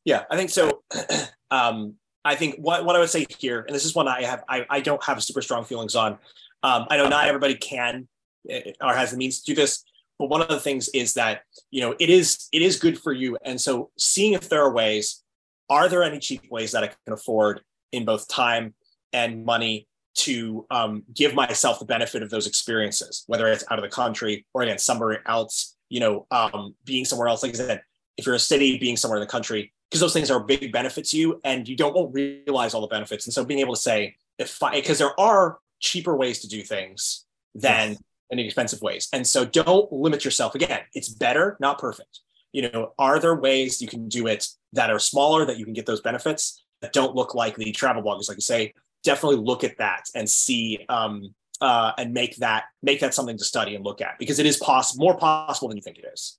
[0.06, 0.84] Yeah, I think so.
[1.52, 4.44] um, I think what, what I would say here, and this is one I have,
[4.48, 6.14] I, I don't have super strong feelings on.
[6.62, 8.08] Um, I know not everybody can
[8.50, 9.84] eh, or has the means to do this,
[10.20, 13.14] but one of the things is that you know it is it is good for
[13.14, 15.24] you, and so seeing if there are ways,
[15.70, 17.62] are there any cheap ways that I can afford
[17.94, 18.74] in both time
[19.14, 19.88] and money
[20.20, 24.46] to um, give myself the benefit of those experiences, whether it's out of the country
[24.54, 25.76] or again somewhere else.
[25.90, 27.42] You know, um, being somewhere else.
[27.42, 27.82] Like I said,
[28.18, 31.12] if you're a city, being somewhere in the country, because those things are big benefits
[31.12, 33.26] to you, and you don't won't realize all the benefits.
[33.26, 36.62] And so, being able to say, if I, because there are cheaper ways to do
[36.62, 37.26] things
[37.56, 38.00] than yes.
[38.32, 40.54] inexpensive ways, and so don't limit yourself.
[40.54, 42.20] Again, it's better, not perfect.
[42.52, 45.74] You know, are there ways you can do it that are smaller that you can
[45.74, 48.74] get those benefits that don't look like the travel bloggers, like you say,
[49.04, 53.44] definitely look at that and see um, uh, and make that make that something to
[53.44, 56.38] study and look at because it is possible more possible than you think it is.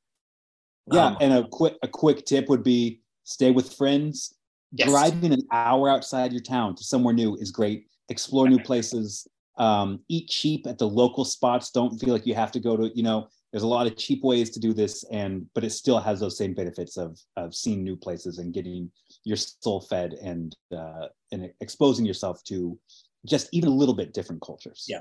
[0.93, 4.35] Yeah, um, and a quick a quick tip would be stay with friends.
[4.73, 4.89] Yes.
[4.89, 7.87] Driving an hour outside your town to somewhere new is great.
[8.09, 9.27] Explore new places.
[9.59, 11.71] Um, eat cheap at the local spots.
[11.71, 13.29] Don't feel like you have to go to you know.
[13.53, 16.39] There's a lot of cheap ways to do this, and but it still has those
[16.39, 18.91] same benefits of of seeing new places and getting
[19.25, 22.79] your soul fed and uh, and exposing yourself to
[23.27, 24.87] just even a little bit different cultures.
[24.89, 25.01] Yeah.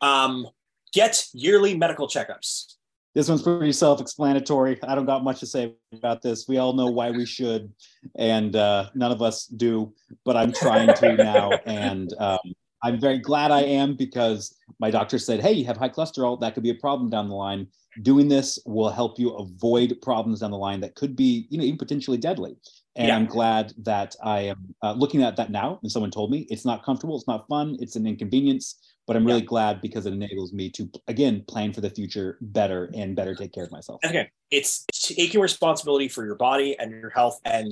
[0.00, 0.46] Um,
[0.92, 2.74] get yearly medical checkups.
[3.14, 4.82] This one's pretty self-explanatory.
[4.82, 6.48] I don't got much to say about this.
[6.48, 7.72] We all know why we should,
[8.16, 9.94] and uh, none of us do.
[10.24, 12.40] But I'm trying to now, and um,
[12.82, 16.40] I'm very glad I am because my doctor said, "Hey, you have high cholesterol.
[16.40, 17.68] That could be a problem down the line.
[18.02, 21.64] Doing this will help you avoid problems down the line that could be, you know,
[21.64, 22.56] even potentially deadly."
[22.96, 23.16] And yeah.
[23.16, 25.80] I'm glad that I am uh, looking at that now.
[25.82, 28.78] And someone told me it's not comfortable, it's not fun, it's an inconvenience.
[29.06, 29.46] But I'm really yeah.
[29.46, 33.52] glad because it enables me to again plan for the future better and better take
[33.52, 34.00] care of myself.
[34.04, 37.38] Okay, it's taking responsibility for your body and your health.
[37.44, 37.70] And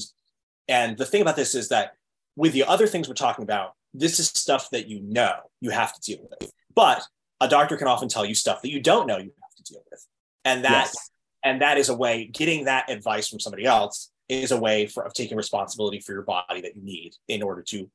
[0.69, 1.93] and the thing about this is that
[2.37, 5.95] with the other things we're talking about, this is stuff that you know you have
[5.95, 6.51] to deal with.
[6.75, 7.03] But
[7.41, 9.83] a doctor can often tell you stuff that you don't know you have to deal
[9.91, 10.07] with.
[10.45, 11.11] And that yes.
[11.43, 15.05] and that is a way getting that advice from somebody else is a way for,
[15.05, 17.91] of taking responsibility for your body that you need in order to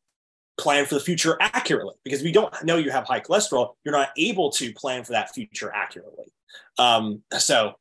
[0.57, 1.95] plan for the future accurately.
[2.03, 5.13] Because if you don't know you have high cholesterol, you're not able to plan for
[5.13, 6.25] that future accurately.
[6.77, 7.73] Um, so,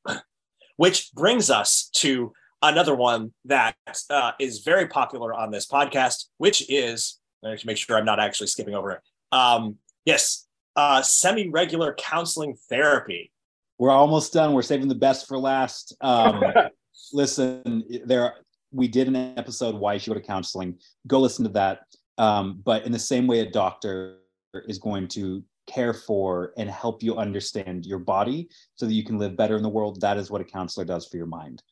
[0.76, 3.76] which brings us to another one that
[4.10, 8.48] uh, is very popular on this podcast, which is, to make sure I'm not actually
[8.48, 9.00] skipping over it.
[9.32, 13.32] Um, yes, uh, semi regular counseling therapy.
[13.78, 14.52] We're almost done.
[14.52, 15.94] We're saving the best for last.
[16.00, 16.42] Um,
[17.12, 18.34] listen, there
[18.76, 20.78] we did an episode why you should go to counseling.
[21.06, 21.80] Go listen to that.
[22.18, 24.18] Um, but in the same way, a doctor
[24.68, 29.18] is going to care for and help you understand your body so that you can
[29.18, 30.00] live better in the world.
[30.00, 31.62] That is what a counselor does for your mind.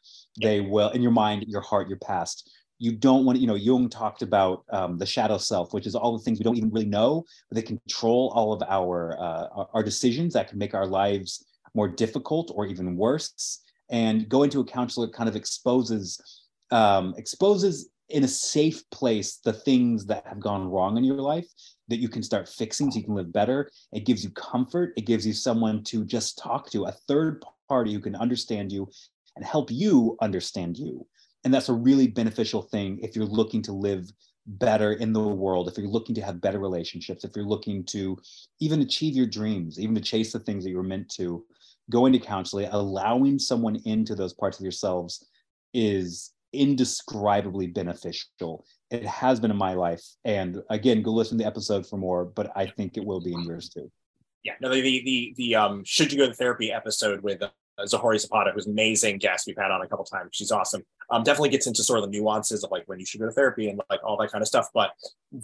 [0.40, 2.50] They will, in your mind, your heart, your past.
[2.78, 5.94] You don't want to, you know, Jung talked about um, the shadow self, which is
[5.94, 9.64] all the things we don't even really know, but they control all of our uh,
[9.72, 13.60] our decisions that can make our lives more difficult or even worse.
[13.90, 19.52] And going to a counselor kind of exposes um, exposes in a safe place the
[19.52, 21.46] things that have gone wrong in your life
[21.88, 23.70] that you can start fixing so you can live better.
[23.92, 24.92] It gives you comfort.
[24.96, 28.88] It gives you someone to just talk to, a third party who can understand you
[29.36, 31.06] and help you understand you.
[31.44, 34.10] And that's a really beneficial thing if you're looking to live
[34.46, 38.18] better in the world, if you're looking to have better relationships, if you're looking to
[38.60, 41.44] even achieve your dreams, even to chase the things that you were meant to,
[41.90, 45.26] going to counseling, allowing someone into those parts of yourselves
[45.72, 48.64] is indescribably beneficial.
[48.90, 50.02] It has been in my life.
[50.24, 53.32] And again, go listen to the episode for more, but I think it will be
[53.32, 53.90] in yours too.
[54.42, 57.48] Yeah, no, the the the, um should you go to therapy episode with uh,
[57.80, 60.30] Zohore Zapata, who's amazing guest we've had on a couple times.
[60.32, 60.84] She's awesome.
[61.10, 63.32] Um, definitely gets into sort of the nuances of like when you should go to
[63.32, 64.68] therapy and like all that kind of stuff.
[64.72, 64.90] But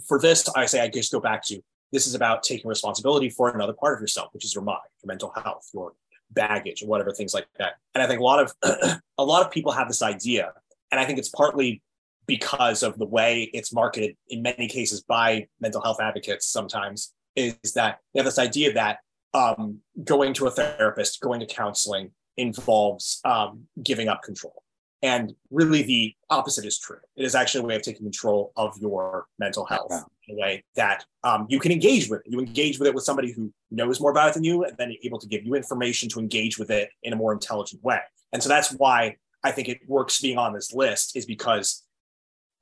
[0.07, 1.61] for this, I say I just go back to
[1.91, 5.07] this is about taking responsibility for another part of yourself, which is your mind, your
[5.07, 5.93] mental health, your
[6.31, 7.73] baggage, whatever things like that.
[7.93, 8.53] And I think a lot of
[9.17, 10.53] a lot of people have this idea,
[10.91, 11.81] and I think it's partly
[12.27, 16.47] because of the way it's marketed in many cases by mental health advocates.
[16.47, 18.99] Sometimes is that they have this idea that
[19.33, 24.63] um, going to a therapist, going to counseling involves um, giving up control.
[25.03, 26.99] And really, the opposite is true.
[27.15, 29.91] It is actually a way of taking control of your mental health
[30.27, 32.19] in a way that um, you can engage with.
[32.19, 32.31] It.
[32.31, 34.93] You engage with it with somebody who knows more about it than you, and then
[35.03, 37.99] able to give you information to engage with it in a more intelligent way.
[38.31, 41.83] And so that's why I think it works being on this list, is because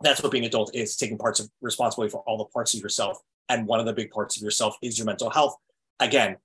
[0.01, 3.17] that's what being adult is taking parts of responsibility for all the parts of yourself.
[3.49, 5.55] And one of the big parts of yourself is your mental health.
[5.99, 6.37] Again,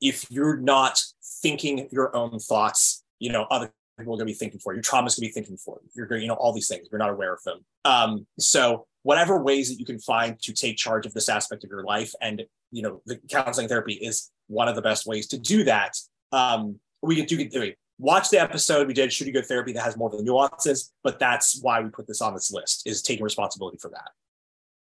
[0.00, 1.00] if you're not
[1.42, 4.78] thinking your own thoughts, you know, other people are going to be thinking for you.
[4.78, 5.90] Your trauma is going to be thinking for you.
[5.94, 6.88] You're you know, all these things.
[6.90, 7.64] You're not aware of them.
[7.84, 11.70] Um, so whatever ways that you can find to take charge of this aspect of
[11.70, 12.42] your life, and
[12.72, 15.96] you know, the counseling therapy is one of the best ways to do that.
[16.32, 17.72] Um, we can do.
[18.00, 20.90] Watch the episode we did, Should You Go Therapy, that has more of the nuances,
[21.04, 24.10] but that's why we put this on this list is taking responsibility for that.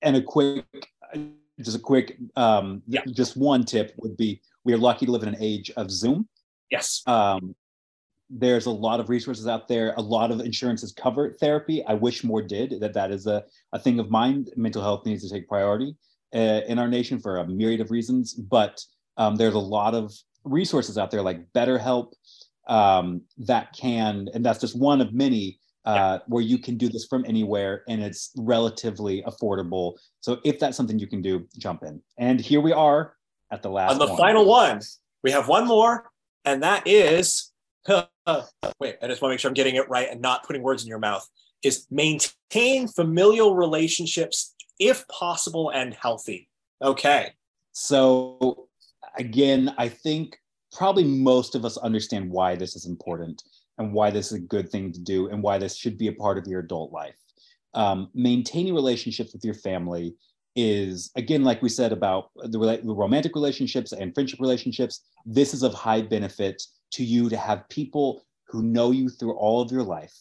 [0.03, 0.65] And a quick,
[1.61, 3.03] just a quick, um, yeah.
[3.13, 6.29] just one tip would be we are lucky to live in an age of Zoom.
[6.71, 7.05] Yes.
[7.07, 7.55] Um,
[8.29, 9.95] there's a lot of resources out there.
[9.97, 11.85] A lot of insurances cover therapy.
[11.85, 12.81] I wish more did.
[12.81, 14.47] That that is a, a thing of mine.
[14.57, 15.95] Mental health needs to take priority
[16.35, 18.35] uh, in our nation for a myriad of reasons.
[18.35, 18.83] But
[19.17, 20.13] um, there's a lot of
[20.45, 22.13] resources out there like BetterHelp
[22.67, 27.05] um, that can, and that's just one of many uh, where you can do this
[27.05, 29.95] from anywhere and it's relatively affordable.
[30.21, 32.01] So if that's something you can do, jump in.
[32.17, 33.15] And here we are
[33.51, 34.17] at the last on the one.
[34.17, 34.81] final one.
[35.23, 36.11] We have one more,
[36.45, 37.53] and that is
[37.89, 38.07] wait.
[38.27, 40.89] I just want to make sure I'm getting it right and not putting words in
[40.89, 41.27] your mouth.
[41.63, 46.49] Is maintain familial relationships if possible and healthy.
[46.83, 47.33] Okay.
[47.73, 48.69] So
[49.17, 50.39] again, I think
[50.75, 53.43] probably most of us understand why this is important
[53.79, 56.13] and why this is a good thing to do and why this should be a
[56.13, 57.17] part of your adult life.
[57.75, 60.15] Um, maintaining relationships with your family
[60.57, 65.65] is again like we said about the, the, romantic relationships and friendship relationships this is
[65.65, 69.83] of high benefit to you to have people who know you through all of your
[69.83, 70.13] life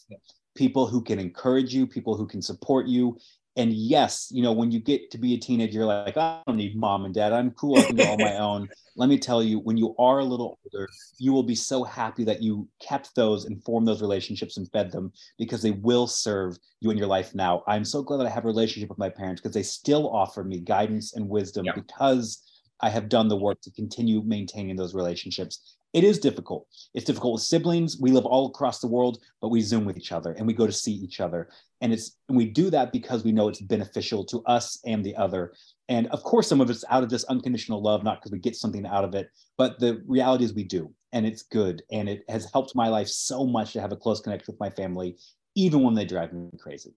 [0.56, 3.16] people who can encourage you people who can support you
[3.56, 6.58] and yes, you know, when you get to be a teenager, you're like, I don't
[6.58, 7.34] need mom and dad.
[7.34, 7.78] I'm cool.
[7.78, 8.68] I can do all my own.
[8.96, 10.90] Let me tell you, when you are a little older,
[11.20, 14.92] you will be so happy that you kept those and formed those relationships and fed
[14.92, 17.64] them because they will serve you in your life now.
[17.68, 20.44] I'm so glad that I have a relationship with my parents because they still offer
[20.44, 21.76] me guidance and wisdom yep.
[21.76, 22.42] because
[22.82, 25.78] I have done the work to continue maintaining those relationships.
[25.94, 26.68] It is difficult.
[26.96, 28.00] It's difficult with siblings.
[28.00, 30.66] We live all across the world, but we Zoom with each other and we go
[30.66, 31.50] to see each other.
[31.82, 35.16] And it's and we do that because we know it's beneficial to us and the
[35.16, 35.54] other.
[35.90, 38.56] And of course, some of it's out of this unconditional love, not because we get
[38.56, 40.92] something out of it, but the reality is we do.
[41.12, 41.84] And it's good.
[41.92, 44.72] And it has helped my life so much to have a close connection with my
[44.72, 45.18] family,
[45.54, 46.96] even when they drive me crazy.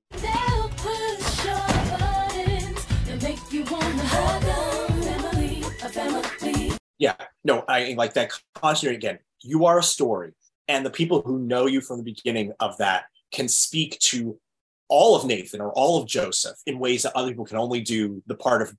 [6.99, 7.15] Yeah,
[7.47, 9.21] no, I like that cautionary again.
[9.43, 10.33] You are a story,
[10.67, 14.39] and the people who know you from the beginning of that can speak to
[14.89, 18.23] all of Nathan or all of Joseph in ways that other people can only do
[18.27, 18.75] the part of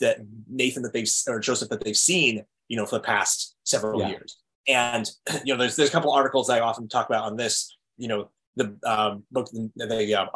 [0.00, 0.18] that
[0.48, 4.08] Nathan that they've or Joseph that they've seen, you know, for the past several yeah.
[4.08, 4.38] years.
[4.66, 5.08] And
[5.44, 7.76] you know, there's there's a couple articles I often talk about on this.
[7.98, 10.26] You know, the um, book, the, the uh,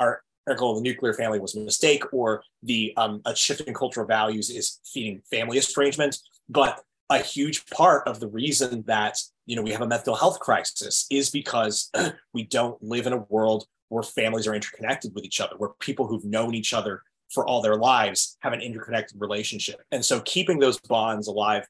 [0.46, 4.50] article, "The Nuclear Family Was a Mistake," or the um, a shift in cultural values
[4.50, 6.16] is feeding family estrangement.
[6.48, 6.80] But
[7.10, 11.06] a huge part of the reason that you know we have a mental health crisis
[11.10, 11.90] is because
[12.34, 16.06] we don't live in a world where families are interconnected with each other where people
[16.06, 19.82] who've known each other for all their lives have an interconnected relationship.
[19.90, 21.66] And so keeping those bonds alive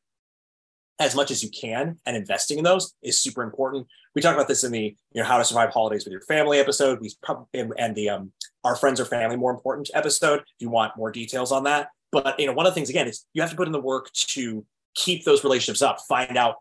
[0.98, 3.86] as much as you can and investing in those is super important.
[4.14, 6.58] We talk about this in the you know how to survive holidays with your family
[6.58, 7.00] episode.
[7.00, 7.46] We probably
[7.78, 8.32] and the um
[8.64, 11.88] our friends or family more important episode if you want more details on that.
[12.12, 13.80] But you know one of the things again is you have to put in the
[13.80, 14.64] work to
[14.96, 16.56] keep those relationships up, find out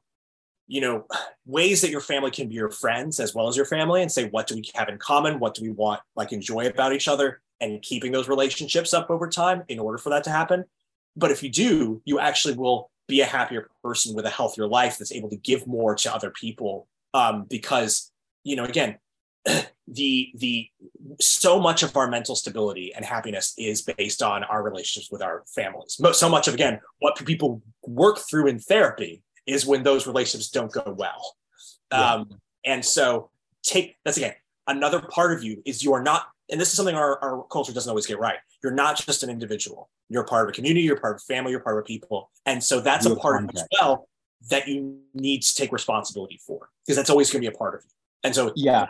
[0.68, 1.06] you know
[1.45, 4.28] ways that your family can be your friends as well as your family and say
[4.30, 5.40] what do we have in common?
[5.40, 9.28] What do we want like enjoy about each other and keeping those relationships up over
[9.30, 10.66] time in order for that to happen?
[11.16, 14.98] But if you do you actually will be a happier person with a healthier life
[14.98, 18.12] that's able to give more to other people um, because
[18.44, 18.98] you know again
[19.88, 20.68] the the
[21.20, 25.44] so much of our mental stability and happiness is based on our relationships with our
[25.54, 30.50] families so much of again what people work through in therapy is when those relationships
[30.50, 31.36] don't go well.
[31.92, 32.14] Yeah.
[32.14, 33.30] Um, and so
[33.64, 34.34] take that's again
[34.68, 37.74] another part of you is you are not, and this is something our, our culture
[37.74, 38.38] doesn't always get right.
[38.64, 39.90] You're not just an individual.
[40.10, 40.82] You're part of a community.
[40.82, 41.52] You're part of a family.
[41.52, 42.32] You're part of a people.
[42.46, 44.08] And so that's a part of as well
[44.50, 47.76] that you need to take responsibility for because that's always going to be a part
[47.76, 47.90] of you.
[48.24, 48.88] And so yeah,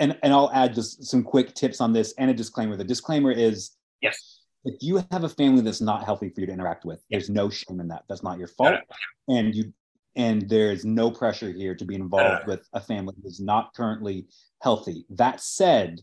[0.00, 2.76] and and I'll add just some quick tips on this and a disclaimer.
[2.76, 3.72] The disclaimer is
[4.02, 7.30] yes if you have a family that's not healthy for you to interact with, there's
[7.30, 8.04] no shame in that.
[8.08, 8.80] That's not your fault.
[9.28, 9.72] And you
[10.16, 14.26] and there's no pressure here to be involved with a family that's not currently
[14.60, 15.06] healthy.
[15.10, 16.00] That said,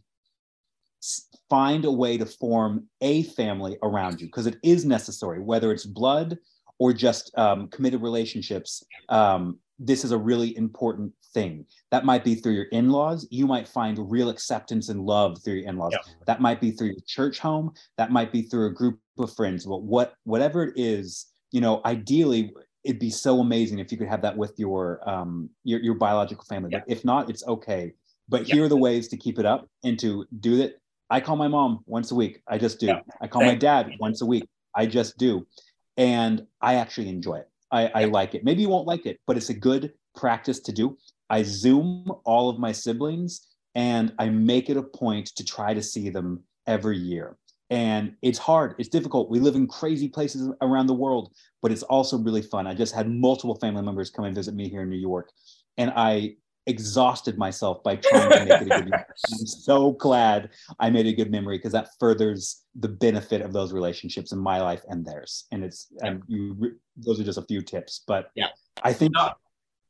[1.50, 5.86] find a way to form a family around you because it is necessary, whether it's
[5.86, 6.38] blood
[6.80, 8.82] or just um, committed relationships.
[9.10, 11.66] Um, this is a really important thing.
[11.92, 13.28] That might be through your in laws.
[13.30, 15.94] You might find real acceptance and love through your in laws.
[15.94, 16.14] Yeah.
[16.26, 17.74] That might be through your church home.
[17.98, 19.66] That might be through a group of friends.
[19.66, 24.08] But what, whatever it is, you know, ideally, it'd be so amazing if you could
[24.08, 26.70] have that with your um, your, your biological family.
[26.72, 26.80] Yeah.
[26.80, 27.94] But if not, it's okay.
[28.30, 28.56] But yeah.
[28.56, 30.82] here are the ways to keep it up and to do it.
[31.10, 32.42] I call my mom once a week.
[32.48, 32.94] I just do.
[33.22, 34.46] I call my dad once a week.
[34.76, 35.48] I just do.
[35.96, 37.50] And I actually enjoy it.
[37.72, 38.44] I, I like it.
[38.44, 40.98] Maybe you won't like it, but it's a good practice to do.
[41.30, 45.84] I Zoom all of my siblings and I make it a point to try to
[45.84, 47.38] see them every year.
[47.70, 49.30] And it's hard, it's difficult.
[49.30, 52.66] We live in crazy places around the world, but it's also really fun.
[52.66, 55.32] I just had multiple family members come and visit me here in New York,
[55.78, 56.36] and I
[56.68, 58.92] exhausted myself by trying to make it a good memory.
[59.32, 60.50] I'm so glad
[60.80, 64.62] I made a good memory because that furthers the benefit of those relationships in my
[64.62, 65.46] life and theirs.
[65.52, 68.50] And it's and you those are just a few tips, but yeah,
[68.84, 69.14] I think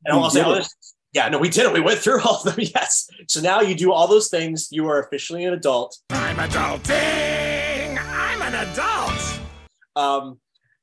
[0.04, 0.62] and I'll say, I'll
[1.12, 1.72] yeah, no, we did it.
[1.72, 2.54] We went through all of them.
[2.58, 3.08] Yes.
[3.28, 4.68] So now you do all those things.
[4.70, 5.98] You are officially an adult.
[6.10, 7.98] I'm adulting.
[8.00, 9.40] I'm an adult.
[9.96, 10.40] Um.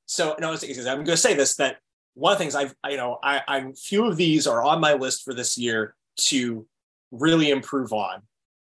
[0.08, 1.78] So no, I'm going to say this that
[2.16, 4.82] one of the things I've, I, you know, I, I'm few of these are on
[4.82, 6.66] my list for this year to
[7.12, 8.22] really improve on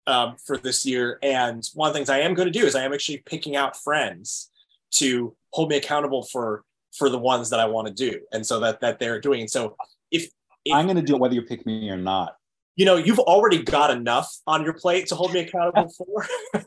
[0.07, 1.19] um, for this year.
[1.21, 3.55] And one of the things I am going to do is I am actually picking
[3.55, 4.51] out friends
[4.91, 6.63] to hold me accountable for
[6.97, 9.41] for the ones that I want to do, and so that that they're doing.
[9.41, 9.77] And so
[10.11, 10.29] if,
[10.65, 12.35] if I'm going to do it whether you pick me or not.
[12.81, 16.25] You know, you've already got enough on your plate to hold me accountable for.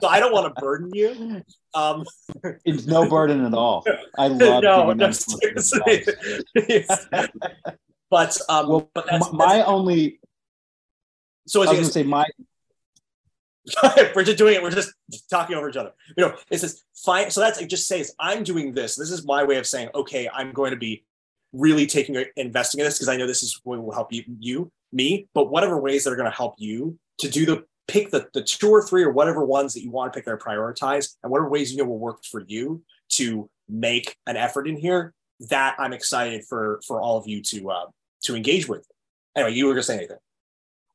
[0.00, 1.42] so I don't want to burden you.
[1.74, 2.06] Um,
[2.64, 3.84] it's no burden at all.
[4.16, 4.94] I love no, no
[8.08, 10.18] but um, well, but that's, my that's, only.
[11.46, 12.24] So I was going to say my
[14.14, 14.62] we're just doing it.
[14.62, 14.94] We're just
[15.28, 15.92] talking over each other.
[16.16, 17.30] You know, it says fine.
[17.30, 18.96] So that's it just says I'm doing this.
[18.96, 21.04] This is my way of saying, okay, I'm going to be
[21.52, 24.70] really taking investing in this because I know this is what will help you, you,
[24.92, 28.26] me, but whatever ways that are going to help you to do the pick the,
[28.32, 31.16] the two or three or whatever ones that you want to pick that are prioritized
[31.22, 35.12] and whatever ways you know will work for you to make an effort in here
[35.50, 37.86] that I'm excited for for all of you to uh,
[38.24, 38.86] to engage with.
[39.36, 40.18] Anyway, you were gonna say anything.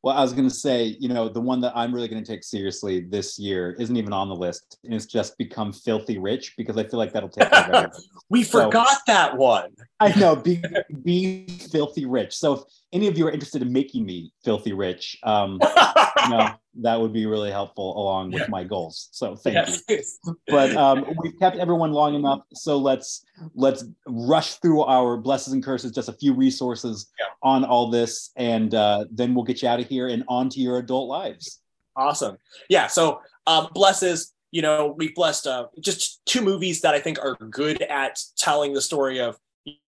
[0.04, 2.32] Well, I was going to say, you know, the one that I'm really going to
[2.32, 6.54] take seriously this year isn't even on the list, and it's just become filthy rich
[6.56, 7.50] because I feel like that'll take.
[8.30, 9.72] we so, forgot that one.
[10.00, 10.62] I know, be
[11.04, 12.38] be filthy rich.
[12.38, 12.62] So if
[12.94, 15.60] any of you are interested in making me filthy rich, um,
[16.24, 16.50] you know,
[16.82, 19.10] that would be really helpful along with my goals.
[19.12, 19.84] So thank yes.
[19.90, 20.02] you.
[20.48, 25.64] But um, we've kept everyone long enough, so let's let's rush through our blessings and
[25.64, 27.26] curses, just a few resources yeah.
[27.44, 30.60] on all this, and uh, then we'll get you out of here and on to
[30.60, 31.60] your adult lives.
[31.96, 32.38] Awesome.
[32.70, 32.88] Yeah.
[32.88, 34.34] So um, blesses.
[34.52, 38.74] You know, we've blessed uh, just two movies that I think are good at telling
[38.74, 39.38] the story of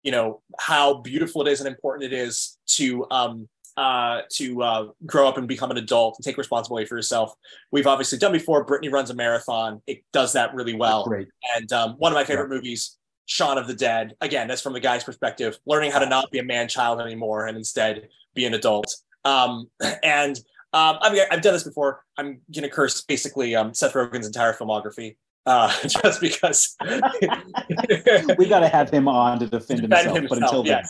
[0.04, 3.48] you know how beautiful it is and important it is to um,
[3.78, 7.34] uh, to uh, grow up and become an adult and take responsibility for yourself.
[7.72, 8.64] We've obviously done before.
[8.64, 9.82] Brittany runs a marathon.
[9.88, 11.06] It does that really well.
[11.06, 11.30] Great.
[11.56, 12.56] And um, one of my favorite yeah.
[12.56, 14.14] movies, Shaun of the Dead.
[14.22, 17.48] Again, that's from the guy's perspective, learning how to not be a man child anymore
[17.48, 18.94] and instead be an adult.
[19.24, 19.70] Um,
[20.04, 20.38] and
[20.74, 22.04] um, I mean, I've done this before.
[22.18, 25.16] I'm going to curse basically um, Seth Rogen's entire filmography
[25.46, 26.76] uh, just because
[28.38, 30.30] we got to have him on to defend, defend himself, himself.
[30.30, 30.84] But until then,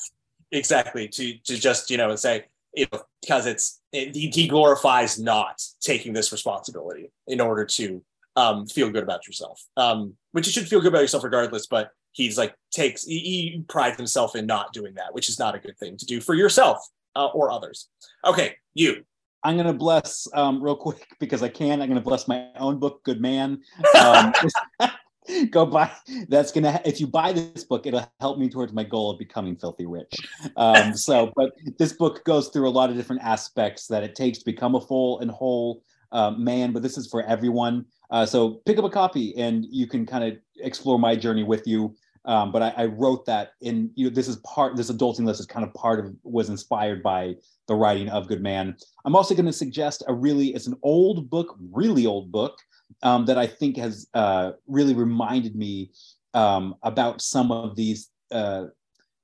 [0.51, 5.61] exactly to to just you know say you know, because it's it, he glorifies not
[5.81, 8.03] taking this responsibility in order to
[8.35, 11.67] um, feel good about yourself, um, which you should feel good about yourself regardless.
[11.67, 15.55] But he's like takes he, he prides himself in not doing that, which is not
[15.55, 17.89] a good thing to do for yourself uh, or others.
[18.25, 19.03] Okay, you.
[19.43, 21.81] I'm gonna bless um, real quick because I can.
[21.81, 23.61] I'm gonna bless my own book, Good Man.
[23.99, 24.33] Um,
[25.49, 25.91] go buy.
[26.27, 26.81] That's gonna.
[26.85, 30.13] If you buy this book, it'll help me towards my goal of becoming filthy rich.
[30.55, 34.39] Um, so, but this book goes through a lot of different aspects that it takes
[34.39, 36.71] to become a full and whole uh, man.
[36.71, 37.85] But this is for everyone.
[38.09, 41.65] Uh, so pick up a copy and you can kind of explore my journey with
[41.65, 41.95] you.
[42.25, 45.39] Um, but I, I, wrote that in you know this is part this adulting list
[45.39, 47.35] is kind of part of was inspired by
[47.67, 48.75] the writing of Good Man.
[49.05, 52.59] I'm also going to suggest a really it's an old book, really old book
[53.01, 55.91] um, that I think has uh, really reminded me
[56.33, 58.65] um, about some of these uh,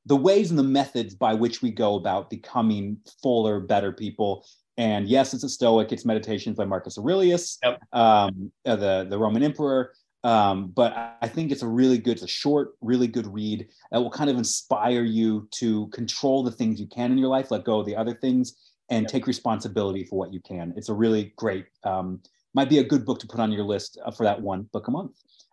[0.07, 4.45] the ways and the methods by which we go about becoming fuller, better people.
[4.77, 5.91] And yes, it's a Stoic.
[5.91, 7.81] It's Meditations by Marcus Aurelius, yep.
[7.93, 9.91] um, uh, the the Roman emperor.
[10.27, 14.01] Um, but I think it's a really good, it's a short, really good read that
[14.01, 17.63] will kind of inspire you to control the things you can in your life, let
[17.63, 18.57] go of the other things,
[18.89, 19.11] and yep.
[19.11, 20.73] take responsibility for what you can.
[20.75, 22.19] It's a really great, um,
[22.53, 24.89] might be a good book to put on your list uh, for that one book
[24.89, 25.11] a month.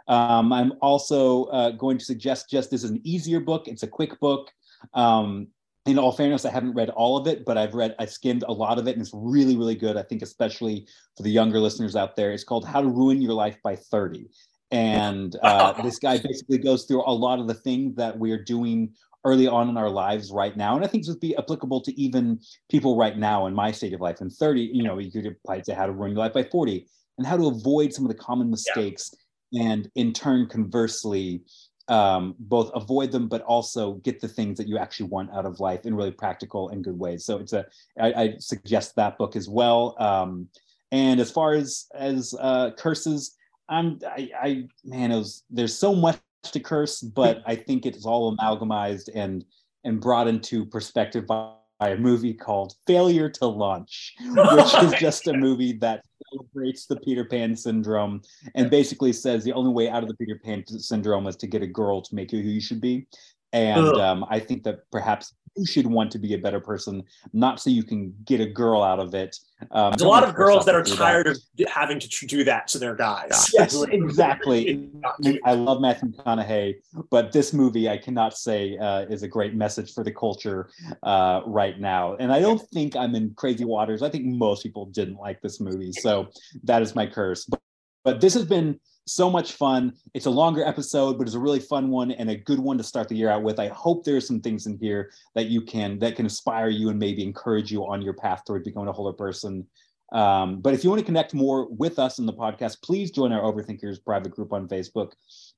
[0.08, 3.68] Um, I'm also uh, going to suggest just this is an easier book.
[3.68, 4.50] It's a quick book.
[4.92, 5.46] Um,
[5.86, 8.52] in all fairness, I haven't read all of it, but I've read, I've skimmed a
[8.52, 9.96] lot of it, and it's really, really good.
[9.96, 13.34] I think, especially for the younger listeners out there, it's called How to Ruin Your
[13.34, 14.26] Life by 30
[14.70, 18.92] and uh, this guy basically goes through a lot of the things that we're doing
[19.24, 20.76] early on in our lives right now.
[20.76, 22.38] And i think this would be applicable to even
[22.70, 24.20] people right now in my state of life.
[24.20, 26.44] In 30 you know you could apply it to how to ruin your life by
[26.44, 26.86] 40
[27.18, 29.10] and how to avoid some of the common mistakes
[29.50, 29.70] yeah.
[29.70, 31.42] and in turn conversely
[31.88, 35.60] um, both avoid them but also get the things that you actually want out of
[35.60, 37.24] life in really practical and good ways.
[37.24, 37.66] So it's a
[38.00, 39.94] i, I suggest that book as well.
[39.98, 40.48] Um,
[40.92, 43.36] and as far as as uh, curses
[43.68, 48.06] I'm I, I man, it was there's so much to curse, but I think it's
[48.06, 49.44] all amalgamized and
[49.84, 55.26] and brought into perspective by, by a movie called Failure to Launch, which is just
[55.26, 58.22] a movie that celebrates the Peter Pan syndrome
[58.54, 61.62] and basically says the only way out of the Peter Pan syndrome is to get
[61.62, 63.06] a girl to make you who you should be.
[63.52, 67.02] And um, I think that perhaps you should want to be a better person,
[67.32, 69.36] not so you can get a girl out of it.
[69.70, 71.66] Um, There's a lot of girls that are tired that.
[71.66, 73.50] of having to do that to their guys.
[73.54, 74.90] Yes, exactly.
[75.44, 76.74] I love Matthew McConaughey,
[77.10, 80.70] but this movie I cannot say uh, is a great message for the culture
[81.02, 82.16] uh, right now.
[82.16, 84.02] And I don't think I'm in crazy waters.
[84.02, 86.28] I think most people didn't like this movie, so
[86.64, 87.44] that is my curse.
[87.44, 87.60] But,
[88.02, 89.94] but this has been so much fun.
[90.14, 92.84] It's a longer episode, but it's a really fun one and a good one to
[92.84, 93.58] start the year out with.
[93.58, 96.98] I hope there's some things in here that you can that can inspire you and
[96.98, 99.66] maybe encourage you on your path toward becoming a wholer person.
[100.12, 103.32] Um, but if you want to connect more with us in the podcast, please join
[103.32, 105.10] our Overthinkers private group on Facebook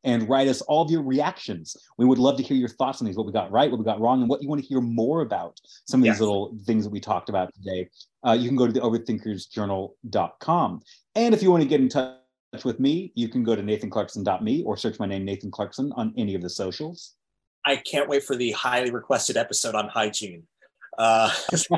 [0.02, 1.76] and write us all of your reactions.
[1.98, 3.84] We would love to hear your thoughts on these, what we got right, what we
[3.84, 5.60] got wrong, and what you want to hear more about.
[5.86, 6.14] Some of yes.
[6.14, 7.90] these little things that we talked about today.
[8.26, 10.80] Uh, you can go to the overthinkersjournal.com.
[11.16, 12.16] And if you want to get in touch
[12.64, 16.34] with me, you can go to nathanclarkson.me or search my name, Nathan Clarkson, on any
[16.34, 17.14] of the socials.
[17.64, 20.44] I can't wait for the highly requested episode on hygiene.
[20.98, 21.30] Uh,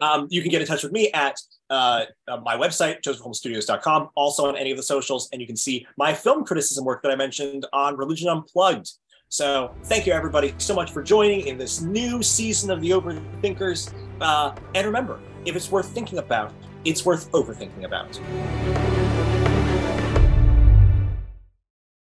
[0.00, 1.36] um, you can get in touch with me at
[1.70, 5.86] uh, uh, my website, josephholmesstudios.com, also on any of the socials, and you can see
[5.96, 8.90] my film criticism work that I mentioned on Religion Unplugged.
[9.28, 13.92] So, thank you everybody so much for joining in this new season of the Overthinkers.
[14.20, 16.52] Uh, and remember, if it's worth thinking about,
[16.84, 18.20] it's worth overthinking about.